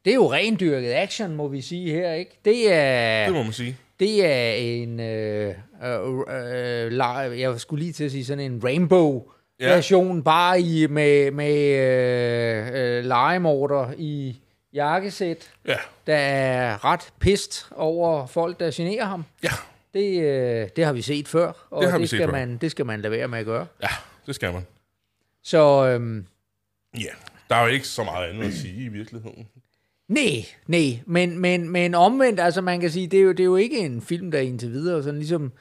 Det 0.05 0.11
er 0.11 0.15
jo 0.15 0.31
rendyrket 0.33 0.93
action, 0.93 1.35
må 1.35 1.47
vi 1.47 1.61
sige 1.61 1.91
her, 1.93 2.13
ikke? 2.13 2.39
Det 2.45 2.73
er... 2.73 3.25
Det 3.25 3.33
må 3.33 3.43
man 3.43 3.53
sige. 3.53 3.77
Det 3.99 4.25
er 4.25 4.51
en, 4.53 4.99
øh, 4.99 5.55
øh, 5.83 6.17
øh, 6.19 6.91
la- 6.99 7.39
jeg 7.39 7.59
skulle 7.59 7.83
lige 7.83 7.93
til 7.93 8.03
at 8.03 8.11
sige 8.11 8.25
sådan 8.25 8.51
en 8.51 8.61
rainbow-version, 8.63 10.15
ja. 10.17 10.21
bare 10.23 10.61
i, 10.61 10.87
med, 10.87 11.31
med 11.31 11.55
øh, 11.75 12.67
øh, 12.97 13.03
legemorder 13.05 13.93
i 13.97 14.39
jakkesæt, 14.73 15.51
Ja, 15.67 15.75
der 16.07 16.15
er 16.15 16.85
ret 16.85 17.13
pist 17.19 17.67
over 17.75 18.25
folk, 18.27 18.59
der 18.59 18.71
generer 18.73 19.05
ham. 19.05 19.25
ja, 19.43 19.49
Det, 19.93 20.21
øh, 20.23 20.69
det 20.75 20.85
har 20.85 20.93
vi 20.93 21.01
set 21.01 21.27
før, 21.27 21.47
og 21.69 21.81
Det 21.81 21.85
det, 21.85 21.91
har 21.91 21.97
vi 21.97 22.01
det, 22.01 22.09
set 22.09 22.17
skal 22.17 22.27
før. 22.27 22.31
man, 22.31 22.57
det 22.57 22.71
skal 22.71 22.85
man 22.85 23.01
lade 23.01 23.11
være 23.11 23.27
med 23.27 23.39
at 23.39 23.45
gøre. 23.45 23.65
ja, 23.83 23.87
det 24.25 24.35
skal 24.35 24.53
man. 24.53 24.65
Så 25.43 25.87
øhm, 25.87 26.25
Ja, 26.99 27.09
der 27.49 27.55
er 27.55 27.61
jo 27.61 27.67
ikke 27.67 27.87
så 27.87 28.03
meget 28.03 28.29
andet 28.29 28.47
at 28.47 28.53
sige 28.53 28.83
i 28.83 28.87
virkeligheden. 28.87 29.47
Nej, 30.09 30.45
nej, 30.67 30.99
men, 31.05 31.39
men, 31.39 31.69
men 31.69 31.95
omvendt, 31.95 32.39
altså 32.39 32.61
man 32.61 32.79
kan 32.79 32.89
sige, 32.89 33.07
det 33.07 33.19
er, 33.19 33.23
jo, 33.23 33.31
det 33.31 33.39
er 33.39 33.43
jo 33.45 33.55
ikke 33.55 33.79
en 33.79 34.01
film, 34.01 34.31
der 34.31 34.39
indtil 34.39 34.71
videre 34.71 35.03
sådan 35.03 35.19
ligesom 35.19 35.51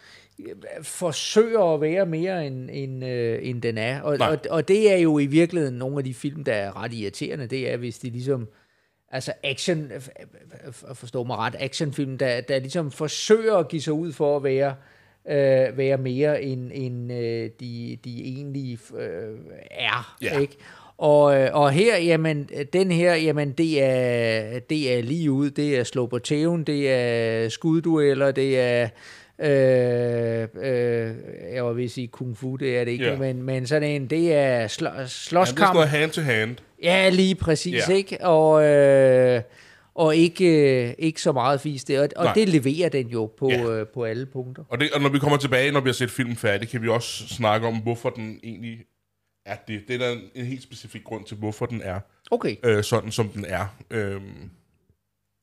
øh, 0.40 0.54
forsøger 0.82 1.74
at 1.74 1.80
være 1.80 2.06
mere, 2.06 2.46
end, 2.46 2.70
end, 2.72 3.04
øh, 3.04 3.38
end 3.42 3.62
den 3.62 3.78
er. 3.78 4.00
Og, 4.00 4.18
Nej. 4.18 4.28
og, 4.30 4.38
og 4.50 4.68
det 4.68 4.92
er 4.92 4.96
jo 4.96 5.18
i 5.18 5.26
virkeligheden 5.26 5.78
nogle 5.78 5.98
af 5.98 6.04
de 6.04 6.14
film, 6.14 6.44
der 6.44 6.52
er 6.54 6.82
ret 6.82 6.92
irriterende, 6.92 7.46
det 7.46 7.72
er, 7.72 7.76
hvis 7.76 7.98
de 7.98 8.10
ligesom, 8.10 8.48
altså 9.10 9.32
action, 9.44 9.78
øh, 9.92 10.02
øh, 10.66 10.72
forstå 10.94 11.24
mig 11.24 11.36
ret, 11.36 11.56
actionfilm, 11.58 12.18
der, 12.18 12.40
der 12.40 12.58
ligesom 12.58 12.90
forsøger 12.90 13.54
at 13.56 13.68
give 13.68 13.82
sig 13.82 13.92
ud 13.92 14.12
for 14.12 14.36
at 14.36 14.44
være, 14.44 14.74
øh, 15.28 15.78
være 15.78 15.98
mere, 15.98 16.42
end, 16.42 16.70
end 16.74 17.12
øh, 17.12 17.50
de, 17.60 17.98
de 18.04 18.22
egentlig 18.24 18.78
øh, 18.98 19.38
er, 19.70 20.16
Ja. 20.22 20.38
ikke? 20.38 20.56
Og, 20.98 21.36
øh, 21.40 21.48
og 21.52 21.70
her, 21.72 21.96
jamen, 21.98 22.48
den 22.72 22.90
her, 22.90 23.14
jamen, 23.14 23.52
det 23.52 23.82
er, 23.82 24.58
det 24.58 24.98
er 24.98 25.02
lige 25.02 25.30
ud, 25.30 25.50
det 25.50 25.78
er 25.78 25.84
slå 25.84 26.06
på 26.06 26.18
tæven, 26.18 26.64
det 26.64 26.90
er 26.92 27.48
skuddueller, 27.48 28.30
det 28.30 28.58
er, 28.60 28.88
øh, 29.38 30.48
øh, 30.62 31.14
jeg 31.54 31.64
var 31.64 31.72
ved 31.72 31.84
at 31.84 31.90
sige 31.90 32.06
kung 32.08 32.36
fu, 32.36 32.56
det 32.56 32.78
er 32.78 32.84
det 32.84 32.90
ikke, 32.92 33.04
Ja. 33.04 33.16
men, 33.16 33.42
men 33.42 33.66
sådan 33.66 33.88
en, 33.90 34.06
det 34.06 34.32
er 34.34 34.66
sl- 34.68 34.96
Ja, 34.96 35.02
det 35.02 35.10
slåskamp. 35.10 35.74
noget 35.74 35.88
hand 35.88 36.10
to 36.10 36.20
hand. 36.20 36.56
Ja, 36.82 37.08
lige 37.08 37.34
præcis, 37.34 37.88
Ja. 37.88 37.94
ikke? 37.94 38.18
Og, 38.24 38.64
øh, 38.64 39.42
og 39.94 40.16
ikke, 40.16 40.46
øh, 40.86 40.94
ikke 40.98 41.22
så 41.22 41.32
meget 41.32 41.60
fis 41.60 41.84
det. 41.84 41.98
Og, 42.00 42.08
og 42.16 42.24
Nej. 42.24 42.34
det 42.34 42.48
leverer 42.48 42.88
den 42.88 43.06
jo 43.06 43.30
på, 43.38 43.50
Ja. 43.50 43.70
øh, 43.70 43.86
på 43.94 44.04
alle 44.04 44.26
punkter. 44.26 44.62
Og, 44.68 44.80
det, 44.80 44.88
og 44.94 45.00
når 45.00 45.08
vi 45.08 45.18
kommer 45.18 45.38
tilbage, 45.38 45.72
når 45.72 45.80
vi 45.80 45.88
har 45.88 45.92
set 45.94 46.10
filmen 46.10 46.36
færdig, 46.36 46.68
kan 46.68 46.82
vi 46.82 46.88
også 46.88 47.28
snakke 47.28 47.66
om, 47.66 47.76
hvorfor 47.76 48.10
den 48.10 48.40
egentlig 48.44 48.78
er 49.48 49.56
det. 49.68 49.82
Det 49.88 49.94
er 49.94 49.98
der 49.98 50.10
en, 50.12 50.22
en 50.34 50.44
helt 50.44 50.62
specifik 50.62 51.04
grund 51.04 51.24
til, 51.24 51.36
hvorfor 51.36 51.66
den 51.66 51.82
er 51.82 52.00
Okay. 52.30 52.56
øh, 52.64 52.84
sådan, 52.84 53.12
som 53.12 53.28
den 53.28 53.44
er. 53.44 53.66
Øhm, 53.90 54.50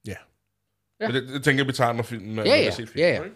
ja. 0.07 0.13
Ja. 1.01 1.07
Det, 1.07 1.27
det 1.27 1.43
tænker 1.43 1.63
jeg, 1.63 1.67
vi 1.67 1.73
tager, 1.73 1.93
når 1.93 2.03
filmen 2.03 2.35
når 2.35 2.43
Ja, 2.43 2.55
ja. 2.55 2.71
set 2.71 2.89
filmen. 2.89 3.07
Ja, 3.09 3.15
ja. 3.15 3.23
Ikke? 3.23 3.35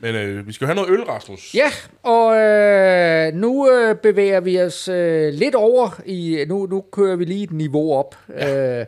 Men 0.00 0.14
øh, 0.14 0.46
vi 0.46 0.52
skal 0.52 0.64
jo 0.64 0.66
have 0.66 0.74
noget 0.74 0.90
øl, 0.90 1.04
Rasmus. 1.04 1.54
Ja, 1.54 1.70
og 2.02 2.36
øh, 2.36 3.34
nu 3.34 3.70
øh, 3.72 3.96
bevæger 3.96 4.40
vi 4.40 4.60
os 4.60 4.88
øh, 4.88 5.32
lidt 5.34 5.54
over 5.54 6.00
i, 6.06 6.44
nu, 6.48 6.66
nu 6.66 6.84
kører 6.92 7.16
vi 7.16 7.24
lige 7.24 7.44
et 7.44 7.52
niveau 7.52 7.94
op. 7.94 8.16
Ja. 8.28 8.80
Øh, 8.80 8.86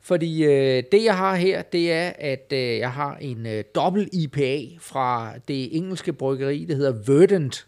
fordi 0.00 0.44
øh, 0.44 0.82
det 0.92 1.04
jeg 1.04 1.16
har 1.16 1.34
her, 1.34 1.62
det 1.62 1.92
er, 1.92 2.12
at 2.18 2.46
øh, 2.52 2.78
jeg 2.78 2.92
har 2.92 3.16
en 3.20 3.46
øh, 3.46 3.64
dobbelt 3.74 4.08
IPA 4.12 4.60
fra 4.80 5.32
det 5.48 5.76
engelske 5.76 6.12
bryggeri, 6.12 6.64
det 6.64 6.76
hedder 6.76 7.12
Verdant. 7.12 7.66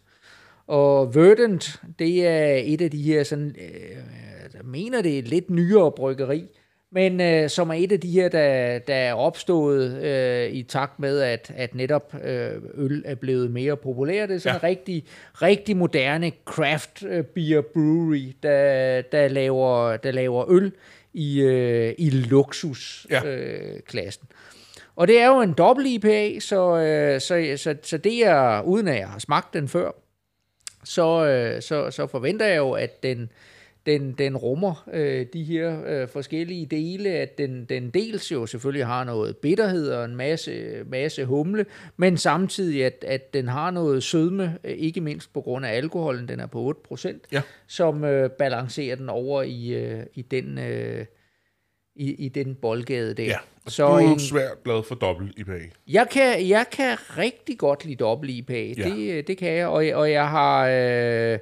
Og 0.66 1.14
Verdant, 1.14 1.80
det 1.98 2.26
er 2.26 2.60
et 2.64 2.80
af 2.80 2.90
de 2.90 3.02
her 3.02 3.22
sådan, 3.22 3.56
øh, 3.60 3.90
jeg 4.54 4.64
mener 4.64 5.02
det 5.02 5.14
er 5.14 5.18
et 5.18 5.28
lidt 5.28 5.50
nyere 5.50 5.92
bryggeri, 5.92 6.44
men 6.92 7.20
øh, 7.20 7.48
som 7.50 7.70
er 7.70 7.74
et 7.74 7.92
af 7.92 8.00
de 8.00 8.10
her, 8.10 8.28
der, 8.28 8.78
der 8.78 8.94
er 8.94 9.14
opstået 9.14 10.04
øh, 10.04 10.50
i 10.50 10.62
takt 10.62 10.98
med, 11.00 11.20
at, 11.20 11.52
at 11.56 11.74
netop 11.74 12.14
øh, 12.24 12.50
øl 12.74 13.02
er 13.06 13.14
blevet 13.14 13.50
mere 13.50 13.76
populær. 13.76 14.26
Det 14.26 14.34
er 14.34 14.38
sådan 14.38 14.60
Ja. 14.62 14.68
en 14.68 14.76
rigtig, 14.76 15.04
rigtig 15.34 15.76
moderne 15.76 16.32
craft 16.44 17.02
øh, 17.08 17.24
beer 17.24 17.60
brewery, 17.60 18.32
der, 18.42 19.02
der, 19.02 19.28
laver, 19.28 19.96
der 19.96 20.10
laver 20.10 20.50
øl 20.50 20.72
i, 21.14 21.40
øh, 21.40 21.94
i 21.98 22.10
luksusklassen. 22.10 23.30
Ja. 23.30 23.36
Øh, 23.36 23.80
klassen. 23.86 24.26
og 24.96 25.08
det 25.08 25.20
er 25.20 25.26
jo 25.26 25.40
en 25.40 25.52
dobbelt 25.52 25.88
IPA, 25.88 26.40
så, 26.40 26.76
øh, 26.76 27.20
så, 27.20 27.52
så, 27.56 27.74
så 27.82 27.98
det 27.98 28.26
er, 28.26 28.62
uden 28.62 28.88
at 28.88 28.98
jeg 28.98 29.08
har 29.08 29.18
smagt 29.18 29.54
den 29.54 29.68
før, 29.68 29.90
så, 30.84 31.26
øh, 31.26 31.62
så, 31.62 31.90
så 31.90 32.06
forventer 32.06 32.46
jeg 32.46 32.56
jo, 32.56 32.70
at 32.72 33.02
den, 33.02 33.30
den, 33.86 34.12
den 34.12 34.36
rummer 34.36 34.88
øh, 34.92 35.26
de 35.32 35.44
her 35.44 35.82
øh, 35.86 36.08
forskellige 36.08 36.66
dele, 36.66 37.08
at 37.10 37.38
den, 37.38 37.64
den 37.64 37.90
dels 37.90 38.32
jo 38.32 38.46
selvfølgelig 38.46 38.86
har 38.86 39.04
noget 39.04 39.36
bitterhed 39.36 39.90
og 39.90 40.04
en 40.04 40.16
masse, 40.16 40.84
masse 40.86 41.24
humle, 41.24 41.66
men 41.96 42.16
samtidig, 42.16 42.84
at, 42.84 43.04
at 43.08 43.34
den 43.34 43.48
har 43.48 43.70
noget 43.70 44.02
sødme, 44.02 44.58
øh, 44.64 44.70
ikke 44.72 45.00
mindst 45.00 45.32
på 45.32 45.40
grund 45.40 45.66
af 45.66 45.76
alkoholen, 45.76 46.28
den 46.28 46.40
er 46.40 46.46
på 46.46 46.74
8%, 46.94 47.18
Ja. 47.32 47.42
som 47.66 48.04
øh, 48.04 48.30
balancerer 48.30 48.96
den 48.96 49.08
over 49.08 49.42
i, 49.42 49.68
øh, 49.74 50.02
i 50.14 50.22
den... 50.22 50.58
Øh, 50.58 51.04
i, 51.96 52.14
i 52.24 52.28
den 52.28 52.54
boldgade 52.54 53.14
der. 53.14 53.24
Ja. 53.24 53.36
Så 53.66 53.86
du 53.88 53.92
er 53.94 53.98
en, 53.98 54.18
svært 54.20 54.62
glad 54.64 54.82
for 54.82 54.94
dobbelt 54.94 55.32
IPA. 55.38 55.58
jeg 55.88 56.06
kan, 56.10 56.48
jeg 56.48 56.66
kan 56.72 56.96
rigtig 57.18 57.58
godt 57.58 57.84
lide 57.84 57.96
dobbelt 57.96 58.30
IPA. 58.32 58.62
Ja. 58.66 58.72
Det, 58.72 59.26
det 59.28 59.38
kan 59.38 59.52
jeg, 59.52 59.66
og, 59.66 59.84
og 59.94 60.10
jeg 60.12 60.28
har, 60.28 60.66
øh, 60.68 61.38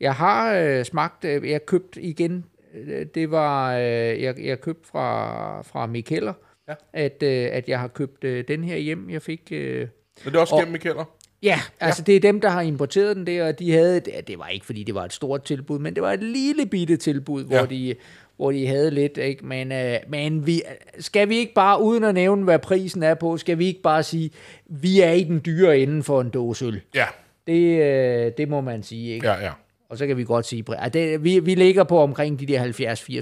jeg 0.00 0.14
har 0.14 0.54
øh, 0.54 0.84
smagt, 0.84 1.24
øh, 1.24 1.50
jeg 1.50 1.66
købt 1.66 1.96
igen, 2.00 2.44
øh, 2.74 3.06
det 3.14 3.30
var, 3.30 3.76
øh, 3.76 3.82
jeg, 4.22 4.34
jeg 4.44 4.60
købte 4.60 4.88
fra, 4.88 5.62
fra 5.62 5.86
Mikkeller, 5.86 6.32
Ja. 6.68 6.74
at, 6.92 7.22
øh, 7.22 7.48
at 7.52 7.68
jeg 7.68 7.80
har 7.80 7.88
købt 7.88 8.24
øh, 8.24 8.44
den 8.48 8.64
her 8.64 8.76
hjem. 8.76 9.10
Jeg 9.10 9.22
fik, 9.22 9.40
øh, 9.50 9.78
Men 10.24 10.32
det 10.32 10.36
er 10.36 10.40
også 10.40 10.54
Og- 10.54 10.60
gennem 10.60 10.72
Mikkeller. 10.72 11.04
ja, 11.42 11.60
altså 11.80 12.02
det 12.02 12.16
er 12.16 12.20
dem, 12.20 12.40
der 12.40 12.48
har 12.48 12.60
importeret 12.60 13.16
den 13.16 13.26
der, 13.26 13.46
og 13.48 13.58
de 13.58 13.72
havde, 13.72 14.00
det, 14.00 14.38
var 14.38 14.48
ikke 14.48 14.66
fordi 14.66 14.82
det 14.82 14.94
var 14.94 15.04
et 15.04 15.12
stort 15.12 15.42
tilbud, 15.44 15.78
men 15.78 15.94
det 15.94 16.02
var 16.02 16.12
et 16.12 16.22
lille 16.22 16.66
bitte 16.66 16.96
tilbud, 16.96 17.44
hvor 17.44 17.56
Ja. 17.56 17.66
de 17.66 17.94
hvor 18.36 18.52
de 18.52 18.66
havde 18.66 18.90
lidt, 18.90 19.18
ikke? 19.18 19.46
Men, 19.46 19.72
øh, 19.72 19.96
men 20.08 20.46
vi, 20.46 20.62
skal 20.98 21.28
vi 21.28 21.36
ikke 21.36 21.54
bare, 21.54 21.82
uden 21.82 22.04
at 22.04 22.14
nævne, 22.14 22.44
hvad 22.44 22.58
prisen 22.58 23.02
er 23.02 23.14
på, 23.14 23.36
skal 23.36 23.58
vi 23.58 23.66
ikke 23.66 23.82
bare 23.82 24.02
sige, 24.02 24.30
vi 24.66 25.00
er 25.00 25.10
i 25.12 25.24
den 25.24 25.42
dyre 25.46 25.78
ende 25.78 26.02
for 26.02 26.20
en 26.20 26.30
dåse 26.30 26.64
øl. 26.64 26.80
Ja, 26.94 27.06
Det, 27.46 27.82
øh, 27.82 28.32
det 28.38 28.48
må 28.48 28.60
man 28.60 28.82
sige, 28.82 29.14
ikke? 29.14 29.28
ja, 29.28 29.44
ja. 29.44 29.52
Og 29.88 29.98
så 29.98 30.06
kan 30.06 30.16
vi 30.16 30.24
godt 30.24 30.46
sige, 30.46 30.64
at 30.78 30.94
det, 30.94 31.24
vi, 31.24 31.38
vi 31.38 31.54
ligger 31.54 31.84
på 31.84 31.98
omkring 32.00 32.40
de 32.40 32.46
der 32.46 32.64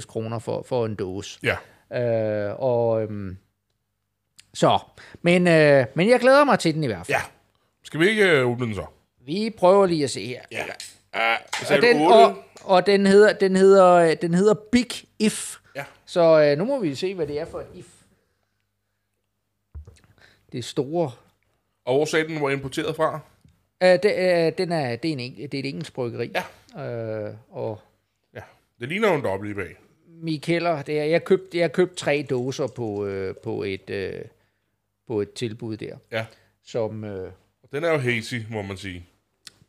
70-80 0.01 0.05
kroner 0.05 0.39
for, 0.39 0.65
for 0.67 0.85
en 0.85 0.95
dåse. 0.95 1.39
Ja, 1.43 1.55
Øh, 1.93 2.55
og 2.59 3.03
øhm, 3.03 3.37
så, 4.53 4.79
men, 5.21 5.47
øh, 5.47 5.85
men 5.95 6.09
jeg 6.09 6.19
glæder 6.19 6.43
mig 6.43 6.59
til 6.59 6.73
den 6.73 6.83
i 6.83 6.87
hvert 6.87 7.05
fald. 7.05 7.17
ja. 7.17 7.21
Skal 7.83 7.99
vi 7.99 8.09
ikke 8.09 8.29
øh, 8.31 8.47
åbne 8.47 8.65
den 8.65 8.75
så? 8.75 8.85
Vi 9.25 9.53
prøver 9.57 9.85
lige 9.85 10.03
at 10.03 10.09
se 10.09 10.25
her. 10.27 10.41
Ja. 10.51 10.63
Så 11.63 11.75
Og 11.75 11.81
den, 11.81 11.97
du 11.97 12.03
8? 12.03 12.15
og, 12.15 12.35
og 12.67 12.85
den, 12.85 13.07
hedder, 13.07 13.33
den, 13.33 13.55
hedder, 13.55 14.15
den 14.15 14.33
hedder 14.33 14.53
Big 14.53 14.87
If. 15.19 15.57
Ja. 15.75 15.85
Så 16.05 16.41
øh, 16.41 16.57
nu 16.57 16.65
må 16.65 16.79
vi 16.79 16.95
se, 16.95 17.15
hvad 17.15 17.27
det 17.27 17.39
er 17.39 17.45
for 17.45 17.59
et 17.59 17.67
if. 17.73 17.87
Det 20.51 20.57
er 20.57 20.63
store. 20.63 21.11
Og 21.85 21.95
hvor 21.95 22.05
sagde 22.05 22.27
den 22.27 22.41
var 22.41 22.49
importeret 22.49 22.95
fra? 22.95 23.19
Øh, 23.83 23.89
det, 23.89 24.05
øh, 24.05 24.57
den 24.57 24.71
er, 24.71 24.95
det, 24.95 25.09
er 25.09 25.17
en, 25.17 25.35
det 25.35 25.53
er 25.53 25.59
et 25.59 25.65
engelsk 25.65 25.93
bryggeri. 25.93 26.31
Ja. 26.75 26.83
Øh, 27.27 27.33
og 27.49 27.79
Ja, 28.33 28.41
det 28.79 28.89
ligner 28.89 29.09
jo 29.09 29.15
en 29.15 29.23
dobbelt 29.23 29.51
IPA. 29.51 29.67
Mikkeller, 30.07 30.81
det 30.81 30.99
er, 30.99 31.03
jeg 31.03 31.23
købte 31.23 31.57
jeg 31.57 31.71
købt 31.71 31.95
tre 31.97 32.25
dåser 32.29 32.67
på, 32.67 33.05
øh, 33.05 33.35
på, 33.43 33.63
et, 33.63 33.89
øh, 33.89 34.21
på 35.07 35.21
et 35.21 35.33
tilbud 35.33 35.77
der. 35.77 35.97
Ja, 36.11 36.25
Som, 36.63 37.03
øh, 37.03 37.31
og 37.63 37.69
den 37.71 37.83
er 37.83 37.91
jo 37.91 37.97
hazy, 37.97 38.35
må 38.51 38.61
man 38.61 38.77
sige. 38.77 39.05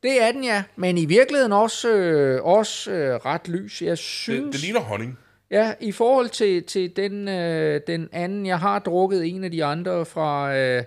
Det 0.03 0.23
er 0.23 0.33
den, 0.33 0.45
ja. 0.45 0.65
Men 0.77 0.99
i 0.99 1.05
virkeligheden 1.05 1.53
også, 1.53 1.89
øh, 1.89 2.45
også 2.45 2.91
øh, 2.93 3.15
ret 3.15 3.49
lys. 3.49 3.83
Jeg 3.83 3.91
Det, 3.91 3.99
synes... 3.99 4.57
det 4.57 4.65
ligner 4.65 4.81
honning. 4.81 5.19
Ja, 5.51 5.75
i 5.81 5.93
forhold 5.93 6.29
til, 6.29 6.65
til 6.65 6.97
den, 6.97 7.29
øh, 7.29 7.81
den 7.87 8.09
anden, 8.13 8.47
jeg 8.47 8.59
har 8.59 8.79
drukket 8.79 9.27
en 9.27 9.45
af 9.45 9.51
de 9.51 9.65
andre 9.65 10.05
fra, 10.05 10.57
øh, 10.57 10.85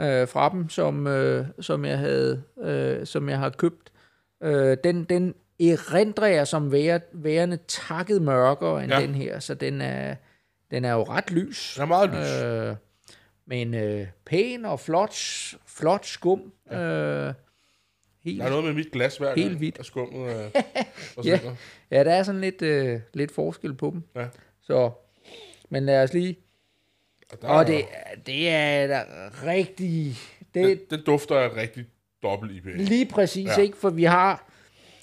øh, 0.00 0.28
fra 0.28 0.48
dem, 0.48 0.68
som, 0.68 1.06
øh, 1.06 1.46
som, 1.60 1.84
jeg 1.84 1.98
havde, 1.98 2.42
øh, 2.62 3.06
som 3.06 3.28
jeg 3.28 3.38
har 3.38 3.50
købt. 3.50 3.92
Øh, 4.42 4.76
den, 4.84 5.04
den 5.04 5.34
erindrer 5.60 6.26
jeg 6.26 6.46
som 6.46 6.72
vær, 6.72 6.98
værende 7.12 7.58
takket 7.68 8.22
mørkere 8.22 8.84
end 8.84 8.92
ja. 8.92 9.00
den 9.00 9.14
her, 9.14 9.38
så 9.38 9.54
den 9.54 9.80
er, 9.80 10.14
den 10.70 10.84
er 10.84 10.92
jo 10.92 11.02
ret 11.02 11.30
lys. 11.30 11.72
Den 11.74 11.82
er 11.82 11.86
meget 11.86 12.10
lys. 12.10 12.42
Øh, 12.42 12.76
men 13.46 13.74
øh, 13.74 14.06
pæn 14.26 14.64
og 14.64 14.80
flot, 14.80 15.14
flot 15.66 16.06
skum. 16.06 16.52
Ja. 16.70 16.78
Øh, 16.78 17.34
helt, 18.26 18.38
Der 18.40 18.46
er 18.46 18.50
noget 18.50 18.64
med 18.64 18.72
mit 18.72 18.92
glas 18.92 19.16
hver 19.16 19.34
Helt 19.34 19.56
hvidt. 19.58 19.78
af 19.78 19.84
skummet. 19.84 20.30
Øh, 20.30 20.50
Ja. 21.26 21.30
ja. 21.30 21.40
ja, 21.90 22.04
der 22.04 22.12
er 22.14 22.22
sådan 22.22 22.40
lidt, 22.40 22.62
øh, 22.62 23.00
lidt 23.14 23.34
forskel 23.34 23.74
på 23.74 23.90
dem. 23.90 24.02
ja. 24.16 24.26
Så, 24.62 24.90
men 25.68 25.86
lad 25.86 26.02
os 26.02 26.12
lige 26.12 26.36
Og, 27.32 27.42
der 27.42 27.48
Og 27.48 27.60
er- 27.60 27.64
det, 27.64 27.84
det 28.26 28.48
er 28.48 28.86
da 28.86 29.04
rigtig... 29.46 30.16
Det, 30.54 30.64
den, 30.68 30.78
den 30.98 31.04
dufter 31.06 31.36
af 31.36 31.56
rigtig 31.56 31.84
dobbelt 32.22 32.52
IPA. 32.52 32.70
lige 32.70 33.06
præcis, 33.06 33.46
Ja. 33.46 33.52
ja. 33.56 33.62
ikke? 33.62 33.76
For 33.76 33.90
vi 33.90 34.04
har, 34.04 34.48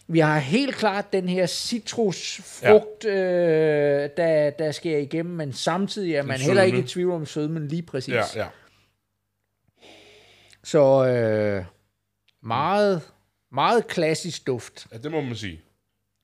vi 0.07 0.19
har 0.19 0.39
helt 0.39 0.75
klart 0.75 1.13
den 1.13 1.29
her 1.29 1.45
citrusfrugt, 1.45 3.03
ja. 3.05 4.03
øh, 4.03 4.09
der, 4.17 4.49
der 4.49 4.71
sker 4.71 4.97
igennem, 4.97 5.35
men 5.35 5.53
samtidig 5.53 6.15
er 6.15 6.23
man 6.23 6.37
sødme. 6.37 6.45
heller 6.45 6.63
ikke 6.63 6.79
i 6.79 6.83
tvivl 6.83 7.11
om 7.11 7.25
sødmen 7.25 7.67
lige 7.67 7.81
præcis. 7.81 8.13
Ja, 8.13 8.23
ja. 8.35 8.47
Så 10.63 11.05
øh, 11.07 11.65
meget, 12.43 13.01
meget 13.53 13.87
klassisk 13.87 14.47
duft. 14.47 14.87
ja, 14.91 14.97
det 14.97 15.11
må 15.11 15.21
man 15.21 15.35
sige. 15.35 15.61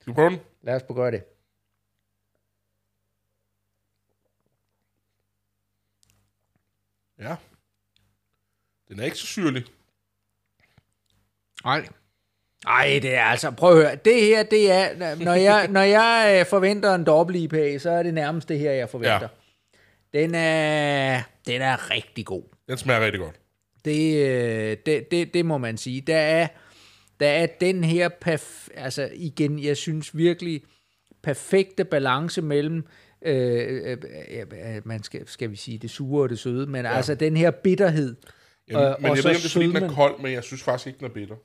Skal 0.02 0.12
vi 0.12 0.16
prøve 0.16 0.30
den? 0.30 0.40
Lad 0.62 0.76
os 0.76 0.84
prøve 0.84 1.12
det. 1.12 1.24
Ja. 7.20 7.36
Den 8.88 9.00
er 9.00 9.04
ikke 9.04 9.18
så 9.18 9.26
syrlig. 9.26 9.66
Nej. 11.64 11.88
Ej, 12.68 13.00
det 13.02 13.16
er 13.16 13.24
altså, 13.24 13.52
prøv 13.52 13.72
at 13.72 13.84
høre, 13.84 13.96
det 13.96 14.22
her, 14.22 14.44
det 14.44 14.72
er, 14.72 15.16
når 15.16 15.34
jeg, 15.34 15.68
når 15.78 15.82
jeg 15.82 16.38
øh, 16.40 16.46
forventer 16.46 16.96
en 16.96 17.04
dobbelt 17.06 17.38
IPA, 17.38 17.78
så 17.78 17.90
er 17.90 18.04
det 18.04 18.14
nærmest 18.14 18.50
det 18.50 18.60
her, 18.60 18.72
jeg 18.72 18.90
forventer. 18.90 19.28
Ja. 20.14 20.20
Den 20.20 20.36
er, 20.36 21.22
den 21.48 21.62
er 21.62 21.92
rigtig 21.92 22.26
god. 22.26 22.44
Den 22.68 22.78
smager 22.78 23.06
rigtig 23.06 23.20
godt. 23.20 23.40
Det, 23.86 24.28
øh, 24.28 24.78
det, 24.86 25.12
det, 25.12 25.34
det 25.34 25.46
må 25.46 25.58
man 25.58 25.78
sige. 25.78 26.02
Der 26.02 26.18
er, 26.18 26.48
der 27.20 27.28
er 27.28 27.48
den 27.62 27.84
her, 27.84 28.10
perf- 28.26 28.68
altså 28.76 29.10
igen, 29.14 29.64
jeg 29.64 29.78
synes 29.78 30.18
virkelig, 30.18 30.62
perfekte 31.24 31.84
balance 31.86 32.42
mellem, 32.42 32.86
øh, 33.22 33.92
øh, 33.92 33.98
øh, 34.76 34.82
man 34.86 35.04
skal, 35.04 35.28
skal 35.28 35.52
vi 35.52 35.56
sige, 35.56 35.78
det 35.78 35.90
sure 35.90 36.24
og 36.24 36.30
det 36.30 36.40
søde, 36.40 36.68
men 36.68 36.86
ja. 36.86 36.92
altså 36.92 37.16
den 37.16 37.38
her 37.38 37.52
bitterhed. 37.52 38.16
Jamen, 38.72 38.84
Øh, 38.84 38.96
men 39.00 39.06
jeg 39.06 39.12
ved 39.12 39.18
ikke, 39.18 39.30
om 39.30 39.36
det 39.36 39.46
er, 39.46 39.50
fordi 39.50 39.66
den 39.68 39.84
er 39.84 39.94
kold, 39.96 40.22
men 40.22 40.32
jeg 40.34 40.44
synes 40.44 40.64
faktisk 40.64 40.88
ikke, 40.88 41.00
den 41.00 41.06
er 41.06 41.10
bitter. 41.14 41.36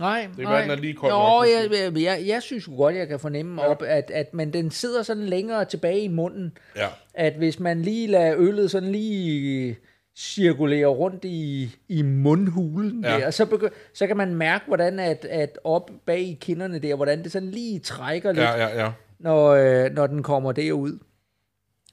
Nej, 0.00 0.22
kan 0.22 0.44
nej. 0.44 0.52
være, 0.52 0.62
den 0.62 0.70
er 0.70 0.74
lige 0.74 0.94
kold 0.94 1.12
Nå, 1.12 1.18
nok, 1.18 1.46
jeg, 1.46 1.92
jeg, 1.96 2.02
jeg, 2.02 2.26
jeg 2.26 2.42
synes 2.42 2.66
jo 2.68 2.72
godt, 2.76 2.94
jeg 2.94 3.08
kan 3.08 3.20
fornemme 3.20 3.62
ja. 3.62 3.68
op, 3.68 3.82
at, 3.82 4.10
at 4.10 4.34
men 4.34 4.52
den 4.52 4.70
sidder 4.70 5.02
sådan 5.02 5.26
længere 5.26 5.64
tilbage 5.64 6.00
i 6.00 6.08
munden, 6.08 6.52
Ja. 6.76 6.86
at 7.14 7.32
hvis 7.34 7.60
man 7.60 7.82
lige 7.82 8.06
lader 8.06 8.34
øllet 8.38 8.70
sådan 8.70 8.92
lige 8.92 9.76
cirkulere 10.16 10.86
rundt 10.86 11.24
i, 11.24 11.76
i 11.88 12.02
mundhulen 12.02 13.04
Ja. 13.04 13.10
der, 13.18 13.30
så, 13.30 13.44
begy- 13.44 13.74
så 13.94 14.06
kan 14.06 14.16
man 14.16 14.34
mærke, 14.34 14.64
hvordan 14.66 14.98
at, 14.98 15.24
at 15.24 15.58
op 15.64 15.90
bag 16.06 16.20
i 16.20 16.38
kinderne 16.40 16.78
der, 16.78 16.94
hvordan 16.94 17.22
det 17.22 17.32
sådan 17.32 17.50
lige 17.50 17.78
trækker 17.78 18.32
lidt, 18.32 18.44
Ja, 18.44 18.56
ja, 18.68 18.84
ja. 18.84 18.92
når, 19.18 19.46
øh, 19.48 19.90
når 19.92 20.06
den 20.06 20.22
kommer 20.22 20.52
derud, 20.52 20.98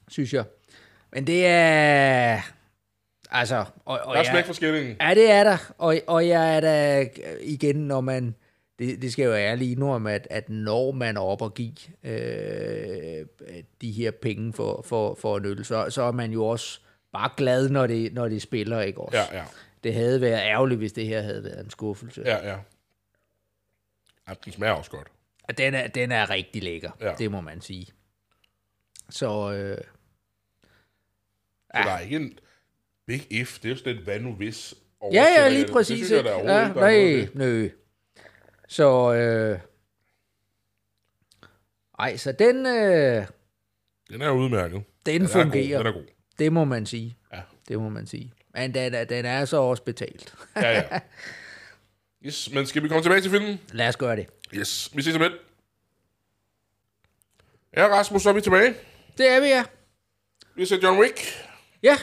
synes 0.07 0.33
jeg. 0.33 0.43
Men 1.13 1.27
det 1.27 1.45
er... 1.45 2.39
Altså... 3.31 3.65
Og, 3.85 3.99
og 4.03 4.13
Der 4.15 4.19
er 4.21 4.23
smæk 4.31 4.45
for 4.45 4.53
skillingen. 4.53 4.95
Ja, 5.01 5.13
det 5.13 5.31
er 5.31 5.43
der. 5.43 5.73
Og, 5.77 5.95
og 6.07 6.27
jeg 6.27 6.55
er 6.55 6.59
da 6.59 7.05
igen, 7.41 7.75
når 7.75 8.01
man... 8.01 8.35
Det, 8.79 9.01
det 9.01 9.11
skal 9.11 9.23
jeg 9.23 9.29
jo 9.29 9.35
ærligt 9.35 9.71
indrømme, 9.71 10.11
at, 10.11 10.27
at 10.31 10.49
når 10.49 10.91
man 10.91 11.17
er 11.17 11.21
op 11.21 11.41
og 11.41 11.53
give 11.53 11.71
øh, 12.03 13.25
de 13.81 13.91
her 13.91 14.11
penge 14.11 14.53
for, 14.53 14.81
for, 14.85 15.15
for 15.21 15.37
en 15.37 15.45
øl, 15.45 15.65
så, 15.65 15.85
så 15.89 16.01
er 16.01 16.11
man 16.11 16.31
jo 16.31 16.45
også 16.45 16.79
bare 17.11 17.29
glad, 17.37 17.69
når 17.69 17.87
det, 17.87 18.13
når 18.13 18.27
det 18.29 18.41
spiller, 18.41 18.81
ikke 18.81 19.01
også? 19.01 19.17
Ja, 19.17 19.37
ja. 19.37 19.45
Det 19.83 19.93
havde 19.93 20.21
været 20.21 20.39
ærgerligt, 20.39 20.77
hvis 20.77 20.93
det 20.93 21.05
her 21.05 21.21
havde 21.21 21.43
været 21.43 21.63
en 21.65 21.69
skuffelse. 21.69 22.21
Ja, 22.25 22.49
ja. 22.49 22.57
ja 24.27 24.33
den 24.45 24.53
smager 24.53 24.73
også 24.73 24.91
godt. 24.91 25.07
Og 25.43 25.57
Den 25.57 25.73
er, 25.73 25.87
den 25.87 26.11
er 26.11 26.29
rigtig 26.29 26.63
lækker, 26.63 26.91
Ja. 27.01 27.07
ja. 27.09 27.15
det 27.15 27.31
må 27.31 27.41
man 27.41 27.61
sige. 27.61 27.87
Så 29.09 29.51
øh, 29.51 29.77
Så 29.77 29.83
der 31.73 31.79
er 31.91 31.99
ikke 31.99 32.15
en 32.15 32.39
big 33.05 33.27
if. 33.31 33.59
Det 33.59 33.65
er 33.65 33.69
jo 33.69 33.75
sådan 33.77 33.95
et 33.95 34.03
hvad 34.03 34.19
nu 34.19 34.33
hvis. 34.33 34.73
ja, 35.13 35.25
ja, 35.37 35.49
lige 35.49 35.67
præcis. 35.73 35.99
Det 35.99 36.07
synes 36.07 36.11
jeg 36.11 36.25
ja, 36.25 36.31
der 36.31 36.37
er 36.37 36.43
noget 36.73 37.35
nej, 37.35 37.59
nej. 37.61 37.71
Så, 38.67 39.13
øh, 39.13 39.59
ej, 41.99 42.17
så 42.17 42.31
den, 42.31 42.65
øh, 42.65 43.25
Den 44.09 44.21
er 44.21 44.29
udmærket. 44.31 44.83
den 45.05 45.21
Den 45.21 45.29
fungerer. 45.29 45.79
Er 45.79 45.83
god. 45.83 45.85
Den 45.85 45.87
er 45.87 45.91
god. 45.91 46.03
Det 46.39 46.53
må 46.53 46.65
man 46.65 46.85
sige. 46.85 47.17
Ja. 47.33 47.41
Det 47.67 47.79
må 47.79 47.89
man 47.89 48.07
sige. 48.07 48.33
Men 48.53 48.73
den 48.73 48.93
den 49.09 49.25
er 49.25 49.45
så 49.45 49.57
også 49.57 49.83
betalt. 49.83 50.33
Ja, 50.55 50.69
ja. 50.71 50.99
Yes, 52.25 52.49
men 52.53 52.65
skal 52.65 52.83
vi 52.83 52.87
komme 52.87 53.03
tilbage 53.03 53.21
til 53.21 53.31
filmen? 53.31 53.59
Lad 53.71 53.87
os 53.87 53.97
gøre 53.97 54.15
det. 54.15 54.27
Yes, 54.53 54.89
vi 54.93 55.01
ses 55.01 55.15
om 55.15 55.21
lidt. 55.21 55.33
Ja, 57.77 57.87
Rasmus, 57.87 58.21
så 58.21 58.29
er 58.29 58.33
vi 58.33 58.41
tilbage. 58.41 58.73
Det 59.17 59.27
er 59.27 59.39
vi, 59.39 59.47
ja. 59.47 59.63
Vi 60.55 60.65
ser 60.65 60.77
John 60.83 60.99
Wick. 60.99 61.19
Ja, 61.83 61.97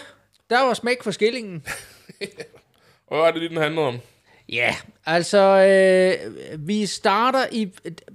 der 0.50 0.60
var 0.60 0.74
smæk 0.74 1.02
for 1.02 1.10
skillingen. 1.10 1.66
Og 3.06 3.18
hvad 3.18 3.28
er 3.28 3.32
det 3.32 3.40
lige, 3.40 3.48
den 3.48 3.56
handler 3.62 3.82
om? 3.82 4.00
Ja, 4.48 4.74
altså, 5.06 5.38
øh, 5.40 6.68
vi 6.68 6.86
starter 6.86 7.46
i 7.52 7.72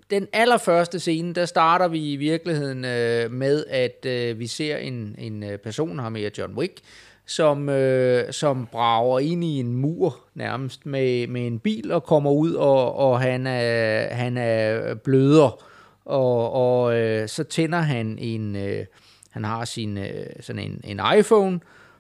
den 0.09 0.27
allerførste 0.33 0.99
scene, 0.99 1.33
der 1.33 1.45
starter 1.45 1.87
vi 1.87 2.11
i 2.11 2.15
virkeligheden 2.15 2.85
øh, 2.85 3.31
med, 3.31 3.65
at 3.69 4.05
øh, 4.05 4.39
vi 4.39 4.47
ser 4.47 4.77
en, 4.77 5.15
en 5.17 5.43
øh, 5.43 5.57
person, 5.57 5.99
her 5.99 6.09
med 6.09 6.31
John 6.37 6.53
Wick, 6.53 6.81
som, 7.25 7.69
øh, 7.69 8.33
som 8.33 8.67
brager 8.71 9.19
ind 9.19 9.43
i 9.43 9.59
en 9.59 9.75
mur 9.75 10.19
nærmest 10.35 10.85
med, 10.85 11.27
med 11.27 11.47
en 11.47 11.59
bil 11.59 11.91
og 11.91 12.03
kommer 12.03 12.31
ud, 12.31 12.53
og, 12.53 12.95
og 12.95 13.21
han, 13.21 13.47
er, 13.47 14.13
han 14.13 14.37
er 14.37 14.95
bløder. 14.95 15.63
Og, 16.05 16.51
og 16.51 16.95
øh, 16.97 17.27
så 17.27 17.43
tænder 17.43 17.79
han 17.79 18.17
en, 18.19 18.55
øh, 18.55 18.85
han 19.31 19.43
har 19.43 19.65
sin 19.65 19.97
øh, 19.97 20.25
sådan 20.39 20.61
en, 20.61 20.81
en 20.83 21.01
iPhone, 21.17 21.59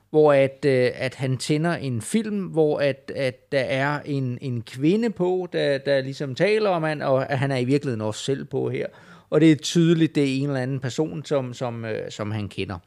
hvor 0.09 0.33
at, 0.33 0.65
øh, 0.65 0.91
at 0.95 1.15
han 1.15 1.37
tænder 1.37 1.75
en 1.75 2.01
film, 2.01 2.45
hvor 2.45 2.79
at, 2.79 3.11
at 3.15 3.51
der 3.51 3.59
er 3.59 3.99
en, 4.05 4.37
en 4.41 4.61
kvinde 4.61 5.09
på, 5.09 5.47
der, 5.53 5.77
der 5.77 6.01
ligesom 6.01 6.35
taler 6.35 6.69
om 6.69 6.83
han, 6.83 7.01
og 7.01 7.25
han 7.25 7.51
er 7.51 7.57
i 7.57 7.65
virkeligheden 7.65 8.01
også 8.01 8.23
selv 8.23 8.45
på 8.45 8.69
her. 8.69 8.87
Og 9.29 9.41
det 9.41 9.51
er 9.51 9.55
tydeligt, 9.55 10.15
det 10.15 10.23
er 10.23 10.37
en 10.37 10.47
eller 10.47 10.61
anden 10.61 10.79
person, 10.79 11.25
som, 11.25 11.53
som, 11.53 11.85
øh, 11.85 12.11
som 12.11 12.31
han 12.31 12.49
kender. 12.49 12.77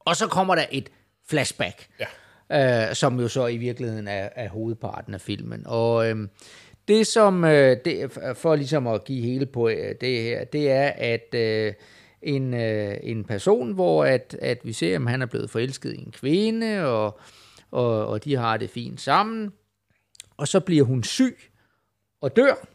Og 0.00 0.16
så 0.16 0.26
kommer 0.26 0.54
der 0.54 0.64
et 0.70 0.88
flashback, 1.30 1.88
ja. 2.50 2.88
øh, 2.88 2.94
som 2.94 3.20
jo 3.20 3.28
så 3.28 3.46
i 3.46 3.56
virkeligheden 3.56 4.08
er, 4.08 4.28
er 4.36 4.48
hovedparten 4.48 5.14
af 5.14 5.20
filmen. 5.20 5.62
Og 5.66 6.10
øh, 6.10 6.28
det 6.88 7.06
som, 7.06 7.44
øh, 7.44 7.76
det, 7.84 8.18
for 8.34 8.56
ligesom 8.56 8.86
at 8.86 9.04
give 9.04 9.22
hele 9.22 9.46
på 9.46 9.68
øh, 9.68 9.94
det 10.00 10.22
her, 10.22 10.44
det 10.44 10.70
er, 10.70 10.92
at 10.96 11.34
øh, 11.34 11.72
en, 12.22 12.54
øh, 12.54 12.96
en 13.02 13.24
person, 13.24 13.72
hvor 13.72 14.04
at, 14.04 14.36
at 14.42 14.58
vi 14.64 14.72
ser, 14.72 14.96
at 14.96 15.10
han 15.10 15.22
er 15.22 15.26
blevet 15.26 15.50
forelsket 15.50 15.92
i 15.92 16.00
en 16.00 16.12
kvinde, 16.12 16.86
og, 16.86 17.20
og, 17.70 18.06
og 18.06 18.24
de 18.24 18.36
har 18.36 18.56
det 18.56 18.70
fint 18.70 19.00
sammen, 19.00 19.52
og 20.36 20.48
så 20.48 20.60
bliver 20.60 20.84
hun 20.84 21.02
syg 21.02 21.36
og 22.20 22.36
dør, 22.36 22.68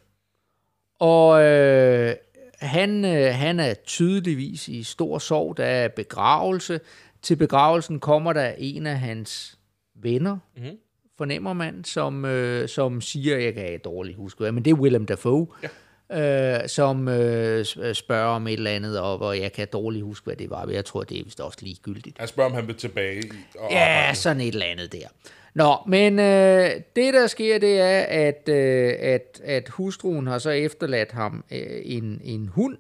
og 1.00 1.44
øh, 1.44 2.16
han, 2.60 3.06
øh, 3.06 3.34
han 3.34 3.60
er 3.60 3.74
tydeligvis 3.74 4.68
i 4.68 4.84
stor 4.84 5.20
sorg, 5.20 5.58
der 5.58 5.66
er 5.66 5.88
begravelse. 5.88 6.80
Til 7.22 7.36
begravelsen 7.36 8.00
kommer 8.00 8.34
der 8.34 8.54
en 8.58 8.88
af 8.88 9.00
hans 9.00 9.60
venner, 9.96 10.38
mm-hmm. 10.56 10.78
fornemmer 11.18 11.54
man, 11.54 11.84
som, 11.84 12.26
øh, 12.26 12.70
som 12.70 13.02
siger, 13.02 13.38
jeg 13.38 13.54
kan 13.54 13.80
dårligt 13.84 14.18
huske, 14.18 14.52
men 14.52 14.66
det 14.66 14.72
er 14.72 14.76
Willem 14.76 15.06
Dafoe, 15.06 15.48
ja. 15.64 15.68
Øh, 16.14 16.68
som 16.70 17.08
øh, 17.08 17.66
s- 17.66 17.78
spørger 17.98 18.26
om 18.36 18.48
et 18.48 18.54
eller 18.54 18.72
andet, 18.72 19.00
og 19.00 19.18
hvor 19.18 19.34
jeg 19.34 19.52
kan 19.52 19.68
dårligt 19.74 20.04
huske, 20.06 20.26
hvad 20.26 20.36
det 20.36 20.50
var, 20.50 20.66
men 20.66 20.76
jeg 20.76 20.86
tror, 20.86 21.04
det 21.04 21.20
er 21.20 21.24
vist 21.24 21.40
også 21.40 21.58
ligegyldigt. 21.62 22.20
Jeg 22.20 22.30
spørger, 22.30 22.50
om 22.50 22.56
han 22.56 22.68
vil 22.68 22.76
tilbage 22.76 23.24
og 23.60 23.72
Ja, 23.72 23.98
arbejde. 23.98 24.18
sådan 24.18 24.42
et 24.42 24.48
eller 24.54 24.66
andet 24.66 24.92
der. 24.94 25.08
Nå, 25.56 25.76
men 25.88 26.20
øh, 26.20 26.70
det 26.96 27.14
der 27.14 27.28
sker, 27.28 27.58
det 27.60 27.80
er, 27.80 28.00
at, 28.02 28.50
øh, 28.50 28.94
at, 29.00 29.42
at 29.44 29.70
hustruen 29.70 30.28
har 30.28 30.38
så 30.38 30.50
efterladt 30.50 31.12
ham 31.12 31.44
øh, 31.52 31.60
en, 31.84 32.22
en 32.24 32.48
hund, 32.54 32.78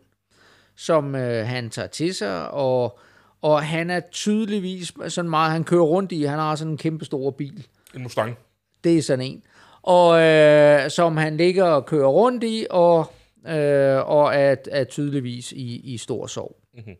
som 0.76 1.16
øh, 1.16 1.48
han 1.48 1.70
tager 1.70 1.88
til 1.88 2.16
sig, 2.16 2.52
og, 2.52 3.00
og 3.42 3.64
han 3.64 3.90
er 3.90 4.00
tydeligvis 4.12 4.94
sådan 5.08 5.30
meget, 5.30 5.52
han 5.52 5.64
kører 5.64 5.82
rundt 5.84 6.12
i, 6.12 6.24
han 6.24 6.40
har 6.40 6.56
sådan 6.56 6.72
en 6.72 6.78
kæmpe 6.78 7.06
stor 7.06 7.32
bil. 7.32 7.66
En 7.96 8.04
Mustang. 8.04 8.38
Det 8.84 8.98
er 8.98 9.02
sådan 9.02 9.26
en. 9.26 9.44
Og 9.82 10.22
øh, 10.22 10.90
som 10.90 11.18
han 11.18 11.38
ligger 11.38 11.64
og 11.64 11.86
kører 11.86 12.08
rundt 12.08 12.44
i, 12.44 12.66
og, 12.70 13.12
øh, 13.48 14.10
og 14.10 14.36
er, 14.36 14.56
er 14.72 14.84
tydeligvis 14.84 15.52
i, 15.52 15.94
i 15.94 15.98
stor 15.98 16.28
sorg. 16.28 16.58
Mm-hmm. 16.74 16.96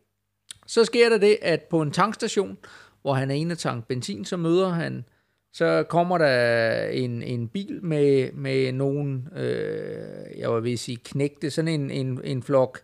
Så 0.68 0.86
sker 0.86 1.10
der 1.10 1.18
det, 1.18 1.38
at 1.42 1.62
på 1.62 1.82
en 1.82 1.92
tankstation, 1.92 2.58
hvor 3.02 3.14
han 3.14 3.32
er 3.32 3.36
inde 3.36 3.54
og 3.54 3.58
tanke 3.58 3.88
benzin, 3.88 4.26
så 4.26 4.38
møder 4.38 4.70
han, 4.70 5.06
så 5.54 5.84
kommer 5.90 6.18
der 6.18 6.88
en, 6.88 7.24
en 7.24 7.48
bil 7.48 7.80
med, 7.84 8.32
med 8.32 8.72
nogen, 8.72 9.28
øh, 9.36 10.40
jeg 10.40 10.56
at 10.56 10.80
sige 10.80 10.98
knægte, 10.98 11.50
sådan 11.50 11.82
en, 11.82 11.92
en, 11.92 12.22
en 12.24 12.44
flok 12.44 12.80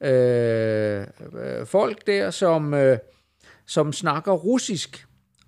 øh, 0.00 1.06
øh, 1.34 1.66
folk 1.66 2.06
der, 2.06 2.30
som, 2.30 2.74
øh, 2.74 2.98
som 3.66 3.92
snakker 3.92 4.32
russisk 4.32 5.06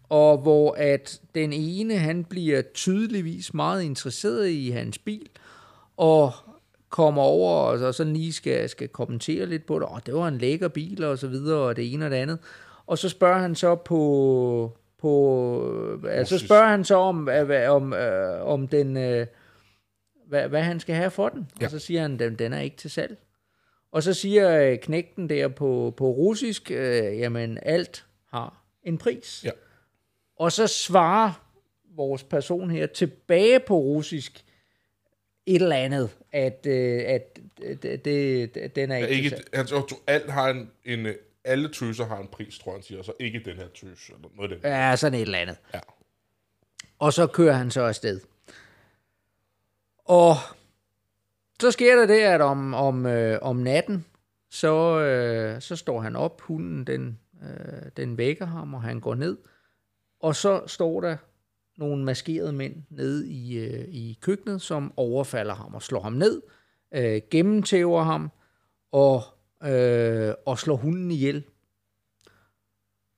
og 0.09 0.39
hvor 0.39 0.75
at 0.79 1.21
den 1.35 1.53
ene, 1.53 1.99
han 1.99 2.25
bliver 2.25 2.63
tydeligvis 2.63 3.55
meget 3.55 3.83
interesseret 3.83 4.49
i 4.49 4.71
hans 4.71 4.99
bil, 4.99 5.29
og 5.97 6.33
kommer 6.89 7.23
over 7.23 7.53
og 7.53 7.79
så 7.79 7.93
sådan 7.93 8.13
lige 8.13 8.33
skal, 8.33 8.69
skal 8.69 8.89
kommentere 8.89 9.47
lidt 9.47 9.67
på 9.67 9.79
det. 9.79 9.89
Og 9.89 10.07
det 10.07 10.15
var 10.15 10.29
en 10.29 10.39
lækker 10.39 10.69
bil 10.69 11.05
og 11.05 11.19
så 11.19 11.29
videre, 11.29 11.59
og 11.59 11.77
det 11.77 11.93
ene 11.93 12.05
og 12.05 12.11
det 12.11 12.17
andet. 12.17 12.39
Og 12.87 12.99
så 12.99 13.09
spørger 13.09 13.39
han 13.39 13.55
så 13.55 13.75
på... 13.75 14.73
på 14.99 16.01
altså, 16.09 16.39
så 16.39 16.47
spørger 16.47 16.69
han 16.69 16.85
så 16.85 16.97
om, 16.97 17.29
om, 17.69 17.93
øh, 17.93 18.47
om 18.47 18.69
den... 18.69 18.97
Øh, 18.97 19.27
hvad, 20.29 20.49
hvad 20.49 20.63
han 20.63 20.81
skal 20.81 20.95
have 20.95 21.11
for 21.11 21.29
den. 21.29 21.39
Ja. 21.41 21.57
Ja. 21.61 21.67
Og 21.67 21.71
så 21.71 21.79
siger 21.79 22.03
han, 22.03 22.19
den, 22.19 22.35
den 22.35 22.53
er 22.53 22.61
ikke 22.61 22.77
til 22.77 22.91
salg. 22.91 23.19
Og 23.93 24.03
så 24.03 24.15
siger 24.15 24.61
øh, 24.61 24.79
knægten 24.79 25.29
der 25.29 25.49
på, 25.49 25.95
på 25.97 26.11
russisk, 26.11 26.71
øh, 26.71 27.19
jamen 27.19 27.59
alt 27.63 28.07
har 28.31 28.65
en 28.83 28.99
pris. 28.99 29.43
Ja. 29.45 29.51
Og 30.39 30.53
så 30.53 30.67
svarer 30.67 31.33
vores 31.97 32.23
person 32.23 32.71
her 32.71 32.87
tilbage 32.87 33.61
på 33.61 33.77
russisk 33.77 34.45
et 35.47 35.63
eller 35.63 35.77
andet, 35.77 36.11
at, 36.33 36.67
øh, 36.69 37.03
at 37.07 37.39
det, 37.83 38.05
det, 38.05 38.77
den 38.77 38.91
er 38.91 38.97
Ja, 38.99 39.07
ikke, 39.07 39.15
ikke, 39.25 39.29
til 39.29 39.37
salg. 39.39 39.49
han, 39.55 39.67
tror, 39.67 39.99
alt 40.07 40.31
har 40.31 40.49
en, 40.51 40.71
en, 40.85 41.07
øh, 41.07 41.15
alle 41.45 41.69
tøser 41.73 42.07
har 42.07 42.19
en 42.21 42.29
pris, 42.29 42.59
tror 42.59 42.73
han 42.73 42.83
siger, 42.83 43.03
så 43.03 43.13
ikke 43.21 43.43
den 43.45 43.57
her 43.57 43.69
tøs, 43.69 44.09
eller 44.09 44.29
noget 44.37 44.53
af 44.53 44.61
det. 44.61 44.69
Ja, 44.69 44.97
sådan 44.97 45.15
et 45.19 45.23
eller 45.23 45.39
andet. 45.39 45.57
Ja. 45.75 45.81
Og 46.99 47.13
så 47.13 47.27
kører 47.27 47.53
han 47.53 47.71
så 47.71 47.83
afsted. 47.83 48.21
Og 50.05 50.35
så 51.61 51.71
sker 51.71 51.97
der 51.97 52.07
det, 52.07 52.21
at 52.21 52.41
om, 52.41 52.75
om, 52.75 53.07
øh, 53.07 53.39
om 53.43 53.57
natten, 53.57 54.05
så, 54.51 55.01
øh, 55.01 55.61
så 55.63 55.77
står 55.77 56.01
han 56.01 56.17
op, 56.17 56.41
hunden 56.41 56.87
den, 56.87 57.19
øh, 57.43 57.83
den 57.97 58.19
vækker 58.19 58.47
ham, 58.47 58.75
og 58.75 58.83
han 58.83 59.01
går 59.01 59.15
ned. 59.15 59.37
Og 60.21 60.37
så 60.37 60.63
står 60.67 61.01
der 61.01 61.17
nogle 61.77 62.05
maskerede 62.05 62.53
mænd 62.53 62.83
nede 62.91 63.29
i, 63.29 63.59
øh, 63.59 63.89
i 63.89 64.19
køkkenet, 64.21 64.63
som 64.63 64.93
overfalder 64.97 65.55
ham 65.55 65.75
og 65.75 65.83
slår 65.83 66.01
ham 66.01 66.13
ned, 66.13 66.43
øh, 66.95 67.23
gennemtæver 67.31 68.03
ham 68.03 68.31
og, 68.93 69.23
øh, 69.65 70.35
og 70.47 70.59
slår 70.59 70.77
hunden 70.77 71.11
ihjel 71.11 71.45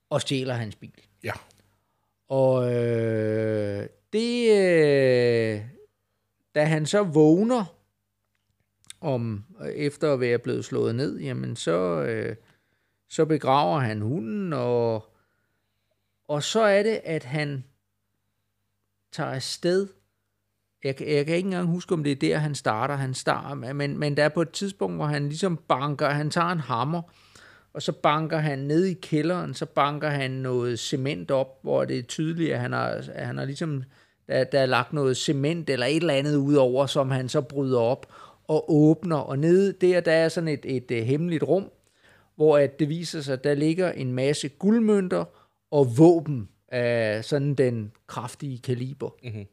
og 0.09 0.21
stjæler 0.21 0.53
hans 0.53 0.75
bil. 0.75 1.01
Ja. 1.23 1.33
Og 2.27 2.73
øh, 2.75 3.87
det, 4.13 4.51
øh, 4.51 5.61
da 6.55 6.63
han 6.63 6.85
så 6.85 7.03
vågner 7.03 7.75
om 9.01 9.45
efter 9.75 10.13
at 10.13 10.19
være 10.19 10.39
blevet 10.39 10.65
slået 10.65 10.95
ned, 10.95 11.19
jamen 11.19 11.55
så, 11.55 12.01
øh, 12.01 12.35
så 13.09 13.25
begraver 13.25 13.79
han 13.79 14.01
hunden, 14.01 14.53
og, 14.53 15.13
og 16.27 16.43
så 16.43 16.61
er 16.61 16.83
det, 16.83 17.01
at 17.03 17.23
han 17.23 17.63
tager 19.11 19.29
afsted. 19.29 19.87
Jeg, 20.83 21.01
jeg 21.01 21.25
kan 21.25 21.35
ikke 21.35 21.47
engang 21.47 21.67
huske, 21.67 21.93
om 21.93 22.03
det 22.03 22.11
er 22.11 22.15
der, 22.15 22.37
han 22.37 22.55
starter. 22.55 22.95
Han 22.95 23.13
starter 23.13 23.73
men, 23.73 23.97
men 23.97 24.17
der 24.17 24.23
er 24.23 24.29
på 24.29 24.41
et 24.41 24.51
tidspunkt, 24.51 24.95
hvor 24.95 25.05
han 25.05 25.27
ligesom 25.29 25.59
banker, 25.67 26.09
han 26.09 26.29
tager 26.29 26.49
en 26.49 26.59
hammer, 26.59 27.01
og 27.73 27.81
så 27.81 27.91
banker 27.91 28.37
han 28.37 28.59
ned 28.59 28.85
i 28.85 28.93
kælderen, 28.93 29.53
så 29.53 29.65
banker 29.65 30.09
han 30.09 30.31
noget 30.31 30.79
cement 30.79 31.31
op, 31.31 31.59
hvor 31.61 31.85
det 31.85 31.99
er 31.99 32.03
tydeligt, 32.03 32.53
at 32.53 32.59
han 32.59 32.71
har, 32.71 32.87
at 33.13 33.25
han 33.25 33.37
har 33.37 33.45
ligesom, 33.45 33.83
der, 34.27 34.43
der 34.43 34.59
er 34.59 34.65
lagt 34.65 34.93
noget 34.93 35.17
cement 35.17 35.69
eller 35.69 35.85
et 35.85 35.95
eller 35.95 36.13
andet 36.13 36.35
ud 36.35 36.55
over, 36.55 36.85
som 36.85 37.11
han 37.11 37.29
så 37.29 37.41
bryder 37.41 37.79
op 37.79 38.13
og 38.47 38.73
åbner, 38.73 39.17
og 39.17 39.39
nede 39.39 39.73
der, 39.73 39.99
der 39.99 40.11
er 40.11 40.29
sådan 40.29 40.47
et, 40.47 40.65
et, 40.65 40.91
et 40.91 41.05
hemmeligt 41.05 41.43
rum, 41.43 41.71
hvor 42.35 42.57
at 42.57 42.79
det 42.79 42.89
viser 42.89 43.21
sig, 43.21 43.33
at 43.33 43.43
der 43.43 43.53
ligger 43.53 43.91
en 43.91 44.13
masse 44.13 44.49
guldmønter 44.49 45.25
og 45.71 45.97
våben 45.97 46.49
af 46.71 47.25
sådan 47.25 47.55
den 47.55 47.91
kraftige 48.07 48.59
kaliber. 48.59 49.09
Mm-hmm. 49.23 49.45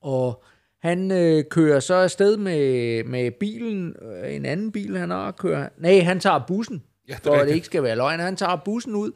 Og 0.00 0.44
han 0.82 1.10
øh, 1.10 1.44
kører 1.50 1.80
så 1.80 1.94
afsted 1.94 2.36
med, 2.36 3.04
med 3.04 3.30
bilen, 3.30 3.94
øh, 4.02 4.34
en 4.34 4.46
anden 4.46 4.72
bil, 4.72 4.96
han 4.98 5.10
har 5.10 5.30
kører. 5.30 5.68
Nej, 5.78 5.98
han 5.98 6.20
tager 6.20 6.44
bussen, 6.48 6.82
Ja, 7.08 7.14
det 7.14 7.22
for 7.22 7.34
at 7.34 7.48
det 7.48 7.54
ikke 7.54 7.66
skal 7.66 7.82
være 7.82 7.96
løgn. 7.96 8.20
Han 8.20 8.36
tager 8.36 8.56
bussen 8.64 8.94
ud 8.94 9.12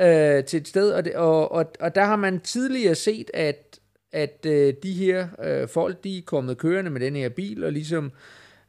øh, 0.00 0.44
til 0.44 0.60
et 0.60 0.68
sted, 0.68 0.92
og, 0.92 1.04
det, 1.04 1.14
og, 1.14 1.52
og, 1.52 1.72
og 1.80 1.94
der 1.94 2.04
har 2.04 2.16
man 2.16 2.40
tidligere 2.40 2.94
set, 2.94 3.30
at, 3.34 3.78
at 4.12 4.46
øh, 4.46 4.74
de 4.82 4.92
her 4.92 5.26
øh, 5.44 5.68
folk, 5.68 6.04
de 6.04 6.18
er 6.18 6.22
kommet 6.26 6.58
kørende 6.58 6.90
med 6.90 7.00
den 7.00 7.16
her 7.16 7.28
bil, 7.28 7.64
og 7.64 7.72
ligesom 7.72 8.12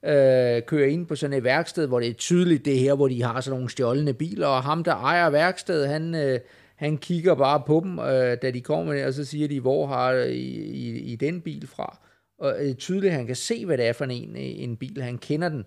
øh, 0.06 0.62
kører 0.68 0.86
ind 0.86 1.08
på 1.08 1.16
sådan 1.16 1.38
et 1.38 1.44
værksted, 1.44 1.88
hvor 1.88 2.00
det 2.00 2.10
er 2.10 2.14
tydeligt 2.14 2.66
det 2.66 2.80
her, 2.80 2.94
hvor 2.94 3.08
de 3.08 3.24
har 3.24 3.42
sådan 3.42 3.56
nogle 3.56 3.70
stjålne 3.70 4.14
biler, 4.14 4.48
og 4.48 4.64
ham, 4.64 4.84
der 4.84 4.96
ejer 4.96 5.30
værkstedet, 5.30 5.88
han, 5.88 6.16
øh, 6.16 6.40
han 6.76 6.98
kigger 6.98 7.36
bare 7.36 7.64
på 7.68 7.82
dem, 7.84 8.00
øh, 8.00 8.38
da 8.42 8.52
de 8.52 8.62
kommer 8.62 8.94
ned, 8.94 9.06
og 9.06 9.14
så 9.14 9.26
siger 9.26 9.48
de, 9.48 9.60
hvor 9.60 9.88
har 9.88 10.12
I, 10.14 10.40
i, 10.40 11.00
i 11.00 11.16
den 11.16 11.42
bil 11.42 11.68
fra? 11.68 12.00
Og 12.40 12.66
øh, 12.66 12.76
tydeligt, 12.76 13.14
han 13.14 13.28
kan 13.28 13.36
se, 13.36 13.66
hvad 13.66 13.78
det 13.78 13.86
er 13.88 13.94
for 13.94 14.06
en, 14.06 14.36
øh, 14.36 14.64
en 14.64 14.78
bil, 14.78 15.02
han 15.02 15.18
kender 15.18 15.50
den. 15.50 15.66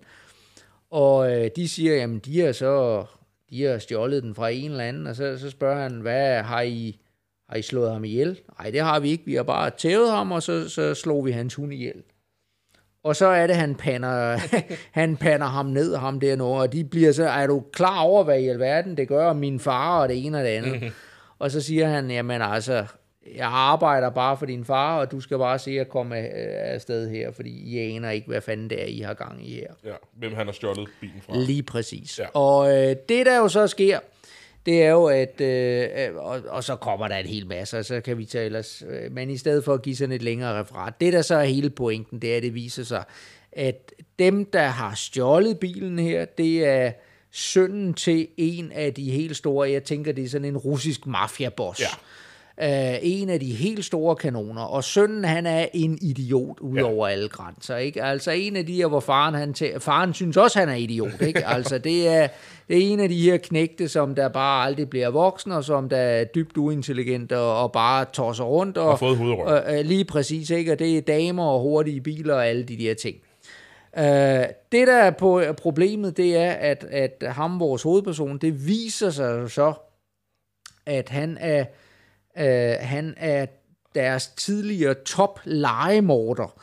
Og 0.89 1.31
øh, 1.31 1.49
de 1.55 1.67
siger, 1.69 1.95
jamen 1.95 2.19
de 2.19 2.39
har 2.39 2.51
så 2.51 3.05
de 3.49 3.63
har 3.63 3.77
stjålet 3.77 4.23
den 4.23 4.35
fra 4.35 4.49
en 4.49 4.71
eller 4.71 4.83
anden, 4.83 5.07
og 5.07 5.15
så, 5.15 5.37
så 5.37 5.49
spørger 5.49 5.81
han, 5.81 6.01
hvad 6.01 6.43
har 6.43 6.61
I, 6.61 6.99
har 7.49 7.55
I 7.55 7.61
slået 7.61 7.91
ham 7.91 8.03
ihjel? 8.03 8.39
Nej, 8.59 8.71
det 8.71 8.81
har 8.81 8.99
vi 8.99 9.09
ikke, 9.09 9.25
vi 9.25 9.35
har 9.35 9.43
bare 9.43 9.69
tævet 9.69 10.11
ham, 10.11 10.31
og 10.31 10.43
så, 10.43 10.69
så 10.69 10.93
slog 10.93 11.25
vi 11.25 11.31
hans 11.31 11.55
hund 11.55 11.73
ihjel. 11.73 12.03
Og 13.03 13.15
så 13.15 13.27
er 13.27 13.47
det, 13.47 13.55
han 13.55 13.75
pander, 13.75 14.37
han 14.99 15.17
pander 15.17 15.47
ham 15.47 15.65
ned, 15.65 15.95
ham 15.95 16.19
der 16.19 16.35
nu, 16.35 16.45
og 16.45 16.73
de 16.73 16.83
bliver 16.83 17.11
så, 17.11 17.27
er 17.27 17.47
du 17.47 17.63
klar 17.73 17.99
over, 17.99 18.23
hvad 18.23 18.39
i 18.39 18.47
alverden 18.47 18.97
det 18.97 19.07
gør, 19.07 19.33
min 19.33 19.59
far 19.59 20.01
og 20.01 20.09
det 20.09 20.25
ene 20.25 20.37
og 20.37 20.43
det 20.43 20.49
andet. 20.49 20.93
og 21.39 21.51
så 21.51 21.61
siger 21.61 21.87
han, 21.87 22.11
jamen 22.11 22.41
altså, 22.41 22.85
jeg 23.35 23.47
arbejder 23.47 24.09
bare 24.09 24.37
for 24.37 24.45
din 24.45 24.65
far, 24.65 24.99
og 24.99 25.11
du 25.11 25.19
skal 25.19 25.37
bare 25.37 25.59
se 25.59 25.71
at 25.71 25.89
komme 25.89 26.17
øh, 26.17 26.73
afsted 26.73 27.09
her, 27.09 27.31
fordi 27.31 27.49
I 27.49 27.77
aner 27.77 28.09
ikke, 28.09 28.27
hvad 28.27 28.41
fanden 28.41 28.69
det 28.69 28.81
er, 28.81 28.85
I 28.85 28.99
har 28.99 29.13
gang 29.13 29.49
i 29.49 29.53
her. 29.53 29.73
Ja, 29.85 29.95
hvem 30.17 30.33
han 30.33 30.45
har 30.45 30.53
stjålet 30.53 30.89
bilen 31.01 31.21
fra. 31.21 31.37
Lige 31.37 31.63
præcis. 31.63 32.19
Ja. 32.19 32.25
Og 32.33 32.77
øh, 32.77 32.95
det, 33.09 33.25
der 33.25 33.37
jo 33.37 33.47
så 33.47 33.67
sker, 33.67 33.99
det 34.69 34.83
er 34.83 34.89
jo, 34.89 35.05
at, 35.05 35.41
øh, 35.41 36.15
og, 36.15 36.41
og 36.47 36.63
så 36.63 36.75
kommer 36.75 37.07
der 37.07 37.15
en 37.15 37.25
hel 37.25 37.47
masse, 37.47 37.77
og 37.77 37.85
så 37.85 38.01
kan 38.01 38.17
vi 38.17 38.25
tage 38.25 38.45
ellers, 38.45 38.83
øh, 38.89 39.11
men 39.11 39.29
i 39.29 39.37
stedet 39.37 39.63
for 39.63 39.73
at 39.73 39.81
give 39.81 39.95
sådan 39.95 40.15
et 40.15 40.21
længere 40.21 40.59
referat, 40.59 41.01
det 41.01 41.13
der 41.13 41.21
så 41.21 41.35
er 41.35 41.43
hele 41.43 41.69
pointen, 41.69 42.19
det 42.21 42.33
er, 42.33 42.37
at 42.37 42.43
det 42.43 42.53
viser 42.53 42.83
sig, 42.83 43.03
at 43.51 43.91
dem, 44.19 44.45
der 44.45 44.67
har 44.67 44.95
stjålet 44.95 45.59
bilen 45.59 45.99
her, 45.99 46.25
det 46.25 46.65
er 46.65 46.91
sønnen 47.31 47.93
til 47.93 48.27
en 48.37 48.71
af 48.71 48.93
de 48.93 49.11
helt 49.11 49.37
store, 49.37 49.71
jeg 49.71 49.83
tænker, 49.83 50.11
det 50.11 50.23
er 50.23 50.29
sådan 50.29 50.47
en 50.47 50.57
russisk 50.57 51.05
mafiaboss. 51.05 51.81
Ja. 51.81 51.87
Uh, 52.63 52.65
en 53.01 53.29
af 53.29 53.39
de 53.39 53.53
helt 53.53 53.85
store 53.85 54.15
kanoner, 54.15 54.61
og 54.61 54.83
sønnen 54.83 55.23
han 55.25 55.45
er 55.45 55.67
en 55.73 55.97
idiot 56.01 56.59
ud 56.59 56.77
Ja. 56.77 56.83
over 56.83 57.07
alle 57.07 57.29
grænser, 57.29 57.77
ikke? 57.77 58.03
Altså 58.03 58.31
en 58.31 58.55
af 58.55 58.65
de 58.65 58.73
her, 58.73 58.87
hvor 58.87 58.99
faren, 58.99 59.33
han 59.35 59.55
tæ- 59.61 59.77
faren 59.77 60.13
synes 60.13 60.37
også, 60.37 60.59
han 60.59 60.69
er 60.69 60.73
idiot, 60.73 61.21
ikke? 61.27 61.45
Altså 61.47 61.77
det 61.77 62.07
er, 62.07 62.27
det 62.67 62.77
er 62.77 62.91
en 62.91 62.99
af 62.99 63.09
de 63.09 63.21
her 63.21 63.37
knægte, 63.37 63.87
som 63.87 64.15
der 64.15 64.27
bare 64.29 64.65
aldrig 64.65 64.89
bliver 64.89 65.09
voksen, 65.09 65.51
og 65.51 65.63
som 65.63 65.89
der 65.89 65.97
er 65.97 66.23
dybt 66.23 66.57
uintelligent 66.57 67.31
og, 67.31 67.61
og 67.63 67.71
bare 67.71 68.05
tosser 68.13 68.43
rundt. 68.43 68.77
Og, 68.77 68.89
Har 68.89 68.95
fået 68.97 69.17
hovedrøg. 69.17 69.45
og, 69.47 69.73
uh, 69.79 69.85
lige 69.85 70.05
præcis, 70.05 70.49
ikke? 70.49 70.71
Og 70.71 70.79
det 70.79 70.97
er 70.97 71.01
damer 71.01 71.43
og 71.45 71.61
hurtige 71.61 72.01
biler 72.01 72.33
og 72.35 72.47
alle 72.47 72.63
de 72.63 72.77
der 72.77 72.93
ting. 72.93 73.15
Uh, 73.97 74.03
det, 74.71 74.87
der 74.87 74.95
er 74.97 75.11
på 75.11 75.41
problemet, 75.61 76.17
det 76.17 76.37
er, 76.37 76.51
at, 76.51 76.85
at 76.91 77.23
ham, 77.27 77.59
vores 77.59 77.81
hovedperson, 77.83 78.37
det 78.37 78.67
viser 78.67 79.09
sig 79.09 79.51
så, 79.51 79.73
at 80.85 81.09
han 81.09 81.37
er, 81.39 81.65
uh, 82.39 82.45
han 82.79 83.13
er 83.17 83.45
deres 83.95 84.27
tidligere 84.27 84.93
top 84.93 85.39
legemorder. 85.45 86.61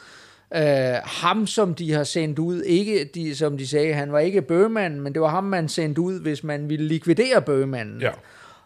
Uh, 0.56 0.60
ham, 1.04 1.46
som 1.46 1.74
de 1.74 1.92
har 1.92 2.04
sendt 2.04 2.38
ud, 2.38 2.62
ikke 2.62 3.10
de, 3.14 3.36
som 3.36 3.58
de 3.58 3.66
sagde, 3.66 3.94
han 3.94 4.12
var 4.12 4.18
ikke 4.18 4.42
bøgmanden, 4.42 5.00
men 5.00 5.12
det 5.12 5.22
var 5.22 5.28
ham, 5.28 5.44
man 5.44 5.68
sendte 5.68 6.00
ud, 6.00 6.20
hvis 6.20 6.44
man 6.44 6.68
ville 6.68 6.86
likvidere 6.86 7.42
bøgmanden. 7.42 8.00
Ja. 8.00 8.10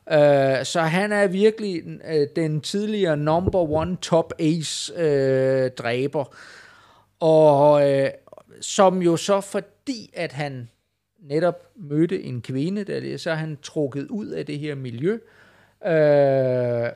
Uh, 0.06 0.64
så 0.64 0.80
han 0.80 1.12
er 1.12 1.26
virkelig 1.26 1.82
uh, 1.86 2.26
den 2.36 2.60
tidligere 2.60 3.16
number 3.16 3.58
one 3.58 3.96
top 3.96 4.32
ace 4.38 4.92
uh, 4.94 5.70
dræber. 5.70 6.34
Og 7.20 7.72
uh, 7.72 8.08
som 8.60 9.02
jo 9.02 9.16
så 9.16 9.40
fordi, 9.40 10.10
at 10.14 10.32
han 10.32 10.68
netop 11.28 11.66
mødte 11.76 12.22
en 12.22 12.42
kvinde, 12.42 12.84
der 12.84 13.16
så 13.16 13.30
er 13.30 13.34
han 13.34 13.58
trukket 13.62 14.06
ud 14.08 14.26
af 14.26 14.46
det 14.46 14.58
her 14.58 14.74
miljø, 14.74 15.14
uh, 15.14 15.20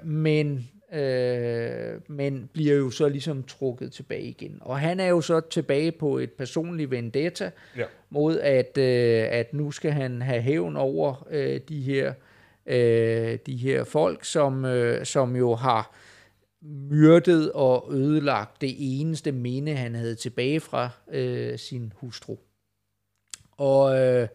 men, 0.05 0.69
uh, 0.93 2.11
men 2.11 2.51
bliver 2.53 2.75
jo 2.75 2.91
så 2.91 3.09
ligesom 3.09 3.43
trukket 3.43 3.93
tilbage 3.93 4.23
igen. 4.23 4.59
Og 4.61 4.79
han 4.81 5.01
er 5.01 5.07
jo 5.07 5.21
så 5.21 5.41
tilbage 5.41 5.93
på 5.93 6.19
et 6.19 6.33
personligt 6.33 6.91
vendetta, 6.91 7.51
Ja. 7.77 7.85
mod 8.11 8.39
at, 8.39 8.79
øh, 8.79 9.27
at 9.31 9.55
nu 9.55 9.71
skal 9.71 9.91
han 9.91 10.23
have 10.23 10.41
hævn 10.43 10.77
over 10.77 11.27
øh, 11.31 11.61
de 11.69 11.81
her 11.81 12.13
øh, 12.67 13.39
de 13.47 13.57
her 13.57 13.85
folk, 13.85 14.25
som, 14.25 14.65
øh, 14.65 15.07
som 15.07 15.37
jo 15.37 15.55
har 15.55 15.95
myrdet 16.91 17.53
og 17.53 17.89
ødelagt 17.93 18.61
det 18.61 18.75
eneste 18.79 19.33
minde, 19.33 19.73
han 19.75 19.95
havde 19.95 20.15
tilbage 20.15 20.61
fra 20.61 20.89
øh, 21.13 21.59
sin 21.59 21.93
hustru. 21.97 22.37
Og 23.57 23.99
øh, 23.99 24.29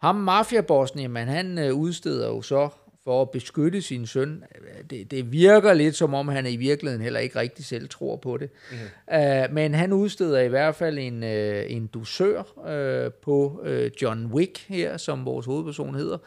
ham 0.00 0.14
mafiabossen, 0.14 1.00
jamen 1.00 1.28
han 1.28 1.58
øh, 1.58 1.74
udsteder 1.74 2.28
jo 2.28 2.42
så 2.42 2.68
for 3.04 3.22
at 3.22 3.30
beskytte 3.30 3.82
sin 3.82 4.06
søn. 4.06 4.44
Det, 4.90 5.10
det 5.10 5.32
virker 5.32 5.74
lidt 5.74 5.96
som 5.96 6.14
om, 6.14 6.28
han 6.28 6.46
i 6.46 6.56
virkeligheden 6.56 7.02
heller 7.02 7.20
ikke 7.20 7.38
rigtig 7.38 7.64
selv 7.64 7.88
tror 7.88 8.16
på 8.16 8.36
det. 8.36 8.50
Mm-hmm. 8.70 9.48
Uh, 9.48 9.54
men 9.54 9.74
han 9.74 9.92
udsteder 9.92 10.40
i 10.40 10.48
hvert 10.48 10.74
fald 10.74 10.98
en, 10.98 11.22
uh, 11.22 11.72
en 11.72 11.86
dusør 11.86 12.42
uh, 12.56 13.12
på 13.12 13.62
uh, 13.66 14.02
John 14.02 14.26
Wick 14.26 14.58
her, 14.68 14.96
som 14.96 15.24
vores 15.24 15.46
hovedperson 15.46 15.94
hedder, 15.94 16.18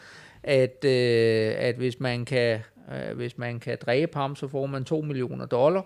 at, 0.44 0.78
uh, 0.84 1.66
at 1.68 1.76
hvis 1.76 2.00
man 2.00 2.26
kan 2.26 2.60
uh, 2.88 3.18
hvis 3.18 3.38
man 3.38 3.60
kan 3.60 3.78
dræbe 3.82 4.18
ham, 4.18 4.36
så 4.36 4.48
får 4.48 4.66
man 4.66 4.84
2 4.84 5.02
millioner 5.02 5.46
dollar. 5.46 5.86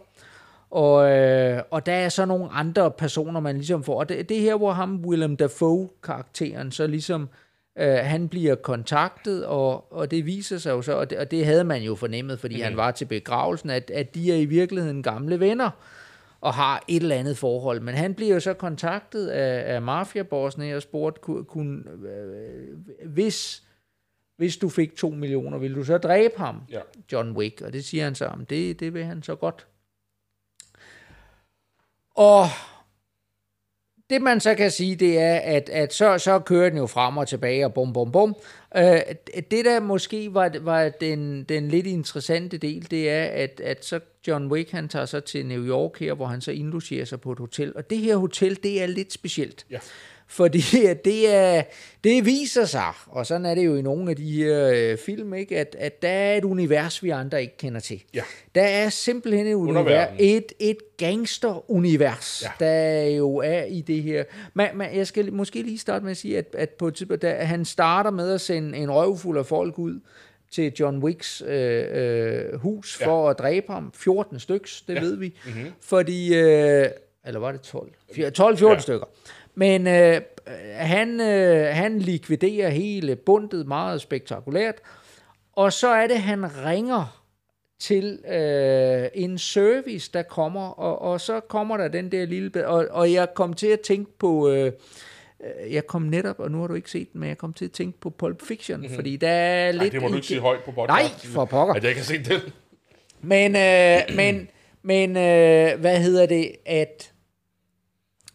Og, 0.71 1.11
øh, 1.11 1.61
og 1.71 1.85
der 1.85 1.93
er 1.93 2.09
så 2.09 2.25
nogle 2.25 2.49
andre 2.51 2.91
personer, 2.91 3.39
man 3.39 3.55
ligesom 3.55 3.83
får. 3.83 3.99
Og 3.99 4.09
det, 4.09 4.29
det 4.29 4.37
er 4.37 4.41
her, 4.41 4.55
hvor 4.55 4.71
ham, 4.71 5.05
Willem 5.05 5.37
Dafoe-karakteren, 5.37 6.71
så 6.71 6.87
ligesom, 6.87 7.29
øh, 7.77 7.95
han 7.95 8.29
bliver 8.29 8.55
kontaktet, 8.55 9.45
og, 9.45 9.93
og 9.93 10.11
det 10.11 10.25
viser 10.25 10.57
sig 10.57 10.71
jo 10.71 10.81
så, 10.81 10.93
og 10.93 11.09
det, 11.09 11.17
og 11.17 11.31
det 11.31 11.45
havde 11.45 11.63
man 11.63 11.81
jo 11.81 11.95
fornemmet, 11.95 12.39
fordi 12.39 12.55
mm. 12.55 12.61
han 12.61 12.77
var 12.77 12.91
til 12.91 13.05
begravelsen, 13.05 13.69
at, 13.69 13.91
at 13.91 14.15
de 14.15 14.31
er 14.31 14.35
i 14.35 14.45
virkeligheden 14.45 15.03
gamle 15.03 15.39
venner, 15.39 15.69
og 16.41 16.53
har 16.53 16.83
et 16.87 17.01
eller 17.01 17.15
andet 17.15 17.37
forhold. 17.37 17.79
Men 17.81 17.95
han 17.95 18.13
bliver 18.13 18.33
jo 18.33 18.39
så 18.39 18.53
kontaktet 18.53 19.27
af, 19.27 19.75
af 19.75 19.81
mafiabossen 19.81 20.63
her 20.63 20.75
og 20.75 20.81
spurgt, 20.81 21.21
kunne, 21.21 21.43
kunne, 21.43 21.83
øh, 22.09 22.77
hvis, 23.05 23.63
hvis 24.37 24.57
du 24.57 24.69
fik 24.69 24.95
2 24.95 25.09
millioner, 25.09 25.57
vil 25.57 25.75
du 25.75 25.83
så 25.83 25.97
dræbe 25.97 26.33
ham? 26.37 26.61
Ja. 26.69 26.79
John 27.11 27.31
Wick, 27.31 27.61
og 27.61 27.73
det 27.73 27.85
siger 27.85 28.03
han 28.03 28.15
så, 28.15 28.25
om 28.25 28.45
det, 28.45 28.79
det 28.79 28.93
vil 28.93 29.03
han 29.03 29.23
så 29.23 29.35
godt. 29.35 29.67
Og 32.15 32.45
det 34.11 34.21
man 34.21 34.39
så 34.39 34.55
kan 34.55 34.71
sige, 34.71 34.95
det 34.95 35.19
er, 35.19 35.35
at, 35.35 35.69
at 35.69 35.93
så, 35.93 36.17
så 36.17 36.39
kører 36.39 36.69
den 36.69 36.77
jo 36.77 36.87
frem 36.87 37.17
og 37.17 37.27
tilbage, 37.27 37.65
og 37.65 37.73
bum, 37.73 37.93
bum, 37.93 38.11
bum. 38.11 38.35
Øh, 38.77 38.99
det 39.51 39.65
der 39.65 39.79
måske 39.79 40.33
var, 40.33 40.51
var 40.61 40.89
den, 40.89 41.43
den 41.43 41.67
lidt 41.67 41.87
interessante 41.87 42.57
del, 42.57 42.91
det 42.91 43.09
er, 43.09 43.23
at, 43.23 43.61
at 43.63 43.85
så 43.85 43.99
John 44.27 44.51
Wick, 44.51 44.71
han 44.71 44.87
tager 44.87 45.05
så 45.05 45.19
til 45.19 45.45
New 45.45 45.65
York 45.65 45.99
her, 45.99 46.13
hvor 46.13 46.25
han 46.25 46.41
så 46.41 46.51
indlogerer 46.51 47.05
sig 47.05 47.21
på 47.21 47.31
et 47.31 47.39
hotel. 47.39 47.73
Og 47.75 47.89
det 47.89 47.97
her 47.97 48.15
hotel, 48.15 48.59
det 48.63 48.83
er 48.83 48.87
lidt 48.87 49.13
specielt. 49.13 49.65
Ja. 49.71 49.79
Fordi 50.31 50.61
det, 51.05 51.33
er, 51.35 51.63
det 52.03 52.25
viser 52.25 52.65
sig, 52.65 52.91
og 53.07 53.25
sådan 53.25 53.45
er 53.45 53.55
det 53.55 53.65
jo 53.65 53.75
i 53.75 53.81
nogle 53.81 54.09
af 54.09 54.15
de 54.15 54.31
her 54.43 54.71
øh, 54.75 54.97
film, 54.97 55.33
ikke, 55.33 55.57
at, 55.57 55.75
at 55.79 56.01
der 56.01 56.09
er 56.09 56.35
et 56.37 56.43
univers, 56.43 57.03
vi 57.03 57.09
andre 57.09 57.41
ikke 57.41 57.57
kender 57.57 57.79
til. 57.79 58.03
Ja. 58.13 58.21
Der 58.55 58.61
er 58.63 58.89
simpelthen 58.89 59.47
et, 59.47 59.53
univers, 59.53 60.09
et, 60.19 60.51
et 60.59 60.77
gangster-univers, 60.97 62.43
Ja. 62.43 62.65
der 62.65 63.01
jo 63.07 63.35
er 63.37 63.63
i 63.63 63.81
det 63.81 64.03
her. 64.03 64.23
Men, 64.53 64.67
men 64.75 64.87
jeg 64.95 65.07
skal 65.07 65.33
måske 65.33 65.61
lige 65.61 65.77
starte 65.77 66.03
med 66.03 66.11
at 66.11 66.17
sige, 66.17 66.37
at, 66.37 66.45
at 66.57 66.69
på 66.69 66.87
et 66.87 66.95
tidspunkt, 66.95 67.21
der, 67.21 67.33
han 67.43 67.65
starter 67.65 68.11
med 68.11 68.33
at 68.33 68.41
sende 68.41 68.77
en 68.77 68.91
røvfuld 68.91 69.37
af 69.37 69.45
folk 69.45 69.79
ud 69.79 69.99
til 70.51 70.73
John 70.79 70.97
Wicks 71.03 71.43
øh, 71.47 71.83
øh, 71.91 72.59
hus 72.59 72.97
Ja. 73.01 73.07
for 73.07 73.29
at 73.29 73.39
dræbe 73.39 73.71
ham. 73.73 73.91
14 73.95 74.39
styks, 74.39 74.81
det 74.81 74.95
Ja. 74.95 74.99
ved 75.01 75.15
vi. 75.17 75.33
Mhm. 75.45 75.71
Fordi, 75.81 76.35
øh, 76.35 76.85
eller 77.25 77.39
var 77.39 77.51
det 77.51 77.61
12? 77.61 77.91
12-14 78.11 78.65
Ja. 78.67 78.73
ja. 78.73 78.79
stykker. 78.79 79.05
Men 79.55 79.87
øh, 79.87 80.21
han, 80.73 81.21
øh, 81.21 81.75
han 81.75 81.99
likviderer 81.99 82.69
hele 82.69 83.15
bundet 83.15 83.67
meget 83.67 84.01
spektakulært, 84.01 84.75
og 85.53 85.73
så 85.73 85.87
er 85.87 86.07
det, 86.07 86.17
han 86.17 86.65
ringer 86.65 87.21
til 87.79 88.19
øh, 88.27 89.07
en 89.13 89.37
service, 89.37 90.11
der 90.13 90.23
kommer, 90.23 90.69
og, 90.69 91.01
og 91.01 91.21
så 91.21 91.39
kommer 91.39 91.77
der 91.77 91.87
den 91.87 92.11
der 92.11 92.25
lille... 92.25 92.67
Og, 92.67 92.87
og 92.91 93.13
jeg 93.13 93.27
kom 93.33 93.53
til 93.53 93.67
at 93.67 93.79
tænke 93.79 94.11
på... 94.17 94.49
Øh, 94.49 94.71
øh, 95.43 95.73
jeg 95.73 95.87
kom 95.87 96.01
netop, 96.01 96.39
og 96.39 96.51
nu 96.51 96.59
har 96.59 96.67
du 96.67 96.73
ikke 96.73 96.91
set 96.91 97.13
den, 97.13 97.19
men 97.19 97.29
jeg 97.29 97.37
kom 97.37 97.53
til 97.53 97.65
at 97.65 97.71
tænke 97.71 97.99
på 97.99 98.09
Pulp 98.09 98.41
Fiction, 98.41 98.79
mm-hmm. 98.79 98.95
fordi 98.95 99.17
der 99.17 99.29
er 99.29 99.71
Nej, 99.71 99.83
lidt... 99.83 99.93
det 99.93 100.01
må 100.01 100.07
du 100.07 100.15
ikke 100.15 100.27
sige 100.27 100.39
højt 100.39 100.59
på 100.63 100.71
podcast. 100.71 100.87
Nej, 100.87 101.33
for 101.33 101.45
pokker. 101.45 101.73
At 101.73 101.83
jeg 101.83 101.89
ikke 101.89 102.01
har 102.01 102.05
set 102.05 102.25
den. 102.25 102.53
Men, 103.21 103.55
øh, 103.55 104.15
men, 104.15 104.49
men 104.81 105.09
øh, 105.09 105.79
hvad 105.79 105.99
hedder 106.01 106.25
det, 106.25 106.51
at 106.65 107.10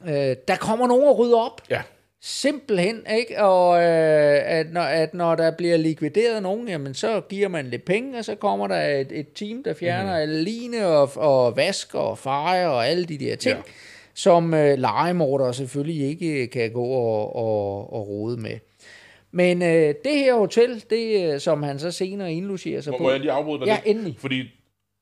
øh, 0.08 0.36
der 0.48 0.56
kommer 0.60 0.86
nogen 0.86 1.04
og 1.08 1.18
rydder 1.18 1.38
op. 1.38 1.60
Ja. 1.70 1.82
Simpelthen, 2.20 3.02
ikke? 3.18 3.42
Og 3.42 3.76
øh, 3.82 4.40
at, 4.44 4.72
når, 4.72 4.80
at 4.80 5.14
når 5.14 5.34
der 5.34 5.50
bliver 5.50 5.76
likvideret 5.76 6.42
nogen, 6.42 6.68
jamen 6.68 6.94
så 6.94 7.20
giver 7.28 7.48
man 7.48 7.66
lidt 7.66 7.84
penge, 7.84 8.18
og 8.18 8.24
så 8.24 8.34
kommer 8.34 8.66
der 8.66 8.80
et, 8.80 9.12
et 9.12 9.26
team, 9.34 9.62
der 9.62 9.74
fjerner 9.74 10.26
mm. 10.26 10.32
line 10.32 10.86
og, 10.86 11.10
og 11.16 11.56
vasker 11.56 11.98
og 11.98 12.18
fejer 12.18 12.66
og 12.68 12.86
alle 12.88 13.04
de 13.04 13.18
der 13.18 13.36
ting, 13.36 13.52
Ja. 13.52 13.56
ja. 13.66 13.72
som 14.14 14.54
øh, 14.54 14.78
legemordere 14.78 15.54
selvfølgelig 15.54 16.08
ikke 16.08 16.46
kan 16.46 16.72
gå 16.72 16.84
og, 16.84 17.36
og, 17.36 17.92
og 17.92 18.08
rode 18.08 18.36
med. 18.40 18.58
Men 19.32 19.62
øh, 19.62 19.94
det 20.04 20.12
her 20.18 20.34
hotel, 20.34 20.84
det 20.90 21.32
øh, 21.34 21.40
som 21.40 21.62
han 21.62 21.78
så 21.78 21.90
senere 21.90 22.32
indlogerer 22.32 22.80
sig 22.80 22.90
Må, 22.90 22.96
på, 22.98 23.02
må 23.02 23.10
jeg 23.10 23.20
lige 23.20 23.32
afbryde 23.32 23.58
dig 23.60 23.66
Ja, 23.66 23.74
lidt? 23.84 23.96
endelig. 23.96 24.16
Fordi, 24.18 24.42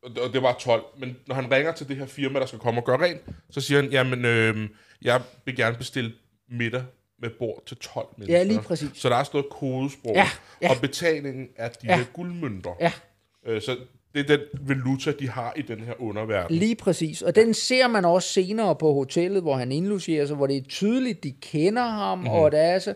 og 0.05 0.33
det 0.33 0.43
var 0.43 0.57
12, 0.61 0.83
men 0.99 1.17
når 1.27 1.35
han 1.35 1.51
ringer 1.53 1.73
til 1.73 1.89
det 1.89 1.97
her 1.97 2.07
firma, 2.07 2.39
der 2.41 2.47
skal 2.47 2.59
komme 2.59 2.81
og 2.81 2.85
gøre 2.85 3.01
rent, 3.03 3.21
så 3.51 3.61
siger 3.61 3.83
han, 3.83 3.91
jamen, 3.91 4.25
øh, 4.25 4.69
jeg 5.03 5.21
vil 5.45 5.57
gerne 5.57 5.77
bestille 5.77 6.13
middag 6.51 6.83
med 7.23 7.31
bord 7.39 7.63
til 7.67 7.77
12 7.77 8.07
mennesker. 8.19 8.39
Ja, 8.39 8.43
lige 8.45 8.61
præcis. 8.63 8.89
Så 8.95 9.09
der 9.09 9.17
er 9.17 9.25
noget 9.33 9.49
kodesprog. 9.51 10.15
Ja, 10.15 10.29
ja. 10.63 10.71
Og 10.71 10.77
betalingen 10.81 11.49
er 11.57 11.69
de 11.69 11.75
Ja. 11.85 11.97
her 11.97 12.05
guldmønter. 12.13 12.71
Ja. 12.81 12.93
Øh, 13.47 13.63
så 13.63 13.77
det 14.15 14.31
er 14.31 14.37
den 14.37 14.41
valuta, 14.69 15.13
de 15.13 15.29
har 15.29 15.53
i 15.57 15.63
den 15.63 15.81
her 15.81 15.93
underverden. 16.03 16.57
Lige 16.57 16.75
præcis. 16.77 17.23
Og 17.23 17.35
den 17.37 17.55
ser 17.55 17.89
man 17.89 18.05
også 18.05 18.29
senere 18.29 18.77
på 18.77 18.93
hotellet, 18.93 19.43
hvor 19.43 19.57
han 19.57 19.73
indlogerer 19.73 20.27
sig, 20.27 20.37
hvor 20.37 20.47
det 20.47 20.57
er 20.57 20.63
tydeligt, 20.69 21.25
de 21.25 21.33
kender 21.43 21.83
ham, 21.87 22.19
Mhm. 22.19 22.27
mm-hmm. 22.27 22.39
og 22.43 22.53
der 22.53 22.59
er 22.59 22.79
så, 22.79 22.95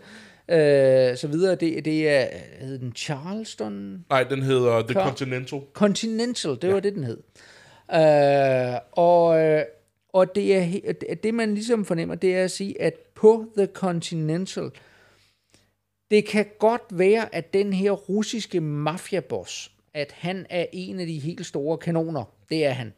øh, 0.49 1.17
så 1.17 1.29
videre. 1.31 1.55
Det, 1.55 1.85
det 1.85 2.09
er, 2.09 2.27
hed 2.61 2.79
den 2.79 2.93
Charleston? 2.97 4.05
Nej, 4.11 4.25
den 4.25 4.43
hedder 4.43 4.83
The 4.83 4.93
Klar. 4.93 5.07
Continental. 5.07 5.61
Continental, 5.73 6.51
det 6.51 6.65
ja. 6.65 6.73
var 6.73 6.81
det, 6.81 6.95
den 6.95 7.05
hed. 7.05 7.19
Øh, 7.95 8.81
og, 8.93 9.41
øh, 9.41 9.63
og 10.13 10.35
det, 10.35 10.57
er, 10.57 11.15
det, 11.23 11.35
man 11.35 11.55
ligesom 11.55 11.85
fornemmer, 11.85 12.15
det 12.15 12.37
er 12.37 12.45
at 12.45 12.51
sige, 12.51 12.83
at 12.83 12.95
på 13.15 13.45
The 13.57 13.67
Continental, 13.67 14.71
det 16.11 16.27
kan 16.27 16.47
godt 16.59 16.83
være, 16.91 17.35
at 17.35 17.55
den 17.55 17.73
her 17.73 17.91
russiske 17.93 18.61
mafiaboss, 18.61 19.73
at 19.95 20.13
han 20.13 20.47
er 20.51 20.67
en 20.73 21.01
af 21.01 21.07
de 21.07 21.19
helt 21.19 21.47
store 21.47 21.79
kanoner. 21.79 22.25
Det 22.51 22.67
er 22.67 22.71
han. 22.71 22.93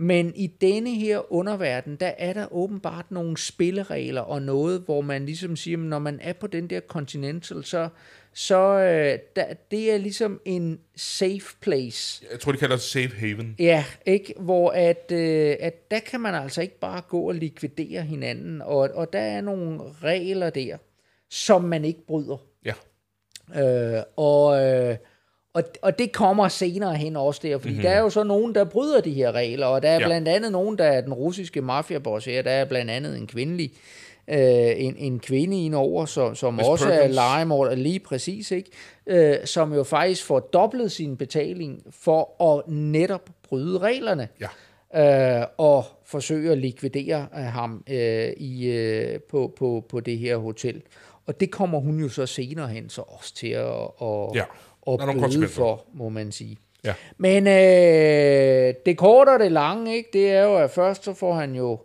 Men 0.00 0.32
i 0.36 0.46
denne 0.46 0.94
her 0.94 1.32
underverden, 1.32 1.96
der 1.96 2.12
er 2.18 2.32
der 2.32 2.52
åbenbart 2.52 3.10
nogle 3.10 3.36
spilleregler 3.36 4.20
og 4.20 4.42
noget, 4.42 4.80
hvor 4.80 5.00
man 5.00 5.26
ligesom 5.26 5.56
siger, 5.56 5.78
at 5.78 5.84
når 5.84 5.98
man 5.98 6.18
er 6.22 6.32
på 6.32 6.46
den 6.46 6.70
der 6.70 6.80
Continental, 6.80 7.64
så, 7.64 7.88
så 8.32 8.58
øh, 8.58 9.18
der, 9.36 9.54
det 9.70 9.92
er 9.92 9.98
ligesom 9.98 10.40
en 10.44 10.80
safe 10.96 11.56
place. 11.60 12.24
Jeg 12.32 12.40
tror, 12.40 12.52
de 12.52 12.58
kalder 12.58 12.76
det 12.76 12.82
Safe 12.82 13.16
Haven. 13.16 13.54
Ja, 13.58 13.84
ikke? 14.06 14.34
Hvor 14.36 14.70
at, 14.70 15.12
øh, 15.12 15.56
at 15.60 15.90
der 15.90 15.98
kan 15.98 16.20
man 16.20 16.34
altså 16.34 16.62
ikke 16.62 16.78
bare 16.78 17.02
gå 17.08 17.20
og 17.20 17.34
likvidere 17.34 18.02
hinanden, 18.02 18.62
og, 18.62 18.78
og 18.78 19.12
der 19.12 19.20
er 19.20 19.40
nogle 19.40 19.80
regler 20.02 20.50
der, 20.50 20.76
som 21.30 21.64
man 21.64 21.84
ikke 21.84 22.06
bryder. 22.06 22.36
Ja. 22.64 22.74
Øh, 23.96 24.02
og, 24.16 24.64
øh, 24.64 24.96
og, 25.58 25.64
og 25.82 25.98
det 25.98 26.12
kommer 26.12 26.48
senere 26.48 26.94
hen 26.96 27.16
også 27.16 27.40
der, 27.42 27.58
fordi 27.58 27.68
mm-hmm. 27.72 27.82
der 27.82 27.90
er 27.90 28.00
jo 28.00 28.10
så 28.10 28.22
nogen, 28.22 28.54
der 28.54 28.64
bryder 28.64 29.00
de 29.00 29.12
her 29.12 29.32
regler, 29.32 29.66
og 29.66 29.82
der 29.82 29.88
er 29.88 30.00
Ja. 30.00 30.06
blandt 30.06 30.28
andet 30.28 30.52
nogen, 30.52 30.78
der 30.78 30.84
er 30.84 31.00
den 31.00 31.12
russiske 31.12 31.60
mafiaboss 31.62 32.24
her, 32.26 32.42
der 32.42 32.50
er 32.50 32.64
blandt 32.64 32.90
andet 32.90 33.16
en 33.18 33.26
kvindelig, 33.26 33.72
øh, 34.28 34.38
en, 34.76 34.94
en 34.98 35.18
kvinde 35.20 35.64
indover, 35.64 36.04
som, 36.06 36.34
som 36.34 36.54
Miss 36.54 36.68
også 36.68 36.88
er 36.88 36.96
Perkins. 36.96 37.14
legemord, 37.14 37.76
lige 37.76 37.98
præcis, 38.00 38.50
ikke? 38.50 38.70
Øh, 39.06 39.36
som 39.44 39.74
jo 39.74 39.82
faktisk 39.84 40.24
får 40.24 40.40
dobblet 40.40 40.92
sin 40.92 41.16
betaling 41.16 41.82
for 41.90 42.42
at 42.56 42.68
netop 42.72 43.30
bryde 43.48 43.78
reglerne 43.78 44.28
Ja. 44.94 45.40
øh, 45.40 45.46
og 45.58 45.84
forsøge 46.04 46.52
at 46.52 46.58
likvidere 46.58 47.26
øh, 47.38 47.44
ham 47.44 47.84
øh, 47.90 48.28
i, 48.36 48.66
øh, 48.66 49.20
på, 49.20 49.52
på, 49.58 49.84
på 49.88 50.00
det 50.00 50.18
her 50.18 50.36
hotel. 50.36 50.82
Og 51.26 51.40
det 51.40 51.50
kommer 51.50 51.78
hun 51.80 52.00
jo 52.00 52.08
så 52.08 52.26
senere 52.26 52.68
hen 52.68 52.88
så 52.88 53.02
også 53.06 53.34
til 53.34 53.46
at, 53.48 53.66
at, 54.02 54.30
Ja. 54.34 54.42
At 54.94 55.00
bøde 55.00 55.20
konsekvenser. 55.20 55.56
for, 55.56 55.84
må 55.94 56.08
man 56.08 56.32
sige. 56.32 56.56
Ja. 56.84 56.94
Men 57.16 57.46
øh, 57.46 58.74
det 58.86 58.96
korte 58.96 59.30
og 59.30 59.38
det 59.40 59.52
lange, 59.52 59.96
ikke, 59.96 60.10
det 60.12 60.30
er 60.32 60.44
jo, 60.44 60.56
at 60.56 60.70
først 60.70 61.04
så 61.04 61.14
får 61.14 61.34
han 61.34 61.54
jo, 61.54 61.78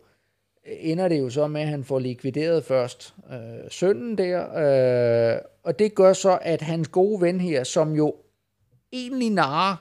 ender 0.65 1.07
det 1.07 1.19
jo 1.19 1.29
så 1.29 1.47
med, 1.47 1.61
at 1.61 1.67
han 1.67 1.83
får 1.83 1.99
likvideret 1.99 2.63
først 2.65 3.13
øh, 3.31 3.37
sønnen 3.69 4.17
der, 4.17 4.39
øh, 5.35 5.39
og 5.63 5.79
det 5.79 5.95
gør 5.95 6.13
så, 6.13 6.39
at 6.41 6.61
hans 6.61 6.87
gode 6.87 7.21
ven 7.21 7.41
her, 7.41 7.63
som 7.63 7.93
jo 7.93 8.15
egentlig 8.93 9.29
narer 9.29 9.75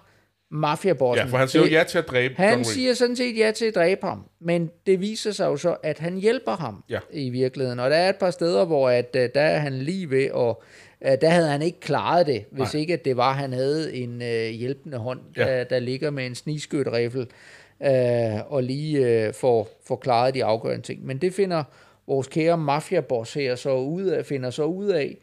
mafiabossen. 0.51 1.27
Ja, 1.27 1.31
for 1.33 1.37
han 1.39 1.49
siger 1.49 1.63
jo 1.63 1.67
det- 1.67 1.73
ja 1.73 1.85
til 1.85 1.99
at 1.99 2.09
dræbe 2.09 2.35
John 2.39 2.49
han 2.49 2.59
Wick. 2.59 2.69
siger 2.71 2.95
sådan 2.95 3.17
set 3.17 3.39
ja 3.39 3.51
til 3.51 3.65
at 3.65 3.75
dræbe 3.75 4.07
ham, 4.07 4.25
men 4.41 4.71
det 4.87 5.01
viser 5.01 5.33
sig 5.33 5.45
jo 5.47 5.57
så, 5.57 5.77
at 5.83 5.99
han 5.99 6.17
hjælper 6.17 6.53
ham 6.57 6.85
Ja. 6.91 6.99
i 7.13 7.31
virkeligheden. 7.31 7.79
Og 7.81 7.91
der 7.91 7.97
er 7.97 8.09
et 8.09 8.17
par 8.17 8.31
steder, 8.31 8.65
hvor 8.65 8.89
at, 8.89 9.17
øh, 9.17 9.29
der 9.35 9.41
er 9.41 9.59
han 9.59 9.73
lige 9.73 10.11
ved, 10.11 10.25
øh, 10.25 10.55
der 11.21 11.29
havde 11.29 11.49
han 11.49 11.63
ikke 11.63 11.81
klaret 11.81 12.27
det, 12.27 12.45
hvis 12.51 12.75
Nej. 12.75 12.81
ikke 12.81 12.93
at 12.95 13.05
det 13.05 13.17
var, 13.17 13.31
at 13.31 13.37
han 13.37 13.53
havde 13.53 13.95
en 13.95 14.23
øh, 14.23 14.49
hjælpende 14.51 14.99
hånd, 14.99 15.21
Ja. 15.37 15.45
der, 15.59 15.65
der 15.65 15.79
ligger 15.79 16.11
med 16.11 16.27
en 16.27 16.35
sniskøtriffel, 16.35 17.27
øh, 17.83 18.53
og 18.53 18.63
lige 18.63 18.99
øh, 19.27 19.35
får, 19.35 19.69
får 19.87 19.97
klaret 19.97 20.35
de 20.35 20.45
afgørende 20.45 20.83
ting. 20.87 21.07
Men 21.07 21.19
det 21.19 21.35
finder 21.35 21.65
vores 22.07 22.27
kære 22.29 22.59
mafiaboss 22.59 23.35
her 23.35 23.55
så 23.55 23.75
ud 23.77 24.03
af, 24.05 24.27
finder 24.27 24.51
så 24.51 24.65
ud 24.65 24.87
af, 24.89 25.17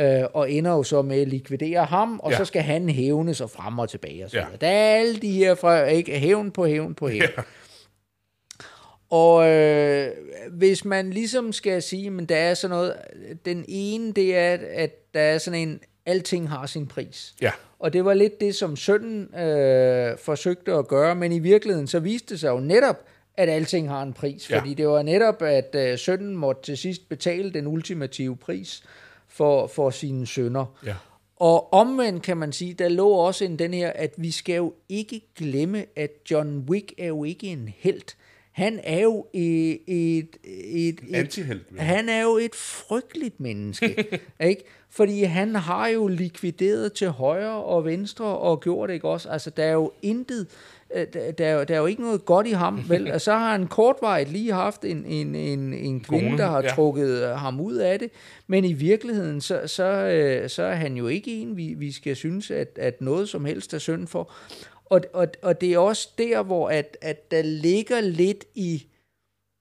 øh, 0.00 0.22
og 0.34 0.50
ender 0.52 0.70
jo 0.70 0.82
så 0.82 1.02
med 1.02 1.20
at 1.20 1.28
likvidere 1.28 1.84
ham, 1.84 2.20
og 2.22 2.30
Ja. 2.30 2.36
så 2.36 2.44
skal 2.44 2.62
han 2.62 2.88
hævne 2.88 3.34
sig 3.34 3.50
frem 3.50 3.78
og 3.78 3.88
tilbage. 3.88 4.24
Og 4.24 4.30
så 4.30 4.38
Ja. 4.38 4.44
Der 4.60 4.66
er 4.66 4.94
alle 4.96 5.16
de 5.16 5.32
her 5.32 5.54
fra, 5.54 5.84
ikke, 5.84 6.18
hævn 6.18 6.50
på 6.50 6.66
hævn 6.66 6.94
på 6.94 7.08
hævn. 7.08 7.22
Ja. 7.36 7.42
Og 9.10 9.48
øh, 9.48 10.10
hvis 10.50 10.84
man 10.84 11.10
ligesom 11.10 11.52
skal 11.52 11.82
sige, 11.82 12.10
men 12.10 12.26
der 12.26 12.36
er 12.36 12.54
sådan 12.54 12.76
noget, 12.76 12.94
den 13.44 13.64
ene, 13.68 14.12
det 14.12 14.36
er, 14.36 14.58
at 14.72 15.14
der 15.14 15.20
er 15.20 15.38
sådan 15.38 15.60
en, 15.60 15.80
alting 16.06 16.48
har 16.48 16.66
sin 16.66 16.86
pris. 16.86 17.34
Ja. 17.40 17.50
Og 17.78 17.92
det 17.92 18.04
var 18.04 18.14
lidt 18.14 18.40
det, 18.40 18.54
som 18.54 18.76
sønnen 18.76 19.34
øh, 19.34 20.18
forsøgte 20.18 20.72
at 20.72 20.88
gøre, 20.88 21.14
men 21.14 21.32
i 21.32 21.38
virkeligheden 21.38 21.86
så 21.86 22.00
viste 22.00 22.34
det 22.34 22.40
sig 22.40 22.48
jo 22.48 22.60
netop, 22.60 23.04
at 23.36 23.48
alting 23.48 23.88
har 23.88 24.02
en 24.02 24.12
pris. 24.12 24.50
Ja. 24.50 24.58
Fordi 24.58 24.74
det 24.74 24.88
var 24.88 25.02
netop, 25.02 25.42
at 25.42 25.74
øh, 25.74 25.98
sønnen 25.98 26.36
måtte 26.36 26.62
til 26.62 26.76
sidst 26.76 27.08
betale 27.08 27.52
den 27.52 27.66
ultimative 27.66 28.36
pris 28.36 28.82
for, 29.28 29.66
for 29.66 29.90
sine 29.90 30.26
sønner. 30.26 30.78
Ja. 30.86 30.94
Og 31.36 31.72
omvendt 31.72 32.22
kan 32.22 32.36
man 32.36 32.52
sige, 32.52 32.74
der 32.74 32.88
lå 32.88 33.08
også 33.08 33.44
en 33.44 33.58
den 33.58 33.74
her, 33.74 33.92
at 33.94 34.14
vi 34.16 34.30
skal 34.30 34.54
jo 34.54 34.74
ikke 34.88 35.20
glemme, 35.38 35.84
at 35.96 36.10
John 36.30 36.66
Wick 36.70 36.92
er 36.98 37.06
jo 37.06 37.24
ikke 37.24 37.46
en 37.46 37.74
held. 37.78 38.14
Han 38.52 38.80
er 38.82 39.00
jo 39.02 39.26
et, 39.32 39.78
et, 39.86 40.36
et, 40.44 41.00
et 41.08 41.56
han 41.78 42.08
er 42.08 42.22
jo 42.22 42.36
et 42.36 42.54
frygteligt 42.54 43.40
menneske, 43.40 44.06
ikke? 44.50 44.64
Fordi 44.90 45.22
han 45.22 45.54
har 45.54 45.88
jo 45.88 46.06
likvideret 46.06 46.92
til 46.92 47.08
højre 47.08 47.64
og 47.64 47.84
venstre 47.84 48.24
og 48.24 48.60
gjort 48.60 48.88
det 48.88 48.94
ikke 48.94 49.08
også. 49.08 49.28
Altså, 49.28 49.50
der 49.50 49.64
er 49.64 49.72
jo 49.72 49.92
intet, 50.02 50.46
øh, 50.96 51.06
der, 51.12 51.30
der, 51.32 51.46
er 51.46 51.52
jo- 51.54 51.64
der 51.64 51.74
er 51.74 51.78
jo 51.78 51.86
ikke 51.86 52.02
noget 52.02 52.24
godt 52.24 52.46
i 52.46 52.50
ham, 52.50 52.84
vel? 52.88 53.12
Og 53.12 53.20
så 53.20 53.32
har 53.32 53.50
han 53.52 53.66
kortvarigt 53.66 54.32
lige 54.32 54.52
haft 54.52 54.84
en, 54.84 55.04
en, 55.04 55.34
en, 55.34 55.74
en 55.74 56.00
kvinde, 56.00 56.24
Kone, 56.28 56.38
der 56.38 56.46
har 56.46 56.62
ja. 56.62 56.68
trukket 56.68 57.22
øh, 57.22 57.30
ham 57.30 57.60
ud 57.60 57.74
af 57.74 57.98
det. 57.98 58.10
Men 58.46 58.64
i 58.64 58.72
virkeligheden, 58.72 59.40
så, 59.40 59.60
så, 59.66 59.84
øh, 59.84 60.48
så 60.50 60.62
er 60.62 60.74
han 60.74 60.96
jo 60.96 61.06
ikke 61.08 61.30
en, 61.30 61.56
vi, 61.56 61.74
vi 61.78 61.92
skal 61.92 62.16
synes, 62.16 62.50
at, 62.50 62.78
at 62.80 63.00
noget 63.00 63.28
som 63.28 63.44
helst 63.44 63.74
er 63.74 63.78
synd 63.78 64.06
for. 64.06 64.32
Og, 64.90 65.00
og, 65.12 65.28
og 65.42 65.60
det 65.60 65.72
er 65.72 65.78
også 65.78 66.08
der, 66.18 66.42
hvor 66.42 66.68
at, 66.68 66.96
at 67.00 67.30
der 67.30 67.42
ligger 67.42 68.00
lidt 68.00 68.44
i 68.54 68.86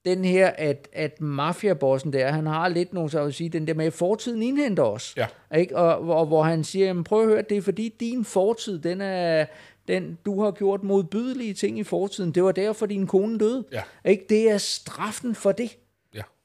den 0.06 0.26
her, 0.26 0.48
at, 0.48 0.90
at 0.94 1.22
mafiabossen 1.22 2.14
der, 2.14 2.32
han 2.32 2.48
har 2.48 2.68
lidt 2.68 2.94
nogle, 2.94 3.10
så 3.10 3.22
at 3.22 3.34
sige, 3.34 3.50
den 3.50 3.68
der 3.68 3.74
med, 3.74 3.86
at 3.86 3.94
fortiden 3.94 4.42
indhenter 4.44 4.84
os. 4.84 5.14
Ja. 5.18 5.28
Ikke? 5.58 5.78
Og, 5.78 6.20
og 6.20 6.26
hvor 6.26 6.44
han 6.44 6.64
siger, 6.64 6.86
jamen, 6.86 7.04
prøv 7.04 7.22
at 7.22 7.28
høre, 7.28 7.42
det 7.42 7.58
er 7.58 7.62
fordi 7.62 7.96
din 8.00 8.26
fortid, 8.26 8.80
den 8.80 9.02
er, 9.02 9.46
den, 9.88 10.18
du 10.26 10.44
har 10.44 10.52
gjort 10.52 10.84
modbydelige 10.84 11.54
ting 11.54 11.80
i 11.80 11.84
fortiden. 11.84 12.32
Det 12.32 12.44
var 12.44 12.52
derfor, 12.52 12.86
din 12.86 13.08
kone 13.08 13.38
døde. 13.38 13.66
Ja. 13.72 13.82
Ikke? 14.06 14.26
Det 14.30 14.52
er 14.52 14.58
straffen 14.58 15.36
for 15.36 15.52
det. 15.52 15.78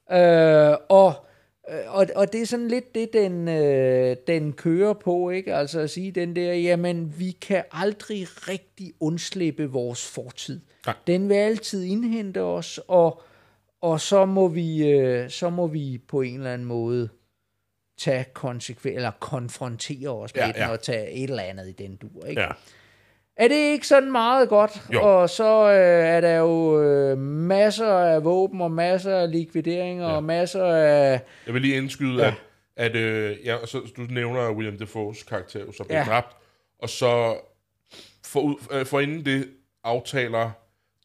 Ja. 0.09 0.71
Øh, 0.71 0.77
og, 0.89 1.24
og, 1.87 2.07
og 2.15 2.33
det 2.33 2.41
er 2.41 2.45
sådan 2.45 2.67
lidt 2.67 2.95
det, 2.95 3.13
den, 3.13 3.47
øh, 3.47 4.15
den 4.27 4.53
kører 4.53 4.93
på, 4.93 5.29
ikke? 5.29 5.55
Altså 5.55 5.79
at 5.79 5.89
sige 5.89 6.11
den 6.11 6.35
der, 6.35 6.53
jamen, 6.53 7.13
vi 7.19 7.31
kan 7.31 7.63
aldrig 7.71 8.27
rigtig 8.47 8.93
undslippe 8.99 9.71
vores 9.71 10.11
fortid. 10.11 10.59
Nej. 10.85 10.95
Den 11.07 11.29
vil 11.29 11.35
altid 11.35 11.83
indhente 11.83 12.41
os, 12.41 12.79
og, 12.87 13.21
og 13.81 14.01
så 14.01 14.25
må 14.25 14.47
vi, 14.47 14.87
øh, 14.87 15.29
så 15.29 15.49
må 15.49 15.67
vi 15.67 16.01
på 16.07 16.21
en 16.21 16.35
eller 16.35 16.53
anden 16.53 16.67
måde 16.67 17.09
tage 17.97 18.25
konsekvens 18.33 18.95
eller 18.95 19.11
konfrontere 19.19 20.09
os 20.09 20.35
med 20.35 20.43
Ja, 20.43 20.47
den 20.47 20.55
ja. 20.55 20.69
og 20.69 20.81
tage 20.81 21.11
et 21.11 21.29
eller 21.29 21.43
andet 21.43 21.69
i 21.69 21.71
den 21.71 21.95
dur. 21.95 22.25
Ikke? 22.25 22.41
Ja. 22.41 22.47
Er 23.37 23.47
det 23.47 23.55
ikke 23.55 23.87
sådan 23.87 24.11
meget 24.11 24.49
godt? 24.49 24.71
Jo. 24.93 25.01
Og 25.01 25.29
så 25.29 25.69
øh, 25.71 26.05
er 26.07 26.21
der 26.21 26.37
jo 26.37 26.81
øh, 26.83 27.17
masser 27.17 27.87
af 27.93 28.23
våben 28.23 28.61
og 28.61 28.71
masser 28.71 29.15
af 29.17 29.31
likvideringer 29.31 30.07
ja. 30.09 30.15
og 30.15 30.23
masser 30.23 30.63
af... 30.65 31.21
Jeg 31.45 31.53
vil 31.53 31.61
lige 31.61 31.77
indskyde, 31.77 32.23
Ja. 32.23 32.27
at, 32.27 32.33
at 32.91 32.95
øh, 32.95 33.37
ja, 33.45 33.65
så, 33.65 33.81
du 33.97 34.01
nævner 34.01 34.51
William 34.51 34.77
Defoes 34.77 35.23
karakter, 35.23 35.71
så 35.77 35.83
bliver 35.83 35.99
Ja. 35.99 36.05
dræbt, 36.05 36.35
og 36.79 36.89
så 36.89 37.37
for, 38.25 38.73
øh, 38.79 38.85
for 38.85 38.99
inden 38.99 39.25
det 39.25 39.49
aftaler 39.83 40.51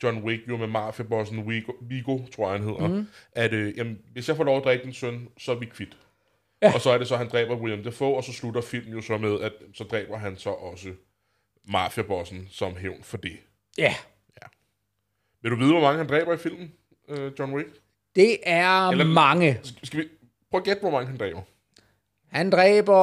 John 0.02 0.22
Wick 0.24 0.48
jo 0.48 0.56
med 0.56 0.66
mafiabossen 0.66 1.48
Vigo, 1.50 1.72
Vigo 1.80 2.18
tror 2.36 2.50
jeg 2.50 2.60
han 2.60 2.68
hedder, 2.68 2.88
mm. 2.88 3.06
at 3.32 3.52
øh, 3.52 3.78
jamen, 3.78 3.98
hvis 4.12 4.28
jeg 4.28 4.36
får 4.36 4.44
lov 4.44 4.56
at 4.58 4.64
dræbe 4.64 4.82
din 4.84 4.92
søn, 4.92 5.28
så 5.38 5.52
er 5.52 5.56
vi 5.56 5.66
kvitt. 5.66 5.96
Ja. 6.62 6.74
Og 6.74 6.80
så 6.80 6.90
er 6.90 6.98
det 6.98 7.08
så, 7.08 7.14
at 7.14 7.18
han 7.18 7.28
dræber 7.28 7.56
William 7.56 7.82
Defoe, 7.84 8.16
og 8.16 8.24
så 8.24 8.32
slutter 8.32 8.60
filmen 8.60 8.92
jo 8.94 9.00
så 9.00 9.16
med, 9.18 9.40
at 9.40 9.52
så 9.74 9.84
dræber 9.84 10.16
han 10.18 10.36
så 10.36 10.50
også 10.50 10.88
mafiabossen 11.64 12.48
som 12.50 12.76
hævn 12.76 13.02
for 13.02 13.16
det. 13.16 13.36
Ja, 13.78 13.94
Vil 15.42 15.50
du 15.50 15.56
vide, 15.56 15.70
hvor 15.72 15.80
mange 15.80 15.98
han 15.98 16.08
dræber 16.08 16.32
i 16.34 16.36
filmen, 16.36 16.72
øh, 17.08 17.32
John 17.38 17.54
Wick? 17.54 17.68
det 18.16 18.38
er 18.42 18.88
Eller- 18.88 19.04
mange. 19.04 19.60
Skal- 19.62 19.86
Skal 19.86 20.00
vi 20.00 20.08
prøve 20.50 20.60
at 20.60 20.64
gætte, 20.64 20.80
hvor 20.80 20.90
mange 20.90 21.06
han 21.06 21.16
dræber? 21.18 21.40
Han 22.28 22.50
dræber... 22.50 23.00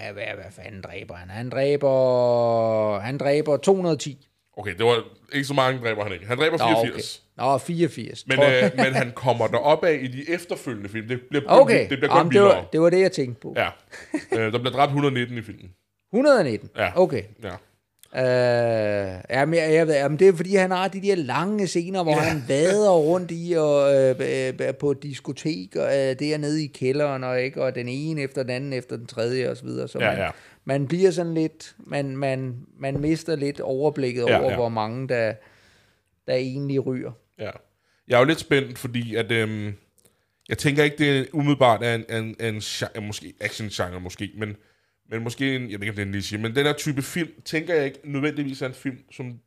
Ja, 0.00 0.12
hvad, 0.12 0.24
hvad 0.34 0.52
fanden 0.52 0.82
dræber 0.82 1.14
han? 1.14 1.30
Han 1.30 1.50
dræber... 1.50 2.98
Han 2.98 3.18
dræber 3.18 3.56
210. 3.56 4.28
Okay, 4.56 4.74
det 4.78 4.86
var 4.86 5.04
ikke 5.32 5.46
så 5.46 5.54
mange 5.54 5.80
dræber 5.80 6.02
han 6.02 6.12
ikke. 6.12 6.26
Han 6.26 6.38
dræber 6.38 6.58
84. 6.58 7.22
Nå, 7.36 7.44
okay. 7.44 7.52
Nå 7.52 7.58
84. 7.58 8.26
Men, 8.26 8.38
øh, 8.42 8.70
men 8.76 8.94
han 8.94 9.12
kommer 9.14 9.46
derop 9.46 9.84
af 9.84 9.98
i 10.02 10.06
de 10.06 10.30
efterfølgende 10.30 10.88
film. 10.88 11.08
Det 11.08 11.20
bliver, 11.30 11.44
okay, 11.48 11.88
det 11.90 11.98
bliver 11.98 12.10
kun 12.10 12.18
Jamen, 12.18 12.32
det, 12.32 12.42
var, 12.42 12.68
det 12.72 12.80
var 12.80 12.90
det, 12.90 13.00
jeg 13.00 13.12
tænkte 13.12 13.40
på. 13.40 13.54
Ja. 13.56 13.68
Øh, 14.32 14.52
der 14.52 14.58
bliver 14.58 14.72
dræbt 14.72 14.88
119 14.88 15.38
i 15.38 15.42
filmen. 15.42 15.70
119? 16.12 16.70
Ja. 16.76 16.90
Okay. 16.94 17.22
Ja. 17.42 17.54
Øh, 18.16 19.20
jamen, 19.30 19.54
jeg, 19.54 19.74
jeg 19.74 19.86
ved, 19.86 19.94
jamen, 19.94 20.18
det 20.18 20.28
er 20.28 20.32
fordi, 20.32 20.56
han 20.56 20.70
har 20.70 20.88
de 20.88 21.02
der 21.02 21.14
lange 21.14 21.66
scener, 21.66 22.02
hvor 22.02 22.12
ja. 22.12 22.18
han 22.18 22.44
vader 22.48 22.90
rundt 22.90 23.30
i 23.34 23.54
og, 23.58 23.94
øh, 23.94 24.14
øh, 24.20 24.74
på 24.74 24.94
diskotek, 24.94 25.76
og 25.76 25.86
øh, 25.86 26.18
dernede 26.18 26.64
i 26.64 26.66
kælderen, 26.66 27.24
og, 27.24 27.42
ikke, 27.42 27.62
og 27.62 27.74
den 27.74 27.88
ene 27.88 28.20
efter 28.20 28.42
den 28.42 28.50
anden 28.50 28.72
efter 28.72 28.96
den 28.96 29.06
tredje 29.06 29.50
og 29.50 29.56
så 29.56 29.64
videre. 29.64 29.88
Så 29.88 29.98
Ja, 29.98 30.10
man, 30.10 30.18
ja. 30.18 30.30
Man 30.64 30.88
bliver 30.88 31.10
sådan 31.10 31.34
lidt, 31.34 31.74
man, 31.78 32.16
man, 32.16 32.66
man 32.78 33.00
mister 33.00 33.36
lidt 33.36 33.60
overblikket 33.60 34.22
Ja, 34.28 34.38
over, 34.40 34.50
ja. 34.50 34.56
hvor 34.56 34.68
mange 34.68 35.08
der, 35.08 35.34
der 36.26 36.34
egentlig 36.34 36.86
ryger. 36.86 37.12
ja. 37.38 37.50
Jeg 38.08 38.14
er 38.14 38.18
jo 38.18 38.24
lidt 38.24 38.40
spændt, 38.40 38.78
fordi 38.78 39.14
at, 39.14 39.32
øhm, 39.32 39.74
jeg 40.48 40.58
tænker 40.58 40.84
ikke, 40.84 40.96
det 40.96 41.18
er 41.18 41.24
umiddelbart 41.32 41.82
er 41.82 41.94
en, 41.94 42.04
en, 42.10 42.36
en, 42.40 42.60
genre, 42.60 43.00
måske 43.06 43.34
action-genre 43.40 44.00
måske, 44.00 44.30
men, 44.36 44.56
men 45.10 45.22
måske 45.22 45.56
en, 45.56 45.70
jeg 45.70 45.80
ved 45.80 45.86
ikke, 45.86 45.90
om 45.90 45.94
det 45.96 46.02
er 46.02 46.06
en 46.06 46.10
niche, 46.12 46.38
men 46.38 46.54
den 46.56 46.66
her 46.66 46.72
type 46.72 47.02
film, 47.02 47.28
tænker 47.44 47.74
jeg 47.74 47.84
ikke 47.84 47.98
nødvendigvis 48.04 48.62
er 48.62 48.66
en 48.66 48.74
film, 48.74 48.98
som, 49.12 49.40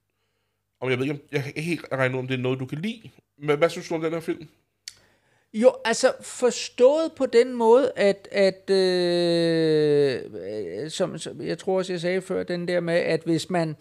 om 0.81 0.89
jeg 0.89 0.97
ved 0.97 1.05
ikke, 1.05 1.13
om, 1.13 1.19
jeg 1.31 1.43
kan 1.43 1.49
ikke 1.55 1.61
helt 1.61 1.85
regne 1.91 2.15
ud, 2.15 2.19
om 2.19 2.27
det 2.27 2.33
er 2.33 2.41
noget, 2.41 2.59
du 2.59 2.65
kan 2.65 2.77
lide. 2.77 3.09
Men 3.37 3.57
hvad 3.57 3.69
synes 3.69 3.87
du 3.87 3.95
om 3.95 4.01
den 4.01 4.13
her 4.13 4.19
film? 4.19 4.47
Jo, 5.53 5.71
altså 5.85 6.11
forstået 6.21 7.11
på 7.17 7.25
den 7.25 7.53
måde, 7.53 7.91
at, 7.95 8.27
at 8.31 8.69
øh, 8.69 10.21
øh, 10.49 10.89
som, 10.89 11.17
som 11.17 11.41
jeg 11.41 11.57
tror 11.57 11.77
også, 11.77 11.93
jeg 11.93 12.01
sagde 12.01 12.21
før, 12.21 12.43
den 12.43 12.67
der 12.67 12.79
med, 12.79 12.93
at 12.93 13.21
hvis 13.25 13.49
man, 13.49 13.75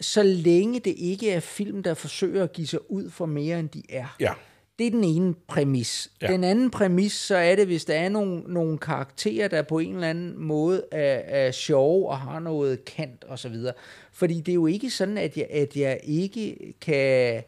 så 0.00 0.22
længe 0.22 0.80
det 0.80 0.94
ikke 0.98 1.30
er 1.30 1.40
film, 1.40 1.82
der 1.82 1.94
forsøger 1.94 2.44
at 2.44 2.52
give 2.52 2.66
sig 2.66 2.90
ud 2.90 3.10
for 3.10 3.26
mere, 3.26 3.58
end 3.58 3.68
de 3.68 3.82
er. 3.88 4.16
Ja. 4.20 4.32
Det 4.78 4.86
er 4.86 4.90
den 4.90 5.04
ene 5.04 5.34
præmis. 5.48 6.10
Ja. 6.22 6.26
Den 6.26 6.44
anden 6.44 6.70
præmis, 6.70 7.12
så 7.12 7.36
er 7.36 7.56
det, 7.56 7.66
hvis 7.66 7.84
der 7.84 7.94
er 7.94 8.08
nogle, 8.08 8.42
nogle 8.46 8.78
karakterer, 8.78 9.48
der 9.48 9.62
på 9.62 9.78
en 9.78 9.94
eller 9.94 10.08
anden 10.08 10.34
måde 10.38 10.84
er, 10.90 11.46
er 11.46 11.50
sjove 11.50 12.08
og 12.08 12.18
har 12.18 12.38
noget 12.38 12.84
kant 12.84 13.24
og 13.24 13.38
så 13.38 13.48
videre. 13.48 13.74
Fordi 14.12 14.40
det 14.40 14.52
er 14.52 14.54
jo 14.54 14.66
ikke 14.66 14.90
sådan, 14.90 15.18
at 15.18 15.36
jeg, 15.36 15.46
at 15.50 15.76
jeg 15.76 16.00
ikke 16.04 16.74
kan 16.80 17.42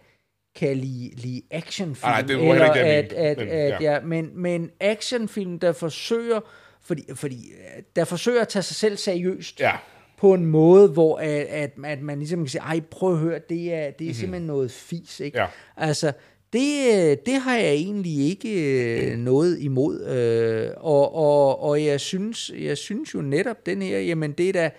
kan 0.57 0.77
lide, 0.77 1.11
lide 1.17 1.43
actionfilm. 1.51 2.11
Nej, 2.11 2.21
det 2.21 2.37
var 2.37 2.43
heller 2.45 2.75
ikke 2.75 2.81
at, 2.87 3.13
at, 3.13 3.39
men, 3.39 3.49
at, 3.49 3.69
ja. 3.83 3.93
ja. 3.93 4.01
men, 4.01 4.31
men 4.35 4.71
actionfilm, 4.81 5.59
der 5.59 5.73
forsøger, 5.73 6.41
fordi, 6.83 7.03
fordi, 7.15 7.53
der 7.97 8.05
forsøger 8.05 8.41
at 8.41 8.49
tage 8.49 8.63
sig 8.63 8.77
selv 8.77 8.97
seriøst 8.97 9.61
Ja. 9.61 9.73
på 10.19 10.35
en 10.35 10.47
måde, 10.47 10.89
hvor 10.89 11.17
at, 11.19 11.29
at, 11.31 11.71
at 11.85 12.01
man 12.03 12.19
ligesom 12.19 12.39
kan 12.41 12.49
sige, 12.49 12.61
ej, 12.63 12.81
prøv 12.91 13.13
at 13.13 13.19
høre, 13.19 13.41
det 13.49 13.75
er, 13.75 13.77
det 13.77 13.77
er 13.77 13.91
Mhm. 13.91 13.99
mm-hmm. 14.01 14.15
simpelthen 14.15 14.47
noget 14.47 14.71
fis, 14.71 15.21
ikke? 15.21 15.39
Ja. 15.39 15.47
Altså, 15.77 16.13
det, 16.53 17.27
det 17.27 17.35
har 17.35 17.57
jeg 17.57 17.73
egentlig 17.73 18.19
ikke 18.31 18.51
øh, 19.11 19.17
noget 19.19 19.59
imod, 19.61 20.05
øh, 20.07 20.71
og, 20.77 21.15
og, 21.15 21.63
og 21.63 21.85
jeg 21.85 22.01
synes, 22.01 22.51
jeg 22.59 22.79
synes 22.79 23.15
jo 23.15 23.21
netop 23.21 23.67
den 23.67 23.83
her, 23.83 23.99
jamen 23.99 24.33
det 24.33 24.49
er 24.49 24.53
da, 24.53 24.71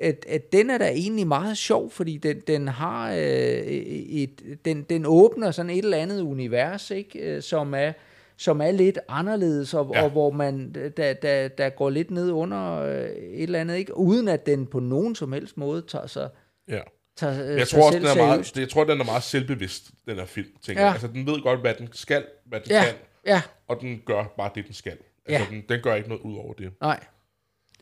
at, 0.00 0.24
at 0.28 0.52
den 0.52 0.70
er 0.70 0.78
da 0.78 0.88
egentlig 0.88 1.26
meget 1.26 1.58
sjov, 1.58 1.90
fordi 1.90 2.16
den, 2.16 2.40
den 2.46 2.68
har 2.68 3.10
øh, 3.12 3.18
et, 3.18 4.58
den, 4.64 4.82
den 4.82 5.04
åbner 5.06 5.50
sådan 5.50 5.70
et 5.70 5.78
eller 5.84 5.96
andet 5.96 6.20
univers, 6.20 6.90
ikke, 6.90 7.18
øh, 7.18 7.42
som 7.42 7.74
er 7.74 7.92
som 8.36 8.60
er 8.60 8.70
lidt 8.70 8.98
anderledes, 9.08 9.74
og, 9.74 9.90
ja. 9.94 10.02
Og 10.04 10.10
hvor 10.10 10.30
man 10.30 10.72
der, 10.96 11.12
der, 11.12 11.48
der 11.48 11.68
går 11.68 11.90
lidt 11.90 12.10
ned 12.10 12.30
under 12.30 12.80
øh, 12.80 13.04
et 13.10 13.42
eller 13.42 13.60
andet, 13.60 13.76
ikke? 13.76 13.96
uden 13.96 14.28
at 14.28 14.46
den 14.46 14.66
på 14.66 14.80
nogen 14.80 15.14
som 15.14 15.32
helst 15.32 15.56
måde 15.56 15.82
tager 15.88 16.06
sig, 16.06 16.28
Ja. 16.68 16.80
tager 17.16 17.44
øh, 17.52 17.58
Jeg 17.58 17.66
sig 17.66 17.78
tror 17.78 17.86
også, 17.86 17.98
selv 17.98 18.08
den 18.08 18.18
er 18.18 18.26
meget, 18.26 18.56
jeg 18.58 18.68
tror, 18.68 18.84
den 18.84 19.00
er 19.00 19.04
meget 19.04 19.22
selvbevidst, 19.22 19.90
den 20.06 20.16
her 20.16 20.26
film, 20.26 20.48
tænker 20.62 20.80
ja. 20.82 20.86
jeg. 20.86 20.92
Altså, 20.94 21.08
den 21.08 21.26
ved 21.26 21.42
godt, 21.42 21.60
hvad 21.60 21.74
den 21.74 21.88
skal, 21.92 22.24
hvad 22.44 22.60
den 22.60 22.70
Ja, 22.70 22.84
kan, 22.84 22.94
ja, 23.26 23.42
og 23.68 23.80
den 23.80 24.02
gør 24.06 24.24
bare 24.36 24.50
det, 24.54 24.66
den 24.66 24.74
skal. 24.74 24.96
Altså, 25.26 25.44
Ja. 25.50 25.56
den, 25.56 25.64
den 25.68 25.80
gør 25.82 25.94
ikke 25.94 26.08
noget 26.08 26.22
ud 26.22 26.36
over 26.36 26.52
det. 26.52 26.70
nej, 26.80 27.00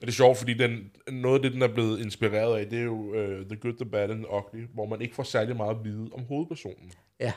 Men 0.00 0.06
det 0.06 0.08
er 0.08 0.16
sjovt, 0.16 0.38
fordi 0.38 0.54
den, 0.54 0.90
noget 1.12 1.34
af 1.36 1.42
det, 1.42 1.52
den 1.52 1.62
er 1.62 1.68
blevet 1.74 2.00
inspireret 2.00 2.58
af, 2.58 2.66
det 2.66 2.78
er 2.78 2.82
jo 2.82 2.94
uh, 2.94 3.46
The 3.46 3.56
Good, 3.56 3.74
The 3.76 3.84
Bad 3.90 4.10
and 4.10 4.24
the 4.24 4.32
Ugly, 4.34 4.64
hvor 4.74 4.86
man 4.86 5.00
ikke 5.00 5.14
får 5.14 5.22
særlig 5.22 5.56
meget 5.56 5.76
at 5.78 5.84
vide 5.84 6.10
om 6.12 6.24
hovedpersonen. 6.24 6.92
ja. 7.20 7.32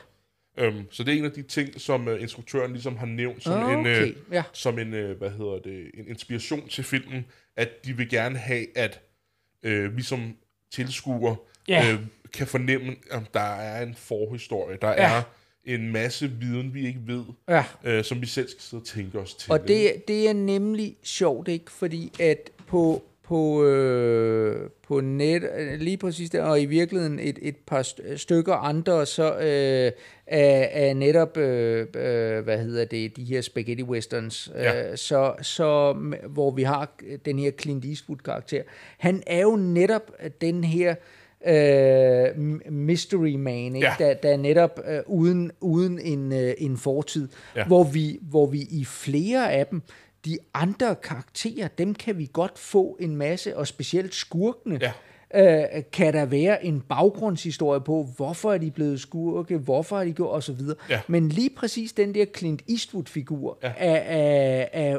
Um, 0.68 0.86
så 0.90 1.04
det 1.04 1.14
er 1.14 1.18
en 1.18 1.24
af 1.24 1.30
de 1.32 1.42
ting, 1.42 1.80
som 1.80 2.08
uh, 2.08 2.20
instruktøren 2.22 2.72
ligesom 2.72 2.96
har 2.96 3.06
nævnt 3.06 3.42
som 3.42 3.70
en, 3.70 3.80
Okay, 3.80 4.08
uh, 4.10 4.16
ja. 4.32 4.42
som 4.52 4.78
en, 4.78 4.94
uh, 4.94 5.10
hvad 5.10 5.30
hedder 5.30 5.58
det, 5.64 5.90
en 5.94 6.08
inspiration 6.08 6.68
til 6.68 6.84
filmen, 6.84 7.24
at 7.56 7.84
de 7.84 7.96
vil 7.96 8.08
gerne 8.08 8.38
have, 8.38 8.78
at 8.78 9.00
uh, 9.66 9.96
vi 9.96 10.02
som 10.02 10.36
tilskuer 10.72 11.34
Ja. 11.68 11.94
uh, 11.94 12.00
kan 12.34 12.46
fornemme, 12.46 12.96
at 13.10 13.22
der 13.34 13.40
er 13.40 13.82
en 13.82 13.94
forhistorie, 13.94 14.78
der 14.82 14.88
Ja. 14.88 14.94
er 15.18 15.22
en 15.64 15.92
masse 15.92 16.30
viden, 16.40 16.74
vi 16.74 16.86
ikke 16.86 17.00
ved, 17.06 17.22
Ja. 17.48 17.64
uh, 17.98 18.04
som 18.04 18.20
vi 18.20 18.26
selv 18.26 18.48
skal 18.48 18.60
sidde 18.62 18.80
og 18.80 18.86
tænke 18.86 19.18
os 19.18 19.34
til. 19.34 19.52
Og 19.52 19.68
det, 19.68 20.08
det 20.08 20.28
er 20.28 20.32
nemlig 20.32 20.96
sjovt, 21.02 21.48
ikke? 21.48 21.70
Fordi 21.70 22.12
at 22.20 22.50
på, 22.66 23.02
på, 23.22 23.64
øh, 23.64 24.70
på 24.88 25.00
net, 25.00 25.42
øh, 25.58 25.80
lige 25.80 25.96
præcis 25.96 26.30
der, 26.30 26.42
og 26.42 26.60
i 26.60 26.64
virkeligheden 26.64 27.18
et, 27.18 27.38
et 27.42 27.56
par 27.56 27.82
st- 27.82 28.16
stykker 28.16 28.54
andre, 28.54 29.06
så 29.06 29.34
øh, 29.38 29.92
er, 30.26 30.66
er 30.88 30.94
netop, 30.94 31.36
øh, 31.36 31.80
øh, 31.80 32.44
hvad 32.44 32.58
hedder 32.58 32.84
det, 32.84 33.16
de 33.16 33.24
her 33.24 33.40
spaghetti 33.40 33.82
westerns, 33.82 34.50
Ja. 34.54 34.90
øh, 34.90 34.96
så, 34.98 35.34
så, 35.42 35.92
m- 35.92 36.26
hvor 36.28 36.50
vi 36.50 36.62
har 36.62 36.90
den 37.24 37.38
her 37.38 37.50
Clint 37.50 37.84
Eastwood-karakter. 37.84 38.62
Han 38.98 39.22
er 39.26 39.40
jo 39.40 39.56
netop 39.56 40.10
den 40.40 40.64
her 40.64 40.90
øh, 40.90 40.96
m- 41.46 42.70
mystery 42.70 43.34
man, 43.34 43.74
ikke? 43.76 43.78
Ja. 43.86 43.94
Der, 43.98 44.14
der 44.14 44.30
er 44.32 44.36
netop 44.36 44.80
øh, 44.88 45.00
uden, 45.06 45.50
uden 45.60 45.98
en, 45.98 46.32
øh, 46.32 46.54
en 46.58 46.76
fortid, 46.76 47.28
Ja. 47.56 47.64
hvor, 47.66 47.84
vi, 47.84 48.18
hvor 48.22 48.46
vi 48.46 48.58
i 48.70 48.84
flere 48.84 49.52
af 49.52 49.66
dem, 49.66 49.82
de 50.24 50.38
andre 50.54 50.94
karakterer, 50.94 51.68
dem 51.68 51.94
kan 51.94 52.18
vi 52.18 52.30
godt 52.32 52.58
få 52.58 52.96
en 53.00 53.16
masse, 53.16 53.56
og 53.56 53.66
specielt 53.66 54.14
skurkene, 54.14 54.78
Ja. 54.82 54.92
Øh, 55.34 55.82
kan 55.92 56.14
der 56.14 56.24
være 56.24 56.64
en 56.64 56.80
baggrundshistorie 56.80 57.80
på, 57.80 58.08
hvorfor 58.16 58.52
er 58.52 58.58
de 58.58 58.70
blevet 58.70 59.00
skurke, 59.00 59.58
hvorfor 59.58 59.96
har 59.96 60.04
de 60.04 60.12
gjort, 60.12 60.30
og 60.30 60.42
så 60.42 60.52
videre. 60.52 60.76
Ja. 60.90 61.00
Men 61.08 61.28
lige 61.28 61.50
præcis 61.56 61.92
den 61.92 62.14
der 62.14 62.24
Clint 62.36 62.62
Eastwood-figur 62.68 63.58
Ja. 63.62 63.72
er, 63.76 63.96
er, 63.96 64.68
er 64.72 64.98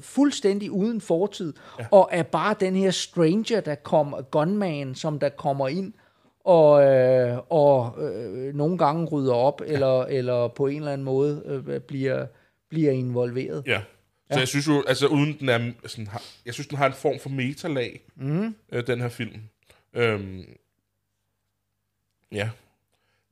fuldstændig 0.00 0.70
uden 0.70 1.00
fortid, 1.00 1.54
ja. 1.78 1.84
og 1.90 2.08
er 2.12 2.22
bare 2.22 2.54
den 2.60 2.76
her 2.76 2.90
stranger, 2.90 3.60
der 3.60 3.74
kommer, 3.74 4.22
gunman, 4.22 4.94
som 4.94 5.18
der 5.18 5.28
kommer 5.28 5.68
ind, 5.68 5.92
og, 6.44 6.84
øh, 6.84 7.38
og 7.50 7.94
øh, 8.02 8.54
nogle 8.54 8.78
gange 8.78 9.06
rydder 9.06 9.34
op, 9.34 9.62
ja. 9.66 9.72
eller, 9.72 10.02
eller 10.02 10.48
på 10.48 10.66
en 10.66 10.76
eller 10.76 10.92
anden 10.92 11.04
måde 11.04 11.42
øh, 11.46 11.80
bliver, 11.80 12.26
bliver 12.70 12.92
involveret. 12.92 13.62
Ja. 13.66 13.80
Så 14.30 14.38
ja. 14.38 14.38
jeg 14.38 14.48
synes 14.48 14.68
jo, 14.68 14.84
altså 14.88 15.06
uden 15.06 15.36
den 15.40 15.48
er 15.48 15.72
sådan, 15.86 16.06
har, 16.06 16.22
jeg 16.46 16.54
synes, 16.54 16.66
den 16.66 16.78
har 16.78 16.86
en 16.86 16.92
form 16.92 17.18
for 17.18 17.28
metalag, 17.28 18.00
mm. 18.16 18.54
øh, 18.72 18.86
den 18.86 19.00
her 19.00 19.08
film. 19.08 19.40
Øhm, 19.94 20.44
ja. 22.32 22.50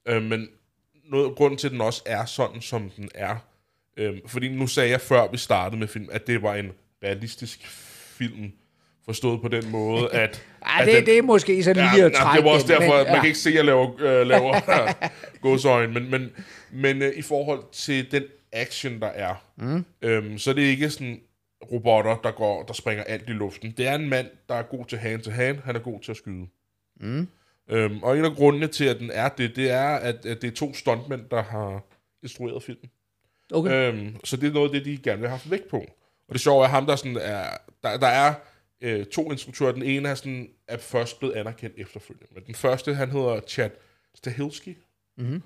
Øh, 0.06 0.22
men 0.22 0.48
noget 1.04 1.36
grunden 1.36 1.58
til, 1.58 1.68
at 1.68 1.72
den 1.72 1.80
også 1.80 2.02
er 2.06 2.24
sådan, 2.24 2.60
som 2.60 2.90
den 2.90 3.08
er, 3.14 3.36
øhm, 3.96 4.28
fordi 4.28 4.48
nu 4.48 4.66
sagde 4.66 4.90
jeg 4.90 5.00
før, 5.00 5.30
vi 5.30 5.36
startede 5.36 5.78
med 5.78 5.88
film, 5.88 6.08
at 6.12 6.26
det 6.26 6.42
var 6.42 6.54
en 6.54 6.72
realistisk 7.02 7.66
film, 8.18 8.52
Forstået 9.04 9.40
på 9.42 9.48
den 9.48 9.70
måde, 9.70 10.12
at... 10.22 10.44
Ej, 10.62 10.80
at 10.80 10.86
det, 10.86 10.96
den, 10.96 11.06
det 11.06 11.18
er 11.18 11.22
måske 11.22 11.64
sådan 11.64 11.88
lige 11.92 12.04
at 12.04 12.12
nej, 12.12 12.22
trække 12.22 12.36
det 12.36 12.44
var 12.44 12.54
også 12.54 12.66
den, 12.66 12.80
derfor, 12.80 12.96
men, 12.96 13.06
at 13.06 13.12
man 13.12 13.20
kan 13.20 13.26
ikke 13.26 13.38
se, 13.38 13.48
at 13.48 13.56
jeg 13.56 13.64
laver, 13.64 14.00
øh, 14.00 14.26
laver 14.26 14.60
godsøjne, 15.42 15.92
men, 15.92 16.10
men, 16.10 16.30
men 16.72 17.02
øh, 17.02 17.12
i 17.16 17.22
forhold 17.22 17.62
til 17.72 18.12
den 18.12 18.22
action, 18.52 19.00
der 19.00 19.06
er, 19.06 19.34
mm. 19.56 19.84
øhm, 20.02 20.38
så 20.38 20.50
er 20.50 20.54
det 20.54 20.62
ikke 20.62 20.90
sådan 20.90 21.20
robotter, 21.72 22.16
der 22.16 22.30
går, 22.30 22.62
der 22.62 22.72
springer 22.72 23.04
alt 23.04 23.28
i 23.28 23.32
luften. 23.32 23.74
Det 23.76 23.86
er 23.86 23.94
en 23.94 24.08
mand, 24.08 24.26
der 24.48 24.54
er 24.54 24.62
god 24.62 24.84
til 24.86 24.98
hand 24.98 25.22
til 25.22 25.32
hand, 25.32 25.58
han 25.58 25.76
er 25.76 25.80
god 25.80 26.00
til 26.00 26.10
at 26.10 26.16
skyde. 26.16 26.46
Mm. 27.00 27.28
Øhm, 27.68 28.02
og 28.02 28.18
en 28.18 28.24
af 28.24 28.32
grundene 28.32 28.66
til, 28.66 28.84
at 28.84 28.98
den 28.98 29.10
er 29.10 29.28
det, 29.28 29.56
det 29.56 29.70
er, 29.70 29.88
at, 29.88 30.26
at 30.26 30.42
det 30.42 30.48
er 30.50 30.54
to 30.54 30.74
stuntmænd, 30.74 31.24
der 31.30 31.42
har 31.42 31.84
instrueret 32.22 32.62
filmen. 32.62 32.90
Okay. 33.52 33.92
Øhm, 33.92 34.16
så 34.24 34.36
det 34.36 34.48
er 34.48 34.52
noget 34.52 34.68
af 34.68 34.72
det, 34.72 34.84
de 34.84 35.02
gerne 35.02 35.20
vil 35.20 35.28
have 35.28 35.38
haft 35.38 35.50
væk 35.50 35.68
på. 35.70 35.76
Og 36.28 36.34
det 36.34 36.40
sjove 36.40 36.60
er, 36.60 36.64
at 36.64 36.70
ham, 36.70 36.86
der, 36.86 36.96
sådan 36.96 37.16
er, 37.16 37.56
der, 37.82 37.96
der 37.96 38.06
er 38.06 38.34
øh, 38.80 39.06
to 39.06 39.32
instruktører. 39.32 39.72
Den 39.72 39.82
ene 39.82 40.08
er, 40.08 40.14
sådan, 40.14 40.50
er 40.68 40.78
først 40.78 41.18
blevet 41.18 41.34
anerkendt 41.34 41.74
efterfølgende. 41.78 42.26
Men 42.34 42.44
den 42.46 42.54
første, 42.54 42.94
han 42.94 43.10
hedder 43.10 43.40
Chad 43.40 43.70
Stahelski. 44.14 44.76
Mhm. 45.16 45.42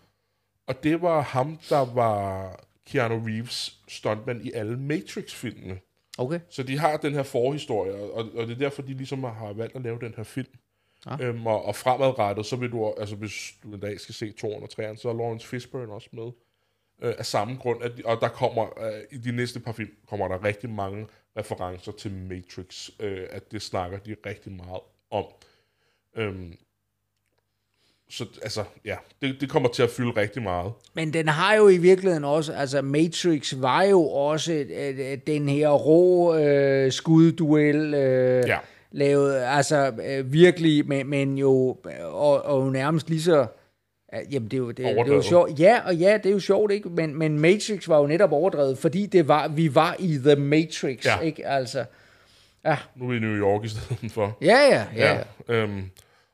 Og 0.66 0.82
det 0.82 1.02
var 1.02 1.20
ham, 1.20 1.58
der 1.68 1.94
var 1.94 2.60
Keanu 2.86 3.24
Reeves 3.26 3.80
stuntman 3.88 4.40
i 4.44 4.52
alle 4.52 4.76
Matrix-filmene. 4.78 5.78
Okay. 6.18 6.40
Så 6.48 6.62
de 6.62 6.78
har 6.78 6.96
den 6.96 7.12
her 7.12 7.22
forhistorie, 7.22 7.94
og, 7.94 8.28
og 8.34 8.46
det 8.46 8.50
er 8.50 8.58
derfor, 8.58 8.82
de 8.82 8.94
ligesom 8.94 9.24
har 9.24 9.52
valgt 9.52 9.76
at 9.76 9.82
lave 9.82 9.98
den 10.00 10.14
her 10.16 10.22
film. 10.22 10.48
Ah. 11.06 11.20
Øhm, 11.20 11.46
og, 11.46 11.64
og 11.64 11.76
fremadrettet, 11.76 12.46
så 12.46 12.56
vil 12.56 12.70
du, 12.70 12.94
altså 12.98 13.16
hvis 13.16 13.54
du 13.62 13.72
en 13.72 13.80
dag 13.80 14.00
skal 14.00 14.14
se 14.14 14.32
2 14.32 14.52
og 14.52 14.70
3, 14.70 14.96
så 14.96 15.08
er 15.08 15.12
Lawrence 15.12 15.46
Fishburne 15.48 15.92
også 15.92 16.08
med. 16.12 16.30
Øh, 17.02 17.14
af 17.18 17.26
samme 17.26 17.56
grund, 17.56 17.82
at 17.82 17.92
de, 17.96 18.02
og 18.04 18.20
der 18.20 18.28
kommer, 18.28 18.84
øh, 18.84 19.02
i 19.10 19.18
de 19.18 19.32
næste 19.32 19.60
par 19.60 19.72
film, 19.72 19.90
kommer 20.08 20.28
der 20.28 20.44
rigtig 20.44 20.70
mange 20.70 21.06
referencer 21.36 21.92
til 21.92 22.12
Matrix, 22.12 22.90
øh, 23.00 23.26
at 23.30 23.52
det 23.52 23.62
snakker 23.62 23.98
de 23.98 24.16
rigtig 24.26 24.52
meget 24.52 24.80
om. 25.10 25.24
Øhm, 26.16 26.56
så 28.16 28.24
altså, 28.42 28.64
ja, 28.84 28.96
det, 29.22 29.36
det 29.40 29.48
kommer 29.50 29.68
til 29.68 29.82
at 29.82 29.90
fylde 29.90 30.10
rigtig 30.20 30.42
meget. 30.42 30.72
Men 30.94 31.12
den 31.12 31.28
har 31.28 31.54
jo 31.54 31.68
i 31.68 31.76
virkeligheden 31.78 32.24
også, 32.24 32.52
altså 32.52 32.82
Matrix 32.82 33.54
var 33.56 33.82
jo 33.82 34.02
også 34.08 34.52
øh, 34.52 34.94
øh, 34.98 35.18
den 35.26 35.48
her 35.48 35.68
rå 35.68 36.34
øh, 36.36 36.92
skudduel, 36.92 37.94
øh, 37.94 38.48
Ja. 38.48 38.58
lavet, 38.92 39.36
altså 39.36 39.92
øh, 40.08 40.32
virkelig, 40.32 40.88
men, 40.88 41.06
men 41.06 41.38
jo, 41.38 41.76
og, 42.02 42.42
og 42.42 42.72
nærmest 42.72 43.08
lige 43.10 43.22
så, 43.22 43.46
ja, 44.12 44.18
jamen 44.30 44.48
det 44.48 44.54
er 44.54 44.58
jo, 44.58 44.68
det, 44.68 44.76
det 44.78 44.86
er 44.98 45.06
jo 45.06 45.22
sjovt, 45.22 45.60
ja, 45.60 45.80
og 45.86 45.96
ja, 45.96 46.16
det 46.16 46.26
er 46.26 46.30
jo 46.32 46.40
sjovt, 46.40 46.72
ikke? 46.72 46.88
Men, 46.88 47.14
men 47.18 47.38
Matrix 47.38 47.88
var 47.88 47.98
jo 48.00 48.06
netop 48.06 48.32
overdrevet, 48.32 48.78
fordi 48.78 49.06
det 49.06 49.28
var, 49.28 49.48
vi 49.48 49.74
var 49.74 49.96
i 49.98 50.18
The 50.24 50.36
Matrix, 50.36 51.04
Ja. 51.04 51.18
ikke? 51.18 51.46
Altså, 51.46 51.84
ja, 52.64 52.76
Nu 52.96 53.04
er 53.04 53.10
vi 53.10 53.16
i 53.16 53.20
New 53.20 53.36
York 53.36 53.64
i 53.64 53.68
stedet 53.68 54.12
for. 54.12 54.36
ja, 54.42 54.58
ja, 54.70 54.84
ja, 54.96 55.14
ja. 55.48 55.54
Øhm, 55.54 55.82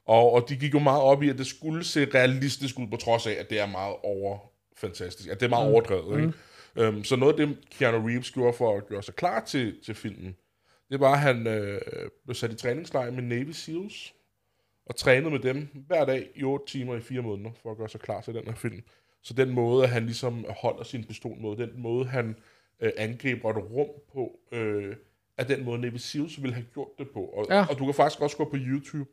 og, 0.06 0.32
og 0.32 0.48
de 0.48 0.56
gik 0.56 0.74
jo 0.74 0.78
meget 0.78 1.02
op 1.02 1.22
i, 1.22 1.28
at 1.28 1.38
det 1.38 1.46
skulle 1.46 1.84
se 1.84 2.04
realistisk 2.14 2.78
ud, 2.78 2.86
på 2.86 2.96
trods 2.96 3.26
af, 3.26 3.36
at 3.38 3.50
det 3.50 3.60
er 3.60 3.66
meget 3.66 3.96
over 4.02 4.38
fantastisk. 4.76 5.28
At 5.28 5.40
det 5.40 5.46
er 5.46 5.50
meget 5.50 5.68
mm. 5.68 5.72
overdrevet. 5.72 6.20
Ikke? 6.20 6.32
Øhm, 6.76 7.04
så 7.04 7.16
noget 7.16 7.40
af 7.40 7.46
det, 7.46 7.58
Keanu 7.70 8.06
Reeves 8.06 8.30
gjorde 8.30 8.52
for 8.52 8.76
at 8.76 8.86
gøre 8.86 9.02
sig 9.02 9.14
klar 9.14 9.44
til, 9.44 9.80
til 9.84 9.94
filmen, 9.94 10.36
det 10.90 11.00
var, 11.00 11.12
at 11.12 11.20
han 11.20 11.46
øh, 11.46 11.80
blev 12.24 12.34
sat 12.34 12.52
i 12.52 12.56
træningslejr 12.56 13.10
med 13.10 13.22
Navy 13.22 13.50
SEALs, 13.50 14.14
og 14.86 14.96
trænede 14.96 15.30
med 15.30 15.38
dem 15.38 15.68
hver 15.86 16.04
dag 16.04 16.28
i 16.34 16.44
8 16.44 16.66
timer 16.66 16.96
i 16.96 17.00
4 17.00 17.22
måneder, 17.22 17.50
for 17.62 17.70
at 17.70 17.76
gøre 17.76 17.88
sig 17.88 18.00
klar 18.00 18.20
til 18.20 18.34
den 18.34 18.44
her 18.44 18.54
film. 18.54 18.82
Så 19.22 19.34
den 19.34 19.50
måde, 19.50 19.84
at 19.84 19.90
han 19.90 20.06
ligesom 20.06 20.44
holder 20.48 20.84
sin 20.84 21.04
pistol 21.04 21.36
mod, 21.40 21.56
den 21.56 21.70
måde, 21.76 22.06
han 22.06 22.36
øh, 22.80 22.92
angriber 22.96 23.50
et 23.50 23.56
rum 23.56 23.88
på, 24.12 24.38
øh, 24.52 24.96
er 25.38 25.44
den 25.44 25.64
måde, 25.64 25.80
Navy 25.80 25.96
SEALs 25.96 26.42
ville 26.42 26.54
have 26.54 26.66
gjort 26.74 26.98
det 26.98 27.10
på. 27.10 27.20
Og, 27.20 27.46
ja. 27.50 27.66
og 27.70 27.78
du 27.78 27.84
kan 27.84 27.94
faktisk 27.94 28.20
også 28.20 28.36
gå 28.36 28.44
på 28.44 28.56
YouTube 28.56 29.10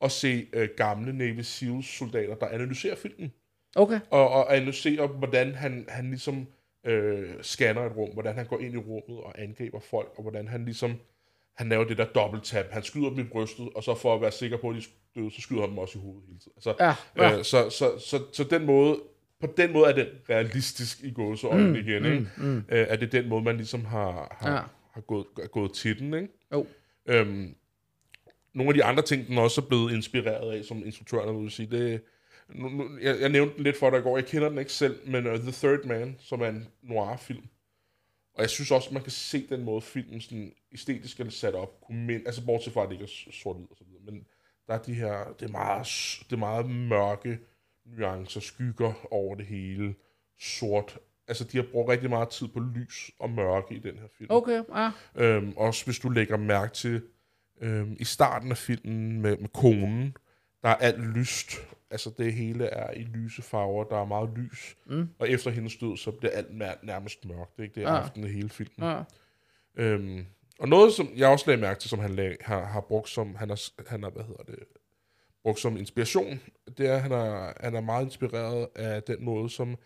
og 0.00 0.10
se 0.10 0.46
øh, 0.52 0.68
gamle 0.76 1.12
Navy 1.12 1.40
SEALs 1.40 1.86
soldater, 1.86 2.34
der 2.34 2.48
analyserer 2.48 2.96
filmen 2.96 3.32
Okay, 3.76 4.00
og, 4.10 4.28
og 4.30 4.56
analysere, 4.56 5.06
hvordan 5.06 5.54
han, 5.54 5.84
han 5.88 6.10
ligesom 6.10 6.46
øh, 6.86 7.28
scanner 7.42 7.82
et 7.82 7.96
rum, 7.96 8.10
hvordan 8.12 8.34
han 8.34 8.46
går 8.46 8.58
ind 8.58 8.74
i 8.74 8.76
rummet 8.76 9.20
og 9.24 9.42
angriber 9.42 9.80
folk, 9.80 10.12
og 10.16 10.22
hvordan 10.22 10.48
han 10.48 10.64
ligesom, 10.64 10.94
han 11.56 11.68
laver 11.68 11.84
det 11.84 11.98
der 11.98 12.04
dobbelttap. 12.04 12.64
Han 12.70 12.82
skyder 12.82 13.08
dem 13.10 13.18
i 13.18 13.22
brystet, 13.24 13.68
og 13.74 13.84
så 13.84 13.94
for 13.94 14.14
at 14.14 14.20
være 14.20 14.32
sikker 14.32 14.56
på, 14.56 14.70
at 14.70 14.76
de 14.76 14.82
døde, 15.20 15.30
så 15.30 15.40
skyder 15.40 15.60
han 15.60 15.70
dem 15.70 15.78
også 15.78 15.98
i 15.98 16.02
hovedet 16.02 16.22
hele 16.26 16.38
tiden. 16.38 16.52
Altså, 16.56 16.74
Ja, 16.80 16.94
ja. 17.16 17.38
Øh, 17.38 17.44
så, 17.44 17.70
så, 17.70 17.98
så, 17.98 18.22
så 18.32 18.44
den 18.44 18.66
måde, 18.66 19.00
på 19.40 19.46
den 19.56 19.72
måde 19.72 19.86
er 19.90 19.92
den 19.94 20.06
realistisk 20.30 21.00
i 21.02 21.10
gåseøjne 21.12 21.68
mm, 21.68 21.74
igen, 21.74 22.04
ikke? 22.04 22.28
Mm, 22.36 22.44
mm. 22.44 22.56
Øh, 22.56 22.86
er 22.88 22.96
det 22.96 23.12
den 23.12 23.28
måde, 23.28 23.42
man 23.42 23.56
ligesom 23.56 23.84
har, 23.84 24.36
har, 24.40 24.52
Ja. 24.54 24.60
har 24.92 25.00
gået, 25.00 25.26
gået 25.52 25.72
til 25.72 25.98
den, 25.98 26.14
ikke? 26.14 26.28
jo. 26.52 26.66
Øhm, 27.06 27.54
nogle 28.54 28.70
af 28.70 28.74
de 28.74 28.84
andre 28.84 29.02
ting, 29.02 29.26
den 29.26 29.38
også 29.38 29.60
er 29.60 29.66
blevet 29.66 29.92
inspireret 29.92 30.52
af, 30.52 30.64
som 30.64 30.86
instruktøren 30.86 31.42
vil 31.42 31.50
sige, 31.50 31.70
det 31.70 32.02
nu, 32.54 32.68
nu, 32.68 32.98
jeg, 33.02 33.20
jeg 33.20 33.28
nævnte 33.28 33.56
den 33.56 33.64
lidt 33.64 33.76
for 33.76 33.90
dig 33.90 33.98
i 33.98 34.02
går, 34.02 34.16
jeg 34.16 34.26
kender 34.26 34.48
den 34.48 34.58
ikke 34.58 34.72
selv, 34.72 35.08
men 35.08 35.26
uh, 35.26 35.38
The 35.38 35.52
Third 35.52 35.84
Man, 35.84 36.16
som 36.18 36.40
er 36.40 36.48
en 36.48 36.68
noir-film. 36.82 37.42
Og 38.34 38.42
jeg 38.42 38.50
synes 38.50 38.70
også, 38.70 38.94
man 38.94 39.02
kan 39.02 39.12
se 39.12 39.46
den 39.48 39.64
måde, 39.64 39.80
filmen 39.80 40.20
sådan 40.20 40.52
æstetisk 40.72 41.20
er 41.20 41.30
sat 41.30 41.54
op, 41.54 41.90
mind, 41.90 42.26
altså 42.26 42.46
bortset 42.46 42.72
fra, 42.72 42.82
at 42.82 42.88
det 42.88 42.94
ikke 42.94 43.04
er 43.04 43.32
sort-hvid 43.32 43.66
og 43.70 43.76
så 43.76 43.84
videre, 43.84 44.02
men 44.04 44.26
der 44.66 44.74
er 44.74 44.78
de 44.78 44.94
her, 44.94 45.34
det 45.40 45.46
er 45.46 45.52
meget, 45.52 45.86
det 46.24 46.32
er 46.32 46.40
meget 46.40 46.70
mørke 46.70 47.38
nuancer, 47.84 48.40
skygger 48.40 49.06
over 49.10 49.34
det 49.34 49.46
hele, 49.46 49.94
sort. 50.40 50.98
Altså, 51.28 51.44
de 51.44 51.56
har 51.56 51.64
brugt 51.72 51.88
rigtig 51.88 52.10
meget 52.10 52.28
tid 52.28 52.48
på 52.48 52.60
lys 52.60 53.10
og 53.18 53.30
mørke 53.30 53.74
i 53.74 53.78
den 53.78 53.98
her 53.98 54.06
film. 54.18 54.30
Okay, 54.30 54.62
ja. 54.74 54.90
Øhm, 55.14 55.52
også 55.56 55.84
hvis 55.84 55.98
du 55.98 56.08
lægger 56.08 56.36
mærke 56.36 56.72
til 56.72 57.02
øhm, 57.60 57.96
i 58.00 58.04
starten 58.04 58.50
af 58.50 58.56
filmen 58.56 59.20
med, 59.22 59.36
med 59.36 59.48
konen, 59.48 60.16
der 60.62 60.68
er 60.68 60.74
alt 60.74 61.00
lyst. 61.16 61.52
Altså 61.90 62.10
det 62.18 62.32
hele 62.34 62.64
er 62.66 62.90
i 62.92 63.02
lyse 63.02 63.42
farver, 63.42 63.84
der 63.84 63.96
er 64.00 64.04
meget 64.04 64.30
lys. 64.36 64.76
Mm. 64.86 65.08
Og 65.18 65.28
efter 65.30 65.50
hendes 65.50 65.76
død, 65.76 65.96
så 65.96 66.10
bliver 66.10 66.32
alt 66.32 66.58
nær, 66.58 66.72
nærmest 66.82 67.24
mørkt. 67.24 67.58
Ikke? 67.60 67.74
Det 67.74 67.82
er 67.82 67.88
Ja. 67.88 67.94
ja. 67.94 68.00
aften 68.02 68.24
i 68.24 68.28
hele 68.28 68.48
filmen. 68.48 68.88
ja. 68.90 69.02
Øhm, 69.74 70.26
og 70.58 70.68
noget, 70.68 70.92
som 70.92 71.08
jeg 71.16 71.28
også 71.28 71.44
lagde 71.46 71.60
mærke 71.60 71.80
til, 71.80 71.90
som 71.90 71.98
han 71.98 72.10
lag, 72.14 72.36
har, 72.40 72.64
har 72.64 72.80
brugt 72.80 73.08
som, 73.08 73.34
han 73.34 73.48
har, 73.48 73.88
han 73.88 74.02
har, 74.02 74.10
hvad 74.10 74.24
hedder 74.24 74.42
det, 74.42 74.58
brugt 75.42 75.60
som 75.60 75.76
inspiration, 75.76 76.40
det 76.78 76.86
er, 76.88 76.94
at 76.94 77.02
han 77.02 77.12
er, 77.12 77.52
han 77.60 77.74
er 77.74 77.80
meget 77.80 78.04
inspireret 78.04 78.68
af 78.76 79.02
den 79.02 79.24
måde, 79.24 79.50
som 79.50 79.76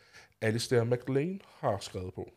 Alistair 0.40 0.84
MacLean 0.84 1.40
har 1.58 1.78
skrevet 1.80 2.14
på. 2.14 2.30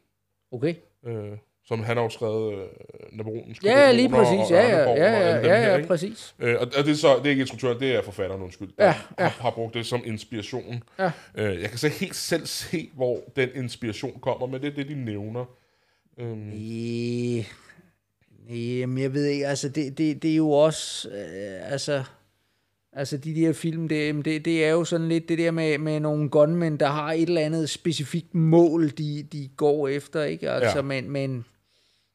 Okay. 0.51 0.75
Øh, 1.05 1.37
som 1.67 1.83
han 1.83 1.97
har 1.97 2.03
jo 2.03 2.09
skrevet 2.09 2.53
øh, 2.53 2.67
Napoleonens 3.11 3.57
Ja, 3.63 3.91
lige 3.91 4.09
præcis. 4.09 4.39
og 4.39 4.49
Ja, 4.51 4.69
ja, 4.69 4.91
ja, 4.91 5.37
ja, 5.47 5.77
ja, 5.77 5.85
præcis. 5.85 6.35
Øh, 6.39 6.55
og, 6.59 6.67
det 6.71 6.89
er 6.89 6.93
så 6.93 7.15
det 7.17 7.25
er 7.25 7.29
ikke 7.29 7.41
instruktøren, 7.41 7.79
det 7.79 7.95
er 7.95 8.01
forfatteren, 8.01 8.41
undskyld. 8.41 8.69
der 8.77 8.85
Ja, 8.85 8.95
ja. 9.19 9.27
Har, 9.27 9.51
brugt 9.51 9.73
det 9.73 9.85
som 9.85 10.01
inspiration. 10.05 10.83
Ja. 10.99 11.11
Øh, 11.35 11.61
jeg 11.61 11.69
kan 11.69 11.77
så 11.77 11.87
helt 11.87 12.15
selv 12.15 12.45
se, 12.45 12.89
hvor 12.95 13.19
den 13.35 13.49
inspiration 13.55 14.19
kommer, 14.21 14.47
men 14.47 14.61
det 14.61 14.67
er 14.71 14.75
det, 14.75 14.87
de 14.87 14.95
nævner. 15.05 15.45
Øhm, 16.19 16.37
Nej, 16.37 17.45
nej, 18.49 18.85
men 18.85 18.97
jeg 18.97 19.13
ved 19.13 19.25
ikke, 19.25 19.47
altså 19.47 19.69
det, 19.69 19.97
det, 19.97 20.23
det 20.23 20.31
er 20.31 20.35
jo 20.35 20.49
også, 20.51 21.09
øh, 21.09 21.71
altså, 21.71 22.03
altså 22.93 23.17
de 23.17 23.35
der 23.35 23.53
film, 23.53 23.87
det, 23.87 24.07
jamen, 24.07 24.25
det, 24.25 24.45
det 24.45 24.65
er 24.65 24.69
jo 24.71 24.83
sådan 24.83 25.09
lidt 25.09 25.29
det 25.29 25.37
der 25.37 25.51
med, 25.51 25.77
med 25.77 25.99
nogle 25.99 26.29
gunmen, 26.29 26.77
der 26.77 26.87
har 26.87 27.11
et 27.11 27.21
eller 27.21 27.41
andet 27.41 27.69
specifikt 27.69 28.35
mål, 28.35 28.89
de, 28.97 29.23
de 29.31 29.49
går 29.57 29.87
efter, 29.87 30.23
ikke? 30.23 30.51
Altså, 30.51 30.77
Ja. 30.77 30.81
men, 30.81 31.09
men, 31.11 31.45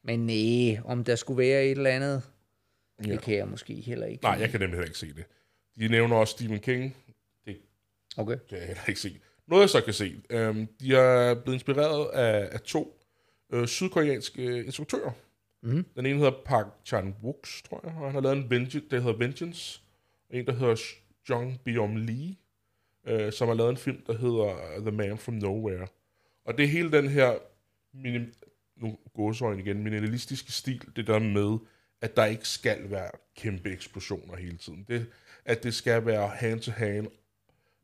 men 0.05 0.27
nej, 0.27 0.81
om 0.85 1.05
der 1.05 1.17
skulle 1.17 1.39
være 1.39 1.65
et 1.65 1.71
eller 1.71 1.91
andet, 1.91 2.23
ja. 3.03 3.09
Ja. 3.09 3.13
det 3.13 3.23
kan 3.23 3.35
jeg 3.35 3.49
måske 3.49 3.75
heller 3.75 4.07
ikke. 4.07 4.25
nej, 4.25 4.37
jeg 4.41 4.51
kan 4.51 4.61
nemlig 4.61 4.77
heller 4.77 4.87
ikke 4.87 4.99
se 4.99 5.15
det. 5.15 5.25
De 5.79 5.89
nævner 5.89 6.17
også 6.17 6.33
Stephen 6.33 6.59
King. 6.59 6.97
Det 7.47 7.57
Okay. 8.17 8.37
kan 8.49 8.59
jeg 8.59 8.67
heller 8.67 8.83
ikke 8.89 9.01
se. 9.01 9.19
Noget, 9.47 9.63
jeg 9.63 9.71
så 9.71 9.81
kan 9.81 9.95
se. 9.95 10.23
Øhm, 10.31 10.67
de 10.81 10.95
er 10.97 11.35
blevet 11.35 11.55
inspireret 11.55 12.11
af, 12.11 12.49
af 12.53 12.61
to 12.61 13.01
øh, 13.53 13.67
sydkoreanske 13.67 14.65
instruktører. 14.65 15.11
Mhm. 15.63 15.87
Den 15.97 16.07
ene 16.07 16.19
hedder 16.19 16.33
Park 16.45 16.67
Chan-wook, 16.89 17.63
tror 17.69 17.81
jeg, 17.85 17.93
og 17.97 18.05
han 18.07 18.13
har 18.15 18.21
lavet 18.21 18.37
en 18.37 18.51
Vengeance, 18.51 18.89
der 18.91 19.01
hedder 19.01 19.17
Vengeance. 19.17 19.81
Og 20.31 20.37
en, 20.37 20.47
der 20.47 20.53
hedder 20.53 20.77
Jung 21.31 21.61
Byung 21.65 21.99
Lee, 21.99 22.37
øh, 23.07 23.33
som 23.33 23.49
har 23.49 23.55
lavet 23.55 23.71
en 23.71 23.77
film, 23.77 24.03
der 24.07 24.13
hedder 24.19 24.81
The 24.81 24.91
Man 24.91 25.19
From 25.19 25.35
Nowhere. 25.35 25.87
Og 26.45 26.59
det 26.59 26.65
er 26.65 26.69
hele 26.69 26.93
den 26.93 27.09
her, 27.09 27.35
minim, 27.95 28.33
nu 29.17 29.25
gåsøjne 29.25 29.63
igen, 29.63 29.83
minimalistiske 29.83 30.53
stil, 30.53 30.83
det 30.97 31.07
der 31.07 31.19
med, 31.19 31.59
at 32.01 32.17
der 32.17 32.25
ikke 32.25 32.49
skal 32.49 32.91
være 32.91 33.11
kæmpe 33.37 33.71
eksplosioner 33.73 34.37
hele 34.37 34.57
tiden. 34.57 34.85
Det, 34.89 35.07
at 35.45 35.63
det 35.63 35.75
skal 35.75 36.07
være 36.07 36.29
hand-to-hand 36.29 37.07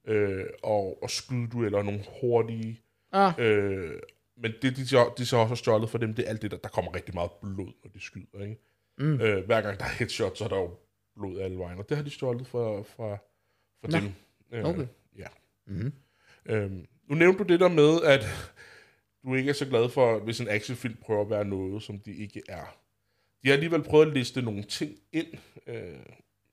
øh, 0.07 0.45
og, 0.63 1.03
og 1.03 1.11
skydedueller, 1.11 1.83
nogle 1.83 2.05
hurtige 2.21 2.83
Ah, 3.13 3.35
Øh, 3.39 3.99
men 4.37 4.53
det, 4.63 4.77
de, 4.77 4.89
så, 4.89 5.13
de 5.19 5.27
så 5.27 5.37
også 5.37 5.49
har 5.49 5.55
stjålet 5.55 5.91
for 5.91 5.99
dem, 5.99 6.15
det 6.15 6.25
er 6.25 6.29
alt 6.29 6.43
det, 6.43 6.51
der, 6.51 6.57
der 6.57 6.69
kommer 6.69 6.95
rigtig 6.95 7.15
meget 7.15 7.31
blod, 7.43 7.73
når 7.85 7.91
de 7.95 8.01
skyder. 8.01 8.43
Ikke? 8.43 8.57
Mm. 8.99 9.21
Øh, 9.21 9.47
hver 9.47 9.61
gang 9.61 9.79
der 9.79 9.85
er 9.85 9.89
headshot, 9.89 10.39
så 10.39 10.45
er 10.45 10.49
der 10.49 10.57
jo 10.57 10.77
blod 11.17 11.41
alle 11.41 11.59
vejen, 11.59 11.79
og 11.79 11.89
det 11.89 11.97
har 11.97 12.05
de 12.05 12.11
stjålet 12.11 12.47
fra, 12.47 12.83
fra, 12.83 13.17
fra 13.81 13.89
Nå, 13.89 13.99
dem. 13.99 14.13
Øh, 14.53 14.65
okay. 14.65 14.87
Ja. 15.19 15.27
Mhm. 15.67 15.93
Øhm, 16.47 16.87
nu 17.09 17.15
nævnte 17.15 17.45
du 17.45 17.53
det 17.53 17.61
der 17.61 17.69
med, 17.69 18.03
at 18.03 18.25
du 19.25 19.35
ikke 19.35 19.51
er 19.51 19.55
så 19.55 19.67
glad 19.67 19.89
for, 19.89 20.19
hvis 20.19 20.41
en 20.41 20.49
actionfilm 20.49 20.97
prøver 20.97 21.21
at 21.21 21.31
være 21.31 21.45
noget, 21.45 21.83
som 21.83 21.99
de 21.99 22.15
ikke 22.15 22.43
er. 22.49 22.79
de 23.43 23.49
har 23.49 23.53
alligevel 23.53 23.83
prøvet 23.83 24.07
at 24.07 24.15
liste 24.15 24.43
nogle 24.43 24.63
ting 24.63 24.97
ind, 25.13 25.27
øh, 25.67 25.99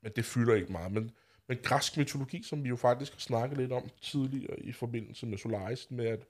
men 0.02 0.12
det 0.16 0.24
fylder 0.24 0.54
ikke 0.54 0.72
meget. 0.72 0.92
Men, 0.92 1.10
men 1.48 1.58
græsk 1.62 1.96
mytologi, 1.96 2.42
som 2.42 2.64
vi 2.64 2.68
jo 2.68 2.76
faktisk 2.76 3.12
har 3.12 3.20
snakket 3.20 3.58
lidt 3.58 3.72
om 3.72 3.88
tidligere 4.02 4.60
i 4.60 4.72
forbindelse 4.72 5.26
med 5.26 5.38
Solaris, 5.38 5.90
med 5.90 6.06
at 6.06 6.26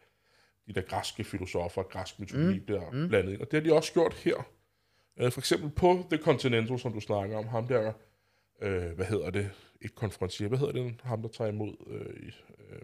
de 0.67 0.73
der 0.73 0.81
græske 0.81 1.25
filosofer 1.25 1.83
og 1.83 1.89
græsk 1.89 2.21
mytologi 2.21 2.59
mm. 2.59 2.65
bliver 2.65 2.91
mm. 2.91 3.09
blandet 3.09 3.33
ind. 3.33 3.41
Og 3.41 3.51
det 3.51 3.63
har 3.63 3.71
de 3.71 3.77
også 3.77 3.93
gjort 3.93 4.15
her. 4.15 4.37
Øh, 5.17 5.33
for 5.33 5.41
eksempel 5.41 5.71
på 5.71 6.07
The 6.11 6.23
Continental, 6.23 6.79
som 6.79 6.93
du 6.93 7.01
snakker 7.01 7.37
om, 7.37 7.49
ham 7.49 7.67
der, 7.67 7.93
øh, 8.63 8.93
hvad 8.93 9.07
hedder 9.07 9.31
det, 9.31 9.51
ikke 9.81 9.95
konfrontier, 9.95 10.49
hvad 10.49 10.59
hedder 10.59 10.73
det, 10.73 11.01
ham 11.03 11.23
der 11.23 11.29
tager 11.29 11.51
imod 11.51 11.75
øh, 11.87 12.33
øh, 12.59 12.81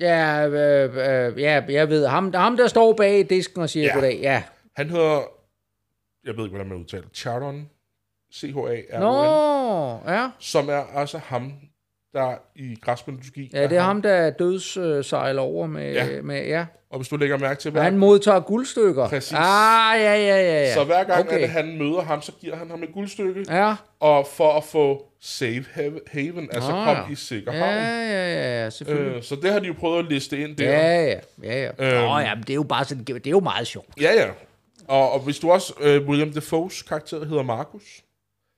Ja, 0.00 0.48
øh, 0.48 0.96
øh, 0.96 1.40
ja, 1.40 1.62
jeg 1.68 1.88
ved. 1.88 2.06
Ham, 2.06 2.34
ham, 2.34 2.56
der 2.56 2.66
står 2.66 2.92
bag 2.92 3.30
disken 3.30 3.62
og 3.62 3.70
siger 3.70 3.86
Ja. 3.86 3.94
goddag. 3.94 4.18
Ja. 4.22 4.42
Han 4.76 4.90
hedder, 4.90 5.20
jeg 6.24 6.36
ved 6.36 6.44
ikke, 6.44 6.48
hvordan 6.56 6.66
man 6.68 6.78
udtaler, 6.78 7.08
Charon, 7.14 7.70
c 8.34 8.52
h 8.52 8.58
a 8.58 8.60
r 8.60 9.00
Nå, 9.00 10.12
ja. 10.12 10.30
som 10.38 10.68
er 10.68 10.98
altså 10.98 11.18
ham, 11.18 11.52
der 12.14 12.34
i 12.56 12.76
græsk 12.82 13.08
mytologi 13.08 13.50
Ja, 13.52 13.62
det 13.66 13.76
er 13.78 13.82
ham, 13.82 14.02
der 14.02 14.30
dødssejler 14.30 15.42
over 15.42 15.66
med, 15.66 15.92
Ja. 15.92 16.04
ja. 16.06 16.22
med 16.22 16.46
ja. 16.46 16.66
Og 16.90 16.98
hvis 16.98 17.08
du 17.08 17.16
lægger 17.16 17.38
mærke 17.38 17.60
til, 17.60 17.70
hver, 17.70 17.82
han 17.82 17.98
modtager 17.98 18.40
guldstykker. 18.40 19.08
Præcis. 19.08 19.32
Ah, 19.32 20.00
ja, 20.00 20.14
ja, 20.14 20.36
ja. 20.36 20.60
ja. 20.62 20.74
så 20.74 20.84
hver 20.84 21.04
gang, 21.04 21.20
okay. 21.28 21.38
at 21.38 21.48
han 21.50 21.78
møder 21.78 22.02
ham, 22.02 22.22
så 22.22 22.32
giver 22.40 22.56
han 22.56 22.70
ham 22.70 22.82
et 22.82 22.92
guldstykke, 22.94 23.44
Ja, 23.48 23.74
og 24.00 24.26
for 24.26 24.52
at 24.52 24.64
få 24.64 25.06
safe 25.20 25.64
haven, 26.06 26.48
altså 26.52 26.70
Ah, 26.72 26.86
kom 26.86 26.96
ja. 27.08 27.12
i 27.12 27.14
sikker 27.14 27.52
ja, 27.52 27.58
havn. 27.58 27.74
ja, 27.74 28.32
ja, 28.32 28.62
ja, 28.64 28.70
selvfølgelig. 28.70 29.16
Øh, 29.16 29.22
så 29.22 29.36
det 29.36 29.52
har 29.52 29.58
de 29.58 29.66
jo 29.66 29.74
prøvet 29.78 29.98
at 29.98 30.04
liste 30.12 30.38
ind 30.40 30.56
der. 30.56 30.70
Ja, 30.70 31.02
ja, 31.04 31.18
ja, 31.42 31.62
ja. 31.62 31.70
Øhm. 31.98 32.08
Nå, 32.08 32.18
ja, 32.18 32.34
men 32.34 32.42
det 32.42 32.50
er 32.50 32.54
jo 32.54 32.62
bare 32.62 32.84
sådan, 32.84 33.04
det 33.04 33.26
er 33.26 33.30
jo 33.30 33.40
meget 33.40 33.66
sjovt. 33.66 33.88
Ja, 34.00 34.12
ja. 34.12 34.26
Og, 34.88 35.12
og 35.12 35.20
hvis 35.20 35.38
du 35.38 35.50
også, 35.50 35.72
øh, 35.80 36.08
William 36.08 36.32
Defoes 36.32 36.82
karakter 36.82 37.24
hedder 37.24 37.42
Markus, 37.42 37.82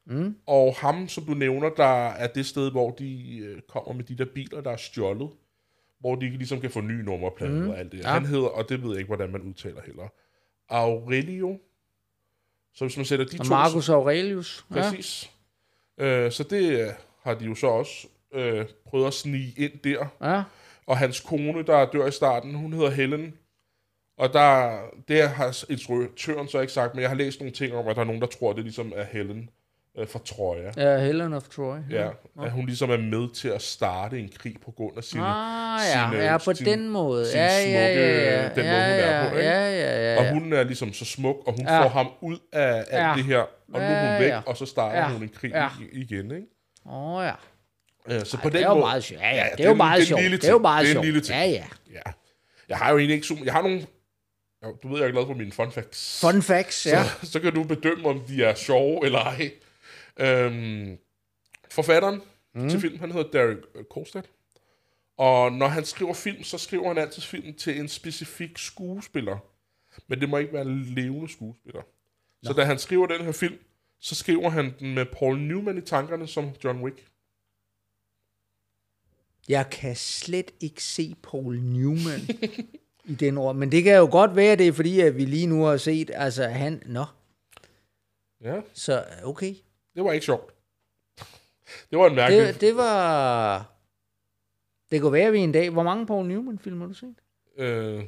Mm. 0.06 0.36
og 0.46 0.74
ham, 0.76 1.08
som 1.08 1.24
du 1.24 1.34
nævner, 1.34 1.68
der 1.68 2.08
er 2.08 2.26
det 2.26 2.46
sted, 2.46 2.70
hvor 2.70 2.90
de 2.90 3.38
øh, 3.38 3.60
kommer 3.68 3.92
med 3.92 4.04
de 4.04 4.18
der 4.18 4.24
biler, 4.24 4.60
der 4.60 4.70
er 4.70 4.76
stjålet, 4.76 5.30
hvor 6.00 6.14
de 6.14 6.30
ligesom 6.30 6.60
kan 6.60 6.70
få 6.70 6.80
nye 6.80 7.02
nummerplader 7.02 7.62
mm. 7.62 7.68
og 7.68 7.78
alt 7.78 7.92
det. 7.92 7.98
Ja. 7.98 8.08
Ja. 8.08 8.14
Han 8.14 8.26
hedder, 8.26 8.48
og 8.48 8.68
det 8.68 8.82
ved 8.82 8.90
jeg 8.90 8.98
ikke, 8.98 9.06
hvordan 9.06 9.32
man 9.32 9.42
udtaler 9.42 9.80
heller, 9.86 10.08
Aurelio. 10.68 11.60
Så 12.74 12.84
hvis 12.84 12.96
man 12.96 13.06
sætter 13.06 13.24
de 13.24 13.36
Og 13.40 13.46
to... 13.46 13.48
Marcus 13.48 13.88
Aurelius. 13.88 14.66
Ja. 14.70 14.74
Præcis. 14.74 15.30
Øh, 15.98 16.32
så 16.32 16.42
det 16.42 16.80
øh, 16.80 16.88
har 17.22 17.34
de 17.34 17.44
jo 17.44 17.54
så 17.54 17.66
også 17.66 18.06
øh, 18.32 18.66
prøvet 18.86 19.06
at 19.06 19.14
snige 19.14 19.54
ind 19.56 19.72
der. 19.84 20.06
ja. 20.22 20.42
Og 20.86 20.98
hans 20.98 21.20
kone, 21.20 21.62
der 21.62 21.90
dør 21.90 22.06
i 22.06 22.10
starten, 22.10 22.54
hun 22.54 22.72
hedder 22.72 22.90
Helen. 22.90 23.34
Og 24.18 24.32
der, 24.32 24.80
det 25.08 25.30
har 25.30 25.64
instruktøren 25.68 26.48
så 26.48 26.60
ikke 26.60 26.72
sagt, 26.72 26.94
men 26.94 27.02
jeg 27.02 27.10
har 27.10 27.16
læst 27.16 27.40
nogle 27.40 27.52
ting 27.52 27.74
om, 27.74 27.88
at 27.88 27.96
der 27.96 28.02
er 28.02 28.06
nogen, 28.06 28.20
der 28.20 28.26
tror, 28.26 28.50
at 28.50 28.56
det 28.56 28.64
ligesom 28.64 28.92
er 28.96 29.04
Helen 29.04 29.50
øh, 29.98 30.08
fra 30.08 30.18
Troja. 30.24 30.70
Ja, 30.76 30.98
Helen 30.98 31.32
of 31.32 31.42
Troy. 31.48 31.76
Ja, 31.90 32.08
at 32.42 32.50
hun 32.50 32.66
ligesom 32.66 32.90
er 32.90 32.96
med 32.96 33.34
til 33.34 33.48
at 33.48 33.62
starte 33.62 34.18
en 34.18 34.30
krig 34.38 34.56
på 34.64 34.70
grund 34.70 34.96
af 34.98 35.04
sine, 35.04 35.22
Ah, 35.26 35.80
ja, 35.94 36.10
sine- 36.10 36.22
ja, 36.22 36.38
på 36.38 36.54
sin- 36.54 36.66
den 36.66 36.88
måde. 36.88 37.26
sin 37.26 37.36
ja, 37.36 37.44
ja, 37.46 37.60
smukke- 37.62 38.00
ja, 38.00 38.42
ja, 38.42 38.48
den 38.48 38.56
måde, 38.56 38.66
ja, 38.66 38.90
hun 38.92 39.00
er 39.04 39.22
ja, 39.24 39.28
på, 39.30 39.36
ikke? 39.36 39.48
Ja, 39.48 39.70
ja, 39.70 40.12
ja. 40.12 40.18
Og 40.18 40.24
ja. 40.24 40.32
hun 40.32 40.52
er 40.52 40.62
ligesom 40.62 40.92
så 40.92 41.04
smuk, 41.04 41.36
og 41.46 41.52
hun 41.52 41.66
Ja. 41.66 41.82
får 41.84 41.88
ham 41.88 42.06
ud 42.20 42.38
af 42.52 42.76
alt 42.76 42.86
Ja. 42.92 43.12
det 43.16 43.24
her, 43.24 43.38
og 43.38 43.48
nu 43.68 43.78
er 43.78 43.82
Ja, 43.82 44.10
hun 44.12 44.20
væk, 44.20 44.28
ja. 44.30 44.40
og 44.46 44.56
så 44.56 44.66
starter 44.66 44.98
Ja. 44.98 45.08
hun 45.12 45.22
en 45.22 45.28
krig 45.28 45.50
Ja. 45.50 45.68
igen, 45.92 46.30
ikke? 46.30 46.46
Åh, 46.86 47.14
oh, 47.14 47.24
ja. 47.24 47.32
Øh, 48.16 48.24
Så 48.26 48.36
Ej, 48.36 48.42
på 48.42 48.48
det 48.48 48.52
den 48.54 48.62
er 48.64 48.68
jo 48.68 48.74
måde, 48.74 48.80
meget 48.86 49.04
sjovt. 49.04 49.20
Ja, 49.22 49.28
ja, 49.28 49.36
Ja, 49.36 49.48
det 49.56 49.64
er 49.64 49.68
jo 49.68 49.74
meget 49.74 49.96
det 49.98 50.02
er 50.02 50.06
sjovt. 50.06 50.20
Det 50.42 50.44
er 50.44 50.50
jo 50.52 50.58
meget 50.58 50.86
Det 50.86 50.96
er 50.96 51.12
sjovt. 51.12 51.30
Ja, 51.30 51.44
ja. 51.44 51.64
Ja. 51.92 52.00
Jeg 52.68 52.76
har 52.78 52.90
jo 52.90 52.98
egentlig 52.98 53.14
ikke 53.14 53.26
så... 53.26 53.36
Jeg 53.44 53.52
har 53.52 53.62
nogle... 53.62 53.86
Ja, 54.62 54.68
Du 54.82 54.88
ved, 54.88 54.98
jeg 55.00 55.08
er 55.08 55.12
glad 55.12 55.26
for 55.26 55.34
mine 55.34 55.52
fun 55.52 55.72
facts. 55.72 56.20
Fun 56.20 56.42
facts, 56.42 56.86
ja. 56.86 57.04
så, 57.04 57.30
så 57.30 57.40
kan 57.40 57.54
du 57.54 57.62
bedømme, 57.62 58.08
om 58.08 58.20
de 58.28 58.44
er 58.44 58.54
sjove 58.54 59.06
eller 59.06 59.18
ej. 59.18 59.50
Øhm, 60.16 60.98
forfatteren 61.70 62.22
mm. 62.54 62.68
til 62.68 62.80
film, 62.80 62.98
han 62.98 63.12
hedder 63.12 63.30
Derek 63.30 63.88
Kolstad. 63.90 64.22
Og 65.16 65.52
når 65.52 65.66
han 65.66 65.84
skriver 65.84 66.14
film, 66.14 66.42
så 66.42 66.58
skriver 66.58 66.88
han 66.88 66.98
altid 66.98 67.22
film 67.22 67.54
til 67.54 67.80
en 67.80 67.88
specifik 67.88 68.58
skuespiller. 68.58 69.38
Men 70.06 70.20
det 70.20 70.28
må 70.28 70.36
ikke 70.36 70.52
være 70.52 70.62
en 70.62 70.82
levende 70.82 71.32
skuespiller. 71.32 71.82
Så 72.42 72.52
da 72.52 72.64
han 72.64 72.78
skriver 72.78 73.06
den 73.06 73.24
her 73.24 73.32
film, 73.32 73.58
så 74.00 74.14
skriver 74.14 74.48
han 74.48 74.74
den 74.78 74.94
med 74.94 75.06
Paul 75.06 75.38
Newman 75.38 75.78
i 75.78 75.80
tankerne 75.80 76.26
som 76.26 76.50
John 76.64 76.82
Wick. 76.82 77.06
Jeg 79.48 79.70
kan 79.70 79.96
slet 79.96 80.50
ikke 80.60 80.82
se 80.82 81.14
Paul 81.22 81.60
Newman 81.60 82.20
i 83.04 83.14
den 83.14 83.38
ord. 83.38 83.56
Men 83.56 83.72
det 83.72 83.84
kan 83.84 83.96
jo 83.96 84.08
godt 84.10 84.36
være, 84.36 84.56
det 84.56 84.68
er 84.68 84.72
fordi, 84.72 85.00
at 85.00 85.16
vi 85.16 85.24
lige 85.24 85.46
nu 85.46 85.62
har 85.62 85.76
set, 85.76 86.10
altså 86.14 86.44
han, 86.44 86.82
nå, 86.86 87.04
Ja, 88.40 88.60
så 88.72 89.04
okay. 89.24 89.54
Det 89.96 90.04
var 90.04 90.12
ikke 90.12 90.24
sjovt. 90.26 90.52
Det 91.90 91.98
var 91.98 92.06
en 92.06 92.14
mærkelig... 92.14 92.46
Det, 92.46 92.60
det 92.60 92.76
var, 92.76 93.72
det 94.90 95.00
kunne 95.00 95.12
være, 95.12 95.26
at 95.26 95.32
vi 95.32 95.38
en 95.38 95.52
dag, 95.52 95.70
hvor 95.70 95.82
mange 95.82 96.06
Paul 96.06 96.26
Newman-film 96.26 96.80
har 96.80 96.88
du 96.88 96.94
set? 96.94 97.14
Øh, 97.58 98.04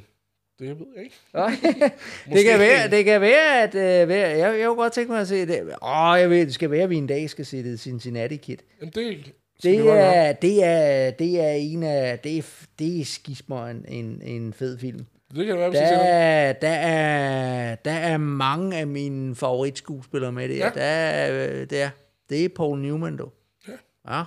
det 0.59 0.79
ved 0.79 0.87
jeg 0.95 1.03
ikke. 1.03 1.15
Det, 2.35 2.45
kan 2.45 2.59
være, 2.59 2.89
det 2.89 3.05
kan 3.05 3.21
være, 3.21 3.63
at 3.63 4.07
være, 4.07 4.29
jeg, 4.29 4.59
jeg 4.59 4.67
kunne 4.67 4.75
godt 4.77 4.93
tænke 4.93 5.11
mig 5.11 5.21
at 5.21 5.27
se 5.27 5.45
det. 5.45 5.61
Åh, 5.81 6.15
jeg 6.19 6.29
ved, 6.29 6.45
det 6.45 6.53
skal 6.53 6.71
være, 6.71 6.83
at 6.83 6.89
vi 6.89 6.95
en 6.95 7.07
dag 7.07 7.29
skal 7.29 7.45
se 7.45 7.63
det 7.63 7.79
Cincinnati 7.79 8.35
Kid. 8.35 8.57
Jamen, 8.79 8.93
det, 8.95 9.33
Det 9.63 9.83
gøre. 9.83 9.97
er, 9.97 10.33
det 10.33 10.63
er, 10.63 11.11
det 11.11 11.41
er 11.41 11.51
en 11.51 11.83
af, 11.83 12.19
det 12.19 12.37
er, 12.37 12.65
det 12.79 12.99
er 13.01 13.05
skismer 13.05 13.67
en, 13.67 13.85
en, 13.87 14.21
en 14.21 14.53
fed 14.53 14.77
film. 14.77 15.05
Det 15.35 15.45
kan 15.45 15.57
være. 15.57 15.73
Der, 15.73 16.53
der, 16.53 16.69
er, 16.69 17.75
der 17.75 17.91
er 17.91 18.17
mange 18.17 18.77
af 18.77 18.87
mine 18.87 19.35
favoritskuespillere 19.35 20.31
med 20.31 20.49
det. 20.49 20.57
Ja. 20.57 20.69
Der, 20.69 20.81
er, 20.81 21.49
øh, 21.61 21.69
der, 21.69 21.89
det 22.29 22.45
er 22.45 22.49
Paul 22.49 22.79
Newman, 22.79 23.17
du. 23.17 23.29
Ja. 23.67 23.73
Ja. 24.17 24.23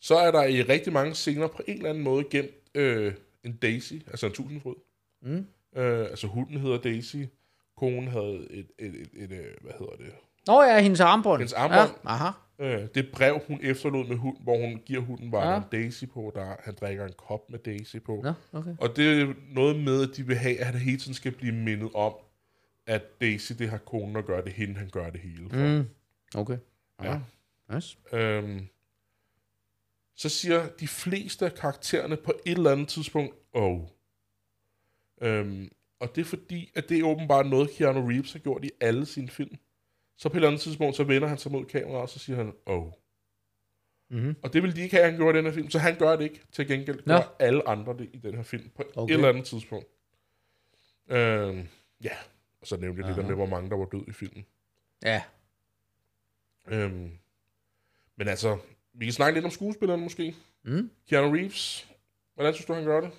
Så 0.00 0.16
er 0.16 0.30
der 0.30 0.44
i 0.44 0.62
rigtig 0.62 0.92
mange 0.92 1.14
scener 1.14 1.46
på 1.46 1.62
en 1.66 1.76
eller 1.76 1.90
anden 1.90 2.04
måde 2.04 2.24
gemt 2.30 2.50
øh, 2.74 3.14
en 3.44 3.56
Daisy, 3.56 3.94
altså 4.06 4.26
en 4.26 4.32
tusindfrød. 4.32 4.76
Mm. 5.22 5.46
Øh, 5.76 6.00
altså 6.00 6.26
hunden 6.26 6.60
hedder 6.60 6.78
Daisy. 6.78 7.16
Konen 7.76 8.08
havde 8.08 8.46
et, 8.50 8.66
et, 8.78 8.94
et, 8.94 9.08
et, 9.12 9.32
et 9.32 9.54
hvad 9.60 9.72
hedder 9.78 9.96
det? 9.96 10.12
Nå 10.46 10.62
ja, 10.62 10.80
hendes 10.80 11.00
armbånd. 11.00 11.38
Hendes 11.40 11.52
armbånd. 11.52 11.90
Ja. 12.04 12.10
Aha. 12.10 12.30
Øh, 12.58 12.88
det 12.94 13.08
brev, 13.12 13.40
hun 13.48 13.58
efterlod 13.62 14.06
med 14.08 14.16
hund, 14.16 14.36
hvor 14.42 14.56
hun 14.58 14.80
giver 14.86 15.00
hunden, 15.00 15.32
var 15.32 15.50
Ja. 15.52 15.56
en 15.56 15.62
Daisy 15.72 16.04
på, 16.04 16.32
der 16.34 16.56
han 16.64 16.74
drikker 16.80 17.06
en 17.06 17.12
kop 17.18 17.50
med 17.50 17.58
Daisy 17.58 17.96
på. 17.96 18.20
Nå, 18.24 18.32
okay. 18.58 18.74
Og 18.80 18.96
det 18.96 19.20
er 19.22 19.34
noget 19.54 19.76
med, 19.84 20.10
at 20.10 20.16
de 20.16 20.26
vil 20.26 20.36
have, 20.36 20.60
at 20.60 20.66
han 20.66 20.80
hele 20.80 20.98
tiden 20.98 21.14
skal 21.14 21.32
blive 21.32 21.52
mindet 21.54 21.90
om, 21.94 22.12
at 22.86 23.20
Daisy, 23.20 23.52
det 23.52 23.70
har 23.70 23.78
konen 23.78 24.16
at 24.16 24.24
gøre, 24.26 24.44
det 24.44 24.52
hende, 24.52 24.74
han 24.74 24.88
gør 24.90 25.10
det 25.10 25.20
hele 25.20 25.50
for. 25.50 25.56
Mm. 25.78 25.88
Okay. 26.40 26.58
Ja. 27.02 27.18
Yes. 27.74 27.98
Øhm, 28.12 28.66
så 30.16 30.28
siger 30.28 30.66
de 30.80 30.88
fleste 30.88 31.44
af 31.44 31.54
karaktererne 31.54 32.16
på 32.16 32.32
et 32.46 32.56
eller 32.56 32.70
andet 32.72 32.88
tidspunkt, 32.88 33.34
oh. 33.52 33.80
Øhm, 35.22 35.70
og 36.00 36.08
det 36.14 36.20
er 36.20 36.24
fordi, 36.24 36.72
at 36.76 36.88
det 36.88 36.98
er 36.98 37.04
åbenbart 37.04 37.46
noget, 37.46 37.70
Keanu 37.70 38.06
Reeves 38.08 38.32
har 38.32 38.38
gjort 38.38 38.64
i 38.64 38.70
alle 38.80 39.06
sine 39.06 39.28
film. 39.28 39.56
Så 40.16 40.28
på 40.28 40.32
et 40.32 40.36
eller 40.36 40.48
andet 40.48 40.60
tidspunkt, 40.60 40.96
så 40.96 41.04
vender 41.04 41.28
han 41.28 41.38
sig 41.38 41.52
mod 41.52 41.64
kameraet, 41.64 42.02
og 42.02 42.08
så 42.08 42.18
siger 42.18 42.36
han, 42.36 42.52
oh. 42.66 42.92
Mm-hmm. 44.10 44.36
Og 44.42 44.52
det 44.52 44.62
vil 44.62 44.76
de 44.76 44.82
ikke 44.82 44.96
have, 44.96 45.04
at 45.04 45.10
han 45.10 45.18
gjorde 45.18 45.38
i 45.38 45.38
den 45.38 45.46
her 45.46 45.52
film, 45.52 45.70
så 45.70 45.78
han 45.78 45.98
gør 45.98 46.16
det 46.16 46.24
ikke. 46.24 46.40
Til 46.52 46.68
gengæld 46.68 47.02
Nå. 47.06 47.14
gør 47.14 47.36
alle 47.38 47.68
andre 47.68 47.96
det 47.98 48.10
i 48.12 48.18
den 48.18 48.34
her 48.34 48.42
film, 48.42 48.70
på 48.76 48.82
okay. 48.94 49.12
Et 49.12 49.16
eller 49.16 49.28
andet 49.28 49.44
tidspunkt. 49.44 49.86
Øhm, 51.08 51.68
ja, 52.04 52.16
og 52.60 52.66
så 52.66 52.76
nævnte 52.76 53.00
jeg 53.00 53.08
det 53.08 53.16
der 53.16 53.26
med, 53.26 53.34
hvor 53.34 53.46
mange 53.46 53.70
der 53.70 53.76
var 53.76 53.84
død 53.84 54.04
i 54.08 54.12
filmen. 54.12 54.46
Ja. 55.04 55.22
Øhm, 56.68 57.10
men 58.16 58.28
altså, 58.28 58.58
vi 58.92 59.04
kan 59.04 59.12
snakke 59.12 59.36
lidt 59.36 59.44
om 59.44 59.50
skuespillerne 59.50 60.02
måske. 60.02 60.34
Mm. 60.62 60.90
Keanu 61.08 61.32
Reeves, 61.32 61.88
hvordan 62.34 62.54
synes 62.54 62.66
du, 62.66 62.72
han 62.72 62.84
gør 62.84 63.00
det? 63.00 63.10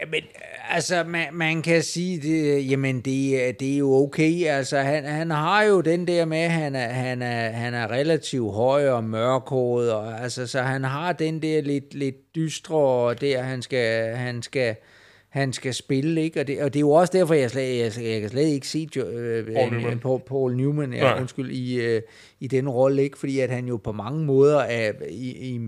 Men 0.00 0.22
altså, 0.70 1.04
man, 1.04 1.26
man 1.34 1.62
kan 1.62 1.82
sige, 1.82 2.20
det, 2.20 2.70
jamen 2.70 3.00
det, 3.00 3.48
er- 3.48 3.52
det 3.52 3.74
er 3.74 3.78
jo 3.78 3.94
okay. 3.94 4.44
Altså, 4.46 4.78
han, 4.78 5.04
han 5.04 5.30
har 5.30 5.62
jo 5.62 5.80
den 5.80 6.06
der 6.06 6.24
med, 6.24 6.38
at 6.38 6.50
han 6.50 6.74
er, 6.74 6.88
han 6.88 7.22
er, 7.22 7.50
han 7.50 7.74
er 7.74 7.90
relativt 7.90 8.54
høj 8.54 8.88
og 8.88 9.04
mørkhåret, 9.04 9.92
og 9.92 10.20
altså, 10.22 10.46
så 10.46 10.62
han 10.62 10.84
har 10.84 11.12
den 11.12 11.42
der 11.42 11.60
lidt, 11.62 11.94
lidt 11.94 12.34
dystre, 12.34 12.76
og 12.76 13.20
der 13.20 13.42
han 13.42 13.62
skal, 13.62 14.16
han 14.16 14.42
skal, 14.42 14.76
han 15.30 15.52
skal 15.52 15.74
spille, 15.74 16.22
ikke? 16.22 16.40
Og 16.40 16.46
det, 16.46 16.62
og 16.62 16.72
det 16.74 16.78
er 16.78 16.80
jo 16.80 16.90
også 16.90 17.12
derfor, 17.12 17.34
jeg, 17.34 17.50
slet, 17.50 17.78
jeg, 17.78 18.04
jeg 18.12 18.20
kan 18.20 18.30
slet 18.30 18.46
ikke 18.46 18.68
se 18.68 18.88
jo, 18.96 19.02
øh, 19.06 19.54
Paul 19.54 19.70
Newman. 19.72 19.98
Paul, 19.98 20.20
Paul 20.26 20.56
Newman 20.56 20.92
ja, 20.92 21.00
Nej. 21.00 21.20
undskyld, 21.20 21.50
i, 21.50 21.80
øh, 21.80 22.02
i 22.40 22.46
den 22.46 22.68
rolle, 22.68 23.02
ikke? 23.02 23.18
Fordi 23.18 23.40
at 23.40 23.50
han 23.50 23.66
jo 23.66 23.76
på 23.76 23.92
mange 23.92 24.24
måder 24.24 24.58
er 24.60 24.92
i, 25.10 25.54
i 25.54 25.60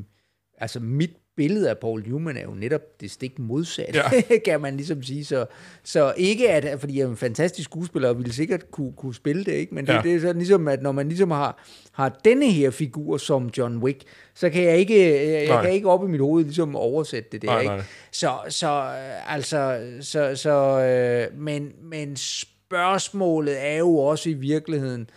altså 0.59 0.81
mit 0.81 1.11
billede 1.37 1.71
af 1.71 1.79
Paul 1.79 2.03
Newman 2.07 2.37
er 2.37 2.43
jo 2.43 2.51
netop 2.51 3.01
det 3.01 3.11
stik 3.11 3.39
modsatte, 3.39 4.01
Ja. 4.13 4.23
kan 4.53 4.61
man 4.61 4.77
ligesom 4.77 5.03
sige. 5.03 5.25
Så, 5.25 5.47
så 5.85 6.15
ikke 6.17 6.51
at, 6.51 6.81
fordi 6.81 6.99
jeg 6.99 7.05
er 7.05 7.09
en 7.09 7.17
fantastisk 7.17 7.65
skuespiller, 7.71 8.09
og 8.09 8.19
ville 8.19 8.33
sikkert 8.33 8.71
kunne, 8.71 8.93
kunne 8.97 9.15
spille 9.15 9.45
det, 9.45 9.53
ikke? 9.53 9.75
men 9.75 9.87
det, 9.87 9.93
Ja. 9.93 10.01
det 10.03 10.15
er 10.15 10.21
sådan 10.21 10.37
ligesom, 10.39 10.69
at 10.69 10.83
når 10.83 10.93
man 10.93 11.09
ligesom 11.09 11.31
har, 11.31 11.65
har 11.93 12.21
denne 12.25 12.51
her 12.53 12.71
figur 12.71 13.17
som 13.17 13.51
John 13.59 13.77
Wick, 13.77 14.03
så 14.35 14.51
kan 14.51 14.63
jeg 14.65 14.79
ikke, 14.79 15.11
jeg, 15.33 15.47
Nej. 15.47 15.55
jeg 15.55 15.65
kan 15.65 15.73
ikke 15.73 15.91
op 15.91 16.05
i 16.05 16.07
mit 16.11 16.21
hoved 16.21 16.45
ligesom 16.45 16.77
oversætte 16.77 17.29
det 17.33 17.43
der. 17.43 17.49
Nej, 17.49 17.61
ikke? 17.61 17.75
nej. 17.75 17.83
Så, 18.13 18.31
så 18.49 18.69
øh, 18.69 19.35
altså, 19.35 19.81
så, 20.01 20.37
så 20.37 20.81
øh, 20.81 21.39
men, 21.41 21.73
men 21.83 22.17
spørgsmålet 22.17 23.55
er 23.67 23.77
jo 23.79 23.97
også 23.99 24.31
i 24.31 24.35
virkeligheden, 24.35 25.11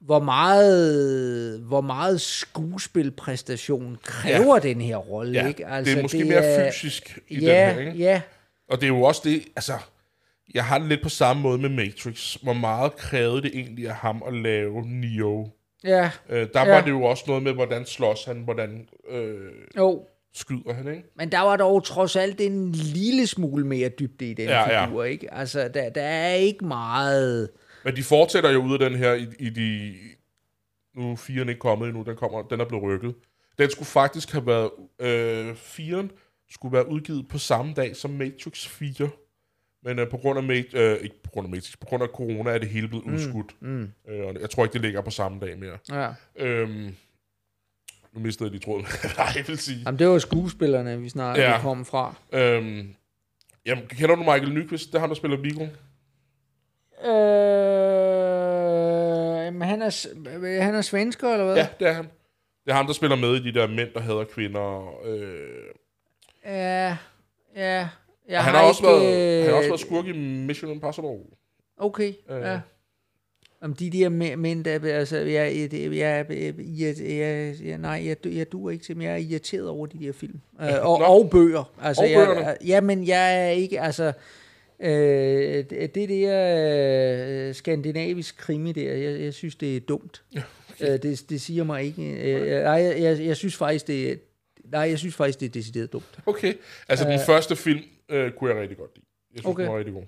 hvor 0.00 0.20
meget, 0.20 1.60
hvor 1.60 1.80
meget 1.80 2.20
skuespilpræstation 2.20 3.96
kræver 4.02 4.54
ja. 4.62 4.68
den 4.68 4.80
her 4.80 4.96
rolle, 4.96 5.32
Ja, 5.32 5.48
ikke? 5.48 5.66
altså, 5.66 5.90
det 5.92 5.98
er 5.98 6.02
måske 6.02 6.24
mere 6.24 6.44
er- 6.44 6.70
fysisk 6.72 7.18
i 7.28 7.38
ja, 7.40 7.66
den 7.68 7.74
her, 7.74 7.80
ikke? 7.80 7.98
Ja, 8.04 8.22
Og 8.68 8.76
det 8.80 8.84
er 8.84 8.88
jo 8.88 9.02
også 9.02 9.20
det, 9.24 9.42
altså, 9.56 9.72
jeg 10.54 10.64
har 10.64 10.78
det 10.78 10.88
lidt 10.88 11.02
på 11.02 11.08
samme 11.08 11.42
måde 11.42 11.58
med 11.58 11.68
Matrix. 11.68 12.34
Hvor 12.42 12.52
meget 12.52 12.96
krævede 12.96 13.42
det 13.42 13.50
egentlig 13.54 13.88
af 13.88 13.94
ham 13.94 14.22
at 14.26 14.34
lave 14.34 14.82
Neo? 14.86 15.48
ja, 15.84 16.10
Øh, 16.28 16.48
der 16.54 16.60
Ja. 16.60 16.74
var 16.74 16.80
det 16.80 16.90
jo 16.90 17.02
også 17.02 17.24
noget 17.26 17.42
med, 17.42 17.52
hvordan 17.52 17.86
slås 17.86 18.24
han, 18.24 18.36
hvordan 18.40 18.88
øh, 19.10 19.36
jo. 19.76 20.02
skyder 20.34 20.74
han, 20.74 20.88
ikke? 20.88 21.02
Men 21.16 21.32
der 21.32 21.40
var 21.40 21.56
dog 21.56 21.84
trods 21.84 22.16
alt 22.16 22.40
en 22.40 22.72
lille 22.72 23.26
smule 23.26 23.66
mere 23.66 23.88
dybde 23.88 24.30
i 24.30 24.34
den 24.34 24.48
Ja, 24.48 24.60
ja, 24.70 24.80
ja. 24.80 24.86
figur, 24.86 25.04
ikke? 25.04 25.34
Altså, 25.34 25.68
der, 25.74 25.90
der 25.90 26.02
er 26.02 26.32
ikke 26.34 26.64
meget... 26.64 27.48
Men 27.84 27.96
de 27.96 28.02
fortsætter 28.02 28.50
jo 28.50 28.62
ud 28.64 28.72
af 28.72 28.78
den 28.90 28.98
her 28.98 29.12
i, 29.14 29.26
i 29.38 29.50
de... 29.50 29.94
Nu 30.96 31.12
er 31.12 31.16
firen 31.16 31.48
ikke 31.48 31.58
kommet 31.58 31.88
endnu, 31.88 32.02
den, 32.02 32.16
kommer, 32.16 32.42
den 32.42 32.60
er 32.60 32.64
blevet 32.64 32.84
rykket. 32.84 33.14
Den 33.58 33.70
skulle 33.70 33.86
faktisk 33.86 34.32
have 34.32 34.46
været... 34.46 34.70
Øh, 35.00 35.56
firen 35.56 36.10
skulle 36.50 36.72
være 36.72 36.88
udgivet 36.88 37.28
på 37.28 37.38
samme 37.38 37.74
dag 37.74 37.96
som 37.96 38.10
Matrix 38.10 38.66
4. 38.68 39.08
Men 39.82 39.98
øh, 39.98 40.08
på 40.10 40.16
grund 40.16 40.38
af 40.38 40.44
Mat- 40.44 40.74
øh, 40.78 40.96
ikke 41.00 41.22
på 41.22 41.30
grund 41.30 41.44
af 41.46 41.50
Matrix, 41.50 41.76
på 41.80 41.86
grund 41.86 42.02
af 42.02 42.08
corona 42.08 42.50
er 42.50 42.58
det 42.58 42.68
hele 42.68 42.88
blevet 42.88 43.04
udskudt. 43.04 43.56
Mm. 43.60 43.90
Øh, 44.08 44.26
og 44.26 44.34
jeg 44.40 44.50
tror 44.50 44.64
ikke, 44.64 44.72
det 44.72 44.80
ligger 44.80 45.00
på 45.00 45.10
samme 45.10 45.40
dag 45.40 45.58
mere. 45.58 45.78
Ja. 45.90 46.08
Øhm, 46.36 46.94
nu 48.12 48.20
mistede 48.20 48.46
jeg 48.48 48.50
lige 48.52 48.60
tråden. 48.64 48.86
Nej, 49.18 49.26
jeg 49.36 49.44
vil 49.48 49.58
sige. 49.58 49.78
Jamen, 49.86 49.98
det 49.98 50.08
var 50.08 50.18
skuespillerne, 50.18 51.00
vi 51.00 51.08
snart 51.08 51.38
Ja. 51.38 51.58
kom 51.60 51.84
fra. 51.84 52.14
Øhm, 52.32 52.94
jamen, 53.66 53.86
kender 53.86 54.14
du 54.14 54.22
Michael 54.22 54.52
Nyqvist? 54.52 54.86
Det 54.86 54.94
er 54.94 54.98
ham, 55.00 55.08
der 55.10 55.14
spiller 55.16 55.36
Viggo. 55.36 55.64
Øh, 57.04 57.69
men 59.50 59.68
han 59.68 59.82
er, 59.82 59.90
s- 59.90 60.08
han 60.42 60.74
er 60.74 60.80
svensker, 60.82 61.32
eller 61.32 61.44
hvad? 61.44 61.56
Ja, 61.56 61.66
det 61.80 61.88
er 61.88 61.92
han. 61.92 62.04
Det 62.64 62.70
er 62.70 62.74
ham, 62.74 62.86
der 62.86 62.92
spiller 62.92 63.16
med 63.16 63.36
i 63.36 63.42
de 63.52 63.54
der 63.60 63.66
mænd, 63.66 63.88
der 63.94 64.00
hader 64.00 64.24
kvinder. 64.24 64.94
Øh, 65.04 65.26
Ja, 66.44 66.96
ja. 67.56 67.88
Jeg 68.28 68.44
han 68.44 68.54
har, 68.54 68.62
også 68.62 68.82
været, 68.82 69.42
han 69.42 69.50
har 69.50 69.56
også 69.58 69.68
været 69.70 69.80
skurk 69.80 70.06
i 70.06 70.12
Mission 70.18 70.70
Impossible. 70.70 71.10
Okay, 71.78 72.12
Øh. 72.30 72.40
ja. 72.42 72.60
Om 73.62 73.74
de 73.74 73.90
der 73.90 74.08
mæ- 74.08 74.36
mænd, 74.36 74.64
der, 74.64 74.94
altså, 74.98 75.16
jeg, 75.16 75.28
jeg, 75.56 75.72
jeg, 75.72 75.92
jeg, 75.96 76.26
jeg, 76.58 76.94
jeg, 77.00 77.54
jeg, 77.64 77.78
nej, 77.78 78.02
jeg, 78.06 78.16
jeg 78.26 78.52
duer 78.52 78.70
ikke 78.70 78.84
til, 78.84 78.96
men 78.96 79.06
jeg 79.06 79.12
er 79.12 79.16
irriteret 79.16 79.68
over 79.68 79.86
de 79.86 79.98
der 80.06 80.12
film. 80.12 80.40
Øh, 80.62 80.68
og, 80.90 80.96
og 80.96 81.30
bøger. 81.30 81.72
Altså, 81.82 82.02
Og 82.02 82.10
jeg, 82.10 82.26
bøgerne. 82.26 82.56
ja, 82.66 82.80
men 82.80 83.06
jeg 83.06 83.46
er 83.46 83.50
ikke, 83.50 83.80
altså, 83.80 84.12
øh, 84.80 85.64
det, 85.70 85.94
det 85.94 86.08
der 86.08 87.48
øh, 87.48 87.54
skandinavisk 87.54 88.36
krimi 88.36 88.72
der, 88.72 88.92
jeg, 88.92 89.20
jeg 89.20 89.34
synes, 89.34 89.56
det 89.56 89.76
er 89.76 89.80
dumt. 89.80 90.22
Okay. 90.32 90.92
øh, 90.92 91.02
det, 91.02 91.30
det 91.30 91.40
siger 91.40 91.64
mig 91.64 91.84
ikke, 91.84 92.02
øh, 92.02 92.62
nej, 92.62 92.72
jeg, 92.72 93.00
jeg, 93.00 93.26
jeg 93.26 93.36
synes 93.36 93.56
faktisk, 93.56 93.86
det 93.86 94.12
er, 94.12 94.16
nej, 94.64 94.82
jeg 94.82 94.98
synes 94.98 95.14
faktisk, 95.14 95.40
det 95.40 95.46
er 95.46 95.50
decideret 95.50 95.92
dumt. 95.92 96.18
Okay. 96.26 96.54
Altså, 96.88 97.04
den 97.04 97.20
første 97.26 97.56
film 97.56 97.80
øh, 98.08 98.32
kunne 98.32 98.50
jeg 98.50 98.62
rigtig 98.62 98.78
godt 98.78 98.90
lide. 98.96 99.06
Jeg 99.32 99.40
synes, 99.40 99.52
okay. 99.52 99.62
Den 99.62 99.72
var 99.72 99.78
rigtig 99.78 99.94
god. 99.94 100.04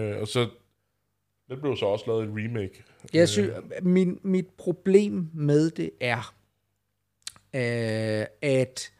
Øh, 0.00 0.20
og 0.20 0.28
så... 0.28 0.48
Den 1.48 1.60
blev 1.60 1.76
så 1.76 1.86
også 1.86 2.04
lavet 2.06 2.24
en 2.24 2.30
remake. 2.30 2.82
Jeg 3.12 3.28
synes, 3.28 3.52
min, 3.82 4.20
mit 4.22 4.46
problem 4.56 5.28
med 5.34 5.70
det 5.70 5.90
er, 6.00 6.34
øh, 7.54 8.26
at 8.42 8.92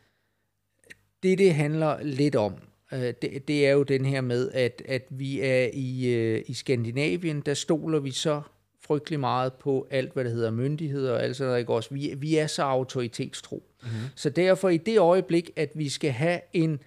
det, 1.22 1.38
det 1.38 1.54
handler 1.54 2.02
lidt 2.02 2.36
om, 2.36 2.54
øh, 2.92 3.14
det, 3.22 3.48
det 3.48 3.66
er 3.66 3.70
jo 3.70 3.82
den 3.82 4.04
her 4.04 4.20
med, 4.20 4.50
at, 4.52 4.82
at 4.88 5.06
vi 5.10 5.40
er 5.40 5.68
i, 5.72 6.14
øh, 6.14 6.44
i 6.46 6.54
Skandinavien, 6.54 7.40
der 7.40 7.54
stoler 7.54 7.98
vi 7.98 8.10
så 8.10 8.42
frygtelig 8.82 9.20
meget 9.20 9.52
på 9.52 9.86
alt, 9.90 10.12
hvad 10.12 10.24
der 10.24 10.30
hedder 10.30 10.50
myndigheder 10.50 11.12
og 11.12 11.22
alt 11.22 11.36
sådan 11.36 11.48
noget, 11.48 11.60
ikke 11.60 11.72
også? 11.72 11.94
Vi, 11.94 12.14
vi 12.16 12.36
er 12.36 12.46
så 12.46 12.62
autoritetstro. 12.62 13.62
Mm-hmm. 13.82 13.96
Så 14.14 14.30
derfor 14.30 14.68
i 14.68 14.76
det 14.76 14.98
øjeblik, 14.98 15.50
at 15.56 15.70
vi 15.74 15.88
skal 15.88 16.10
have 16.10 16.40
en, 16.52 16.80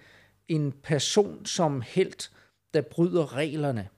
en 0.48 0.72
person 0.82 1.46
som 1.46 1.82
helt, 1.86 2.30
der 2.74 2.80
bryder 2.80 3.36
reglerne, 3.36 3.88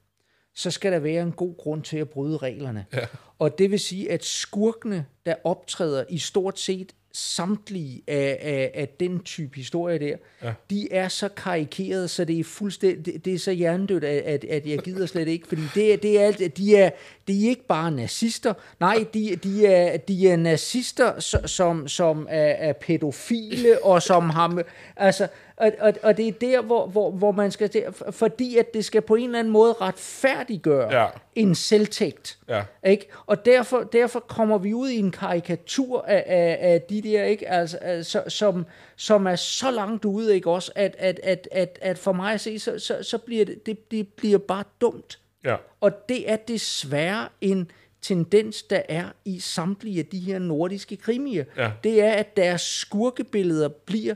så 0.54 0.70
skal 0.70 0.92
der 0.92 0.98
være 0.98 1.22
en 1.22 1.32
god 1.32 1.56
grund 1.56 1.82
til 1.82 1.96
at 1.96 2.08
bryde 2.08 2.36
reglerne. 2.36 2.86
Ja. 2.92 3.06
Og 3.38 3.58
det 3.58 3.70
vil 3.70 3.80
sige, 3.80 4.10
at 4.10 4.24
skurkene, 4.24 5.06
der 5.26 5.34
optræder 5.44 6.04
i 6.08 6.18
stort 6.18 6.58
set 6.58 6.94
samtlige 7.16 8.02
af, 8.06 8.38
af, 8.42 8.70
af 8.74 8.88
den 9.00 9.20
type 9.20 9.56
historie 9.56 9.98
der, 9.98 10.16
ja. 10.42 10.52
de 10.70 10.92
er 10.92 11.08
så 11.08 11.28
karikeret, 11.28 12.10
så 12.10 12.24
det 12.24 12.40
er 12.40 12.44
fuldstændig, 12.44 13.06
det, 13.14 13.24
det 13.24 13.34
er 13.34 13.38
så 13.38 13.50
hjernedødt, 13.52 14.04
at, 14.04 14.22
at, 14.22 14.44
at 14.44 14.66
jeg 14.66 14.78
gider 14.78 15.06
slet 15.06 15.28
ikke, 15.28 15.48
fordi 15.48 15.62
det, 15.74 15.92
er- 15.92 15.96
det 15.96 16.20
er 16.20 16.24
alt, 16.26 16.56
de 16.56 16.76
er, 16.76 16.90
de 17.28 17.44
er 17.44 17.48
ikke 17.48 17.66
bare 17.66 17.90
nazister, 17.90 18.54
nej, 18.80 19.04
de, 19.14 19.36
de, 19.36 19.66
er, 19.66 19.96
de 19.96 20.28
er 20.28 20.36
nazister, 20.36 21.12
so- 21.14 21.46
som, 21.46 21.88
som 21.88 22.26
er, 22.30 22.44
er 22.68 22.72
pædofile, 22.72 23.84
og 23.84 24.02
som 24.02 24.30
har, 24.30 24.62
altså, 24.96 25.28
og, 25.56 25.72
og, 25.80 25.92
og 26.02 26.16
det 26.16 26.28
er 26.28 26.32
der, 26.32 26.62
hvor, 26.62 26.86
hvor, 26.86 27.10
hvor 27.10 27.32
man 27.32 27.50
skal 27.50 27.70
til, 27.70 27.84
fordi 28.10 28.56
at 28.56 28.74
det 28.74 28.84
skal 28.84 29.02
på 29.02 29.14
en 29.14 29.24
eller 29.24 29.38
anden 29.38 29.52
måde 29.52 29.72
retfærdiggøre 29.72 31.00
Ja. 31.00 31.06
en 31.34 31.54
selvtægt. 31.54 32.38
Ja. 32.48 32.62
Ikke? 32.86 33.08
Og 33.26 33.46
derfor, 33.46 33.80
derfor 33.80 34.20
kommer 34.20 34.58
vi 34.58 34.74
ud 34.74 34.88
i 34.88 34.98
en 34.98 35.10
karikatur 35.10 36.02
af, 36.02 36.24
af, 36.26 36.58
af 36.60 36.82
de 36.82 37.02
der, 37.02 37.24
ikke? 37.24 37.48
Altså, 37.48 37.76
altså, 37.76 38.22
som, 38.28 38.66
som 38.96 39.26
er 39.26 39.36
så 39.36 39.70
langt 39.70 40.04
ude, 40.04 40.34
ikke 40.34 40.50
også, 40.50 40.72
at, 40.74 40.96
at, 40.98 41.20
at, 41.22 41.48
at, 41.52 41.78
at 41.82 41.98
for 41.98 42.12
mig 42.12 42.32
at 42.34 42.40
se, 42.40 42.58
så, 42.58 42.78
så, 42.78 43.02
så 43.02 43.18
bliver 43.18 43.44
det, 43.44 43.66
det, 43.66 43.90
det 43.90 44.08
bliver 44.08 44.38
bare 44.38 44.64
dumt. 44.80 45.18
Ja. 45.44 45.56
Og 45.80 46.08
det 46.08 46.30
er 46.30 46.36
desværre 46.36 47.28
en 47.40 47.70
tendens, 48.02 48.62
der 48.62 48.82
er 48.88 49.04
i 49.24 49.40
samtlige 49.40 49.98
af 49.98 50.06
de 50.06 50.18
her 50.18 50.38
nordiske 50.38 50.96
krimier. 50.96 51.44
Ja. 51.56 51.70
Det 51.84 52.02
er, 52.02 52.10
at 52.12 52.36
deres 52.36 52.60
skurkebilleder 52.62 53.68
bliver 53.68 54.14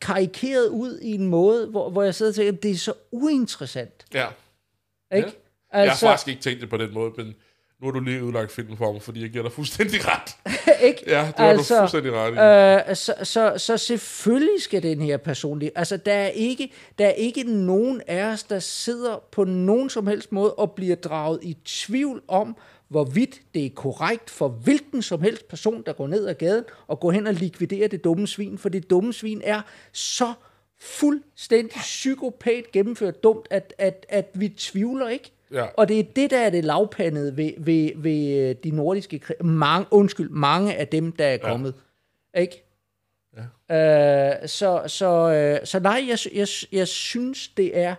karikeret 0.00 0.68
ud 0.68 0.98
i 1.02 1.14
en 1.14 1.26
måde, 1.26 1.66
hvor, 1.66 1.90
hvor 1.90 2.02
jeg 2.02 2.14
sidder 2.14 2.32
og 2.32 2.36
tænker, 2.36 2.52
det 2.52 2.70
er 2.70 2.76
så 2.76 2.92
uinteressant. 3.10 4.04
Ja. 4.14 4.26
Ikke? 5.14 5.32
Ja. 5.72 5.78
Jeg 5.78 5.90
har 5.90 5.98
faktisk 5.98 6.28
ikke 6.28 6.42
tænkt 6.42 6.60
det 6.60 6.70
på 6.70 6.76
den 6.76 6.94
måde, 6.94 7.12
men 7.16 7.34
nu 7.80 7.86
har 7.86 7.92
du 7.92 8.00
lige 8.00 8.24
udlagt 8.24 8.52
filmen 8.52 8.76
for 8.76 8.92
mig, 8.92 9.02
fordi 9.02 9.22
jeg 9.22 9.30
giver 9.30 9.42
dig 9.42 9.52
fuldstændig 9.52 10.00
ret. 10.04 10.36
ikke? 10.88 11.02
Ja, 11.06 11.26
det 11.26 11.34
har 11.36 11.46
altså, 11.46 11.74
du 11.74 11.80
fuldstændig 11.80 12.12
ret 12.14 12.86
i. 12.86 12.90
Øh, 12.90 12.96
så, 12.96 13.14
så, 13.22 13.54
så 13.56 13.76
selvfølgelig 13.76 14.62
skal 14.62 14.82
den 14.82 15.00
her 15.00 15.16
person 15.16 15.60
det. 15.60 15.70
Altså, 15.76 15.96
der 15.96 16.12
er, 16.12 16.28
ikke, 16.28 16.72
der 16.98 17.06
er 17.06 17.12
ikke 17.12 17.42
nogen 17.42 18.02
af 18.06 18.24
os, 18.24 18.42
der 18.42 18.58
sidder 18.58 19.24
på 19.32 19.44
nogen 19.44 19.90
som 19.90 20.06
helst 20.06 20.32
måde 20.32 20.54
og 20.54 20.72
bliver 20.72 20.96
draget 20.96 21.38
i 21.42 21.56
tvivl 21.64 22.22
om, 22.28 22.56
hvorvidt 22.88 23.40
det 23.54 23.66
er 23.66 23.70
korrekt 23.74 24.30
for 24.30 24.48
hvilken 24.48 25.02
som 25.02 25.22
helst 25.22 25.48
person, 25.48 25.82
der 25.86 25.92
går 25.92 26.06
ned 26.06 26.26
ad 26.26 26.34
gaden 26.34 26.64
og 26.86 27.00
går 27.00 27.10
hen 27.10 27.26
og 27.26 27.34
likviderer 27.34 27.88
det 27.88 28.04
dumme 28.04 28.26
svin, 28.26 28.58
for 28.58 28.68
det 28.68 28.90
dumme 28.90 29.12
svin 29.12 29.40
er 29.44 29.62
så 29.92 30.32
fuldstændig 30.80 31.80
psykopat 31.80 32.72
gennemført 32.72 33.22
dumt, 33.22 33.46
at, 33.50 33.74
at, 33.78 34.06
at 34.08 34.30
vi 34.34 34.48
tvivler 34.48 35.08
ikke. 35.08 35.32
Ja. 35.52 35.66
Og 35.76 35.88
det 35.88 35.98
er 35.98 36.04
det, 36.16 36.30
der 36.30 36.38
er 36.38 36.50
det 36.50 36.64
lavpandede 36.64 37.36
ved, 37.36 37.52
ved, 37.58 37.90
ved 37.96 38.48
øh, 38.50 38.56
de 38.64 38.70
nordiske 38.70 39.18
krig. 39.18 39.44
Mange, 39.44 39.86
undskyld, 39.90 40.28
mange 40.30 40.74
af 40.76 40.88
dem, 40.88 41.12
der 41.12 41.24
er 41.26 41.36
kommet. 41.38 41.74
Ikke? 42.38 42.62
Ja. 43.68 44.32
Øh, 44.42 44.48
så, 44.48 44.82
så, 44.86 45.30
øh, 45.32 45.66
så 45.66 45.78
nej, 45.80 46.04
jeg, 46.08 46.18
jeg, 46.34 46.48
jeg 46.72 46.88
synes, 46.88 47.48
det 47.48 47.78
er 47.78 47.94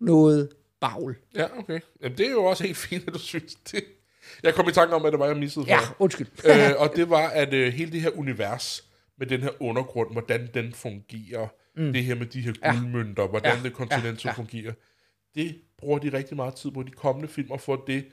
noget 0.00 0.48
bagl. 0.80 1.16
Ja, 1.34 1.58
okay. 1.58 1.80
Jamen, 2.02 2.18
det 2.18 2.26
er 2.26 2.30
jo 2.30 2.44
også 2.44 2.64
helt 2.64 2.76
fint, 2.88 3.08
at 3.08 3.14
du 3.14 3.18
synes 3.18 3.54
det. 3.54 3.84
Jeg 4.42 4.54
kom 4.54 4.68
i 4.68 4.72
tanke 4.72 4.94
om, 4.94 5.04
at 5.04 5.12
det 5.12 5.20
var, 5.20 5.26
jeg 5.26 5.36
missede 5.36 5.64
Ja, 5.68 5.78
undskyld. 5.98 6.26
øh, 6.44 6.70
og 6.78 6.92
det 6.96 7.10
var, 7.10 7.28
at 7.28 7.54
øh, 7.54 7.72
hele 7.72 7.92
det 7.92 8.00
her 8.00 8.10
univers 8.18 8.84
med 9.18 9.26
den 9.26 9.40
her 9.40 9.62
undergrund, 9.62 10.12
hvordan 10.12 10.48
den 10.54 10.72
fungerer, 10.72 11.46
mm. 11.76 11.92
det 11.92 12.04
her 12.04 12.14
med 12.14 12.26
de 12.26 12.40
her 12.40 12.52
guldmønter, 12.72 13.26
hvordan 13.26 13.56
Ja. 13.56 13.62
det 13.62 13.72
kontinent 13.72 14.24
Ja. 14.24 14.28
ja. 14.30 14.34
fungerer, 14.34 14.72
det 15.34 15.56
bruger 15.80 15.98
de 15.98 16.16
rigtig 16.16 16.36
meget 16.36 16.54
tid 16.54 16.70
på 16.70 16.82
de 16.82 16.90
kommende 16.90 17.28
film, 17.28 17.50
og 17.50 17.60
får 17.60 17.84
det 17.86 18.06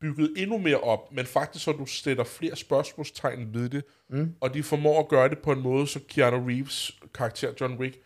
bygget 0.00 0.32
endnu 0.36 0.58
mere 0.58 0.80
op, 0.80 1.12
men 1.12 1.26
faktisk 1.26 1.64
så 1.64 1.72
du 1.72 1.86
sætter 1.86 2.24
flere 2.24 2.56
spørgsmålstegn 2.56 3.54
ved 3.54 3.68
det, 3.68 3.84
mm. 4.10 4.34
og 4.40 4.54
de 4.54 4.62
formår 4.62 5.00
at 5.00 5.08
gøre 5.08 5.28
det 5.28 5.38
på 5.38 5.52
en 5.52 5.60
måde, 5.62 5.86
så 5.86 6.00
Keanu 6.08 6.46
Reeves 6.46 6.98
karakter 7.14 7.52
John 7.60 7.74
Wick 7.74 7.98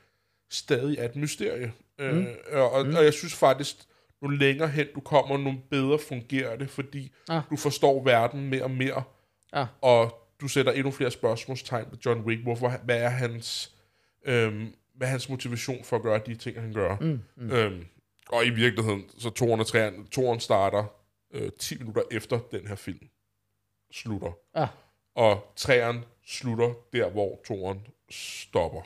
stadig 0.51 0.99
er 0.99 1.05
et 1.05 1.17
mysterie. 1.17 1.73
Mm. 1.99 2.05
Øh, 2.05 2.27
og, 2.53 2.87
mm. 2.87 2.95
og 2.95 3.05
jeg 3.05 3.13
synes 3.15 3.35
faktisk, 3.35 3.77
nu 4.23 4.29
længere 4.29 4.69
hen 4.69 4.87
du 4.95 5.01
kommer, 5.01 5.37
nu 5.37 5.55
bedre 5.71 5.99
fungerer 5.99 6.57
det, 6.57 6.71
fordi 6.71 7.13
Ah. 7.29 7.43
du 7.51 7.57
forstår 7.57 8.03
verden 8.05 8.49
mere 8.51 8.63
og 8.63 8.71
mere, 8.71 9.03
Ah. 9.53 9.67
og 9.81 10.15
du 10.41 10.49
sætter 10.49 10.73
endnu 10.73 10.91
flere 10.91 11.11
spørgsmålstegn 11.11 11.87
ved 11.91 11.99
John 12.07 12.21
Wick. 12.21 12.43
Hvorfor, 12.43 12.73
hvad 12.85 13.03
er 13.03 13.09
hans, 13.09 13.75
øhm, 14.27 14.75
hvad 14.95 15.07
er 15.09 15.11
hans 15.11 15.29
motivation 15.29 15.85
for 15.85 15.97
at 15.97 16.03
gøre 16.03 16.21
de 16.27 16.35
ting, 16.35 16.61
han 16.61 16.73
gør? 16.73 16.97
Mm, 17.01 17.21
mm. 17.37 17.51
Øhm, 17.51 17.85
og 18.33 18.47
i 18.47 18.51
virkeligheden, 18.51 19.05
så 19.19 19.31
toren 19.31 19.61
og 19.61 19.67
træerne, 19.67 20.07
toren 20.07 20.41
starter 20.41 20.85
øh, 21.35 21.51
10 21.59 21.79
minutter 21.79 22.03
efter 22.11 22.39
den 22.51 22.67
her 22.67 22.75
film 22.75 23.09
slutter. 23.93 24.33
Ah. 24.55 24.69
Og 25.15 25.53
træeren 25.57 26.05
slutter 26.27 26.73
der, 26.93 27.11
hvor 27.11 27.41
toren 27.47 27.87
stopper. 28.11 28.83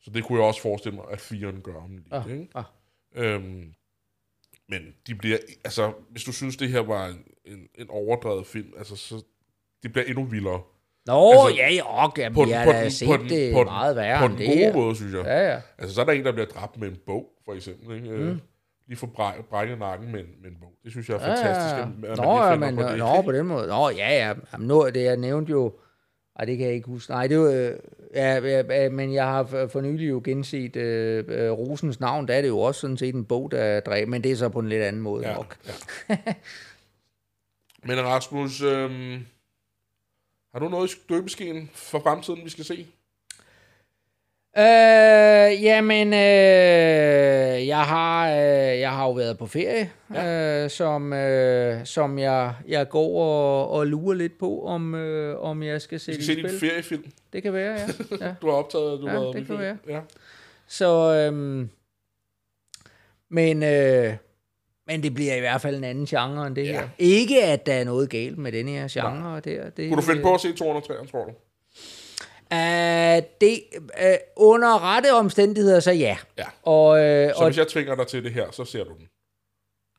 Så 0.00 0.10
det 0.10 0.24
kunne 0.24 0.38
jeg 0.38 0.46
også 0.48 0.60
forestille 0.62 0.96
mig, 0.96 1.04
at 1.10 1.20
firen 1.20 1.60
gør 1.60 1.74
om 1.76 1.90
lidt. 1.96 2.06
Ah, 2.10 2.30
Ikke? 2.30 2.48
ah. 2.54 2.64
Øhm, 3.14 3.74
Men 4.68 4.94
de 5.06 5.14
bliver, 5.14 5.38
altså, 5.64 5.92
hvis 6.10 6.24
du 6.24 6.32
synes, 6.32 6.56
det 6.56 6.68
her 6.68 6.80
var 6.80 7.06
en, 7.06 7.24
en, 7.44 7.68
en 7.74 7.86
overdrevet 7.90 8.46
film, 8.46 8.72
altså, 8.78 8.96
så 8.96 9.22
de 9.82 9.88
bliver 9.88 10.04
endnu 10.06 10.24
vildere. 10.24 10.62
Nå, 11.06 11.30
Altså, 11.32 11.56
ja, 11.56 11.70
ja, 11.74 12.04
okay, 12.06 12.32
På, 12.32 12.44
vi 12.44 12.50
har 12.50 12.88
set 12.88 13.06
på, 13.06 13.16
den, 13.16 13.28
det 13.28 13.52
på, 13.52 13.58
den, 13.58 13.64
meget 13.66 13.96
værre 13.96 14.20
på 14.20 14.28
den 14.28 14.38
det 14.38 14.46
gode 14.46 14.58
her. 14.58 14.72
måde, 14.74 14.96
synes 14.96 15.14
jeg. 15.14 15.24
Ja, 15.24 15.52
ja. 15.52 15.60
Altså, 15.78 15.94
så 15.94 16.00
er 16.00 16.04
der 16.04 16.12
en, 16.12 16.24
der 16.24 16.32
bliver 16.32 16.46
dræbt 16.46 16.76
med 16.76 16.88
en 16.88 16.96
bog, 17.06 17.32
for 17.44 17.54
eksempel. 17.54 17.96
Ikke? 17.96 18.10
Mm. 18.10 18.40
Lige 18.92 18.98
får 18.98 19.06
bræk, 19.06 19.44
brækket 19.50 19.78
nakken 19.78 20.12
med 20.12 20.20
en, 20.20 20.26
med 20.42 20.50
en 20.50 20.56
bog. 20.60 20.72
Det 20.84 20.90
synes 20.92 21.08
jeg 21.08 21.14
er 21.14 21.18
fantastisk. 21.20 21.74
Ja, 21.76 21.78
ja. 21.78 22.12
at- 22.12 22.18
at 22.18 22.18
man 22.18 22.26
Nå, 22.26 22.32
lige 22.32 22.44
ja, 22.44 22.52
finder 22.54 22.66
men, 22.70 22.76
på 22.76 22.82
det. 22.82 22.98
nå, 22.98 23.22
på 23.22 23.32
den 23.32 23.46
måde. 23.46 23.66
Nå, 23.68 23.88
ja, 23.90 24.08
ja. 24.28 24.34
Jamen, 24.52 24.68
nu, 24.68 24.88
det 24.94 25.02
jeg 25.04 25.16
nævnte 25.16 25.50
jo... 25.50 25.72
Ej, 26.38 26.44
det 26.44 26.58
kan 26.58 26.66
jeg 26.66 26.74
ikke 26.74 26.86
huske. 26.86 27.10
Nej, 27.12 27.26
det 27.26 27.38
var... 27.38 27.44
Øh, 27.50 27.72
ja, 28.14 28.38
ja, 28.40 28.62
ja, 28.82 28.88
men 28.90 29.14
jeg 29.14 29.24
har 29.24 29.44
for, 29.72 29.80
nylig 29.80 30.08
jo 30.08 30.20
genset 30.24 30.76
øh, 30.76 31.24
øh, 31.28 31.50
Rosens 31.50 32.00
navn. 32.00 32.28
Der 32.28 32.34
er 32.34 32.40
det 32.40 32.48
jo 32.48 32.58
også 32.58 32.80
sådan 32.80 32.96
set 32.96 33.14
en 33.14 33.24
bog, 33.24 33.50
der 33.50 33.58
er 33.58 33.80
dræbt, 33.80 34.08
men 34.08 34.24
det 34.24 34.32
er 34.32 34.36
så 34.36 34.48
på 34.48 34.58
en 34.58 34.68
lidt 34.68 34.82
anden 34.82 35.02
måde 35.02 35.28
Ja, 35.28 35.34
nok. 35.34 35.56
ja. 36.08 36.16
Men 37.84 38.02
Rasmus, 38.04 38.62
øhm, 38.62 39.26
har 40.52 40.58
du 40.58 40.68
noget 40.68 40.88
i 40.90 40.92
støbeskeen 41.04 41.70
for 41.74 41.98
fremtiden, 41.98 42.44
vi 42.44 42.50
skal 42.50 42.64
se? 42.64 42.86
Øh, 44.58 45.62
jamen, 45.64 46.08
øh, 46.14 47.66
jeg 47.68 47.80
har 47.82 48.28
øh, 48.30 48.80
jeg 48.80 48.90
har 48.92 49.04
jo 49.06 49.12
været 49.12 49.38
på 49.38 49.46
ferie, 49.46 49.90
ja. 50.14 50.64
øh, 50.64 50.70
som 50.70 51.12
øh, 51.12 51.84
som 51.86 52.18
jeg 52.18 52.54
jeg 52.68 52.88
går 52.88 53.22
og, 53.24 53.70
og 53.70 53.86
lurer 53.86 54.14
lidt 54.14 54.38
på 54.38 54.64
om 54.66 54.94
øh, 54.94 55.38
om 55.40 55.62
jeg 55.62 55.82
skal 55.82 55.94
Vi 55.94 55.98
sætte 55.98 56.24
skal 56.24 56.36
se 56.36 56.42
din 56.42 56.60
feriefilm. 56.60 57.04
Det 57.32 57.42
kan 57.42 57.52
være, 57.52 57.72
ja. 57.72 57.86
ja. 58.26 58.34
Du 58.42 58.46
har 58.46 58.54
optaget, 58.56 59.00
du 59.00 59.06
Ja, 59.06 59.12
har 59.12 59.20
det 59.20 59.46
kan 59.46 59.56
ferie. 59.56 59.78
Ja. 59.88 60.00
Så, 60.66 61.14
øhm, 61.14 61.70
men, 63.30 63.62
øh, 63.62 64.12
men 64.86 65.02
det 65.02 65.14
bliver 65.14 65.34
i 65.34 65.40
hvert 65.40 65.60
fald 65.60 65.76
en 65.76 65.84
anden 65.84 66.06
genre 66.06 66.46
end 66.46 66.56
det 66.56 66.66
Ja. 66.66 66.72
her. 66.72 66.88
Ikke, 66.98 67.44
at 67.44 67.66
der 67.66 67.74
er 67.74 67.84
noget 67.84 68.10
galt 68.10 68.38
med 68.38 68.52
den 68.52 68.68
her 68.68 68.88
genre. 68.90 69.40
Der. 69.40 69.70
Det, 69.70 69.88
Kunne 69.88 69.96
du 69.96 70.02
finde 70.06 70.22
på 70.22 70.34
at 70.34 70.40
se 70.40 70.52
203, 70.52 71.06
tror 71.06 71.24
du? 71.24 71.32
Uh, 72.52 72.58
det, 73.40 73.60
uh, 73.76 74.14
under 74.36 74.94
rette 74.94 75.12
omstændigheder, 75.14 75.80
så 75.80 75.92
ja. 75.92 76.16
Ja. 76.38 76.44
Og, 76.62 76.98
øh, 77.04 77.28
Så 77.28 77.34
og 77.36 77.46
hvis 77.46 77.58
jeg 77.58 77.68
tvinger 77.68 77.94
dig 77.94 78.06
til 78.06 78.24
det 78.24 78.32
her, 78.32 78.46
så 78.50 78.64
ser 78.64 78.84
du 78.84 78.90
den. 78.98 79.06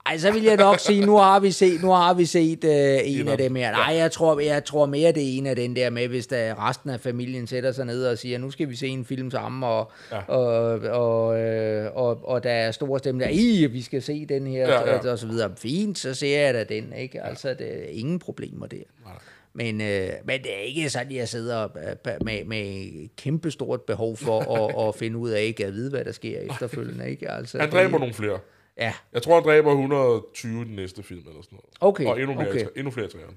ej, 0.05 0.17
så 0.17 0.31
vil 0.31 0.43
jeg 0.43 0.57
nok 0.57 0.79
sige, 0.79 1.05
nu 1.05 1.17
har 1.17 1.39
vi 1.39 1.51
set, 1.51 1.81
nu 1.81 1.91
har 1.91 2.13
vi 2.13 2.25
set 2.25 2.63
uh, 2.63 2.69
en 2.71 3.21
En 3.21 3.27
af 3.27 3.37
dem 3.37 3.55
her. 3.55 3.71
Nej, 3.71 3.95
jeg 3.95 4.11
tror, 4.11 4.39
jeg 4.39 4.65
tror 4.65 4.85
mere, 4.85 5.11
det 5.11 5.23
er 5.33 5.37
en 5.37 5.47
af 5.47 5.55
den 5.55 5.75
der 5.75 5.89
med, 5.89 6.07
hvis 6.07 6.27
der 6.27 6.69
resten 6.69 6.89
af 6.89 6.99
familien 6.99 7.47
sætter 7.47 7.71
sig 7.71 7.85
ned 7.85 8.05
og 8.05 8.17
siger, 8.17 8.37
nu 8.37 8.51
skal 8.51 8.69
vi 8.69 8.75
se 8.75 8.87
en 8.87 9.05
film 9.05 9.31
sammen, 9.31 9.63
og, 9.63 9.91
Ja. 10.11 10.21
og, 10.27 10.79
og, 10.79 11.39
øh, 11.39 11.91
og, 11.95 12.19
og 12.23 12.43
der 12.43 12.51
er 12.51 12.71
store 12.71 12.99
stemmer, 12.99 13.23
der, 13.25 13.31
i, 13.31 13.65
vi 13.65 13.81
skal 13.81 14.01
se 14.01 14.25
den 14.25 14.47
her, 14.47 14.67
Ja, 14.67 14.89
ja. 14.89 14.97
og, 14.99 15.09
og 15.11 15.19
så 15.19 15.27
videre. 15.27 15.51
Fint, 15.57 15.97
så 15.99 16.13
ser 16.13 16.39
jeg 16.39 16.53
da 16.53 16.63
den, 16.63 16.93
ikke? 16.97 17.23
Altså, 17.23 17.49
det 17.53 17.67
er 17.83 17.87
ingen 17.89 18.19
problemer 18.19 18.67
der. 18.67 18.77
Nej. 19.05 19.13
Men, 19.55 19.81
øh, 19.81 20.09
men 20.25 20.41
det 20.43 20.53
er 20.55 20.59
ikke 20.59 20.89
sådan, 20.89 21.07
at 21.07 21.13
jeg 21.17 21.27
sidder 21.29 21.63
øh, 21.63 22.15
med, 22.25 22.45
med 22.45 23.07
kæmpe 23.17 23.51
stort 23.51 23.81
behov 23.81 24.17
for 24.17 24.39
at, 24.39 24.87
at 24.87 24.95
finde 24.95 25.17
ud 25.17 25.29
af, 25.29 25.41
ikke 25.43 25.65
at 25.65 25.73
vide, 25.73 25.89
hvad 25.89 26.05
der 26.05 26.11
sker 26.11 26.39
efterfølgende. 26.39 27.09
Ikke? 27.09 27.31
Altså, 27.31 27.57
Han 27.59 27.67
det- 27.67 27.73
dræber 27.73 27.99
nogle 27.99 28.13
flere. 28.13 28.39
Ja, 28.77 28.93
Jeg 29.13 29.21
tror, 29.21 29.35
han 29.35 29.43
dræber 29.43 29.71
120 29.71 30.61
i 30.61 30.65
den 30.65 30.75
næste 30.75 31.03
film, 31.03 31.19
eller 31.27 31.41
sådan 31.41 31.55
noget. 31.55 31.65
okay. 31.81 32.05
Og 32.05 32.21
endnu, 32.21 32.35
mere, 32.35 32.49
okay. 32.49 32.65
endnu 32.75 32.91
flere 32.91 33.07
ham. 33.25 33.35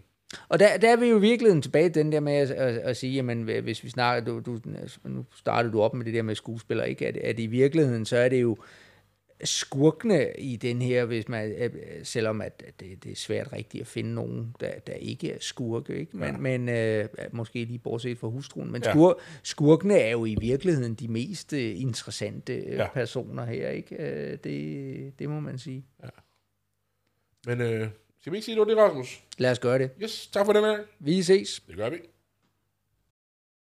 Og 0.49 0.59
der, 0.61 0.77
der 0.77 0.93
er 0.93 0.97
vi 0.97 1.07
jo 1.07 1.17
virkelig 1.17 1.63
tilbage 1.63 1.89
til 1.89 2.03
den 2.03 2.13
der 2.13 2.21
med 2.21 2.33
at, 2.33 2.51
at, 2.51 2.77
at 2.79 2.97
sige, 2.97 3.13
jamen 3.15 3.43
hvis 3.43 3.85
vi 3.85 3.91
snakker, 3.91 4.25
du, 4.33 4.41
du, 4.41 4.59
nu 5.05 5.25
startede 5.37 5.73
du 5.73 5.83
op 5.83 5.95
med 5.95 6.05
det 6.05 6.15
der 6.15 6.23
med 6.23 6.35
skuespillere, 6.35 6.91
ikke? 6.91 7.07
At, 7.09 7.17
at 7.17 7.39
i 7.41 7.47
virkeligheden, 7.47 8.05
så 8.07 8.17
er 8.17 8.29
det 8.29 8.43
jo 8.43 8.57
skurkene 9.45 10.33
i 10.39 10.57
den 10.57 10.83
her, 10.83 11.05
hvis 11.05 11.29
man, 11.29 11.53
øh, 11.53 11.71
selvom 12.03 12.41
at 12.41 12.63
det, 12.81 13.05
det 13.05 13.13
er 13.13 13.17
svært 13.17 13.53
rigtigt 13.53 13.81
at 13.81 13.87
finde 13.87 14.15
nogen, 14.15 14.55
der, 14.61 14.79
der 14.79 14.93
ikke 14.93 15.33
er 15.33 15.37
skurke, 15.41 15.97
ikke? 15.99 16.17
Men, 16.17 16.29
ja. 16.31 16.37
men 16.37 16.69
øh, 16.69 17.09
måske 17.33 17.65
lige 17.65 17.79
bortset 17.79 18.19
fra 18.19 18.29
hustruen, 18.29 18.73
men 18.73 18.83
Ja. 18.85 18.91
skur, 18.93 19.21
skurkene 19.43 19.99
er 19.99 20.11
jo 20.11 20.25
i 20.25 20.37
virkeligheden 20.41 20.95
de 20.95 21.09
mest 21.09 21.53
øh, 21.53 21.81
interessante 21.81 22.55
Ja. 22.59 22.75
ja. 22.83 22.89
personer 22.95 23.45
her, 23.45 23.69
ikke? 23.69 23.97
Øh, 23.97 24.39
Det, 24.45 25.19
det 25.19 25.29
må 25.29 25.41
man 25.41 25.59
sige. 25.59 25.85
Men 27.47 27.61
øh, 27.61 27.89
skal 28.21 28.33
vi 28.33 28.37
ikke 28.37 28.45
sige 28.45 28.55
noget, 28.55 28.69
det, 28.69 28.77
Rasmus? 28.77 29.23
Lad 29.39 29.51
os 29.51 29.59
gøre 29.59 29.79
det. 29.79 29.91
Yes, 30.03 30.27
tak 30.27 30.47
for 30.47 30.53
den 30.53 30.65
her. 30.65 30.79
Vi 31.01 31.23
ses. 31.23 31.63
Det 31.69 31.77
gør 31.77 31.91
vi. 31.91 31.97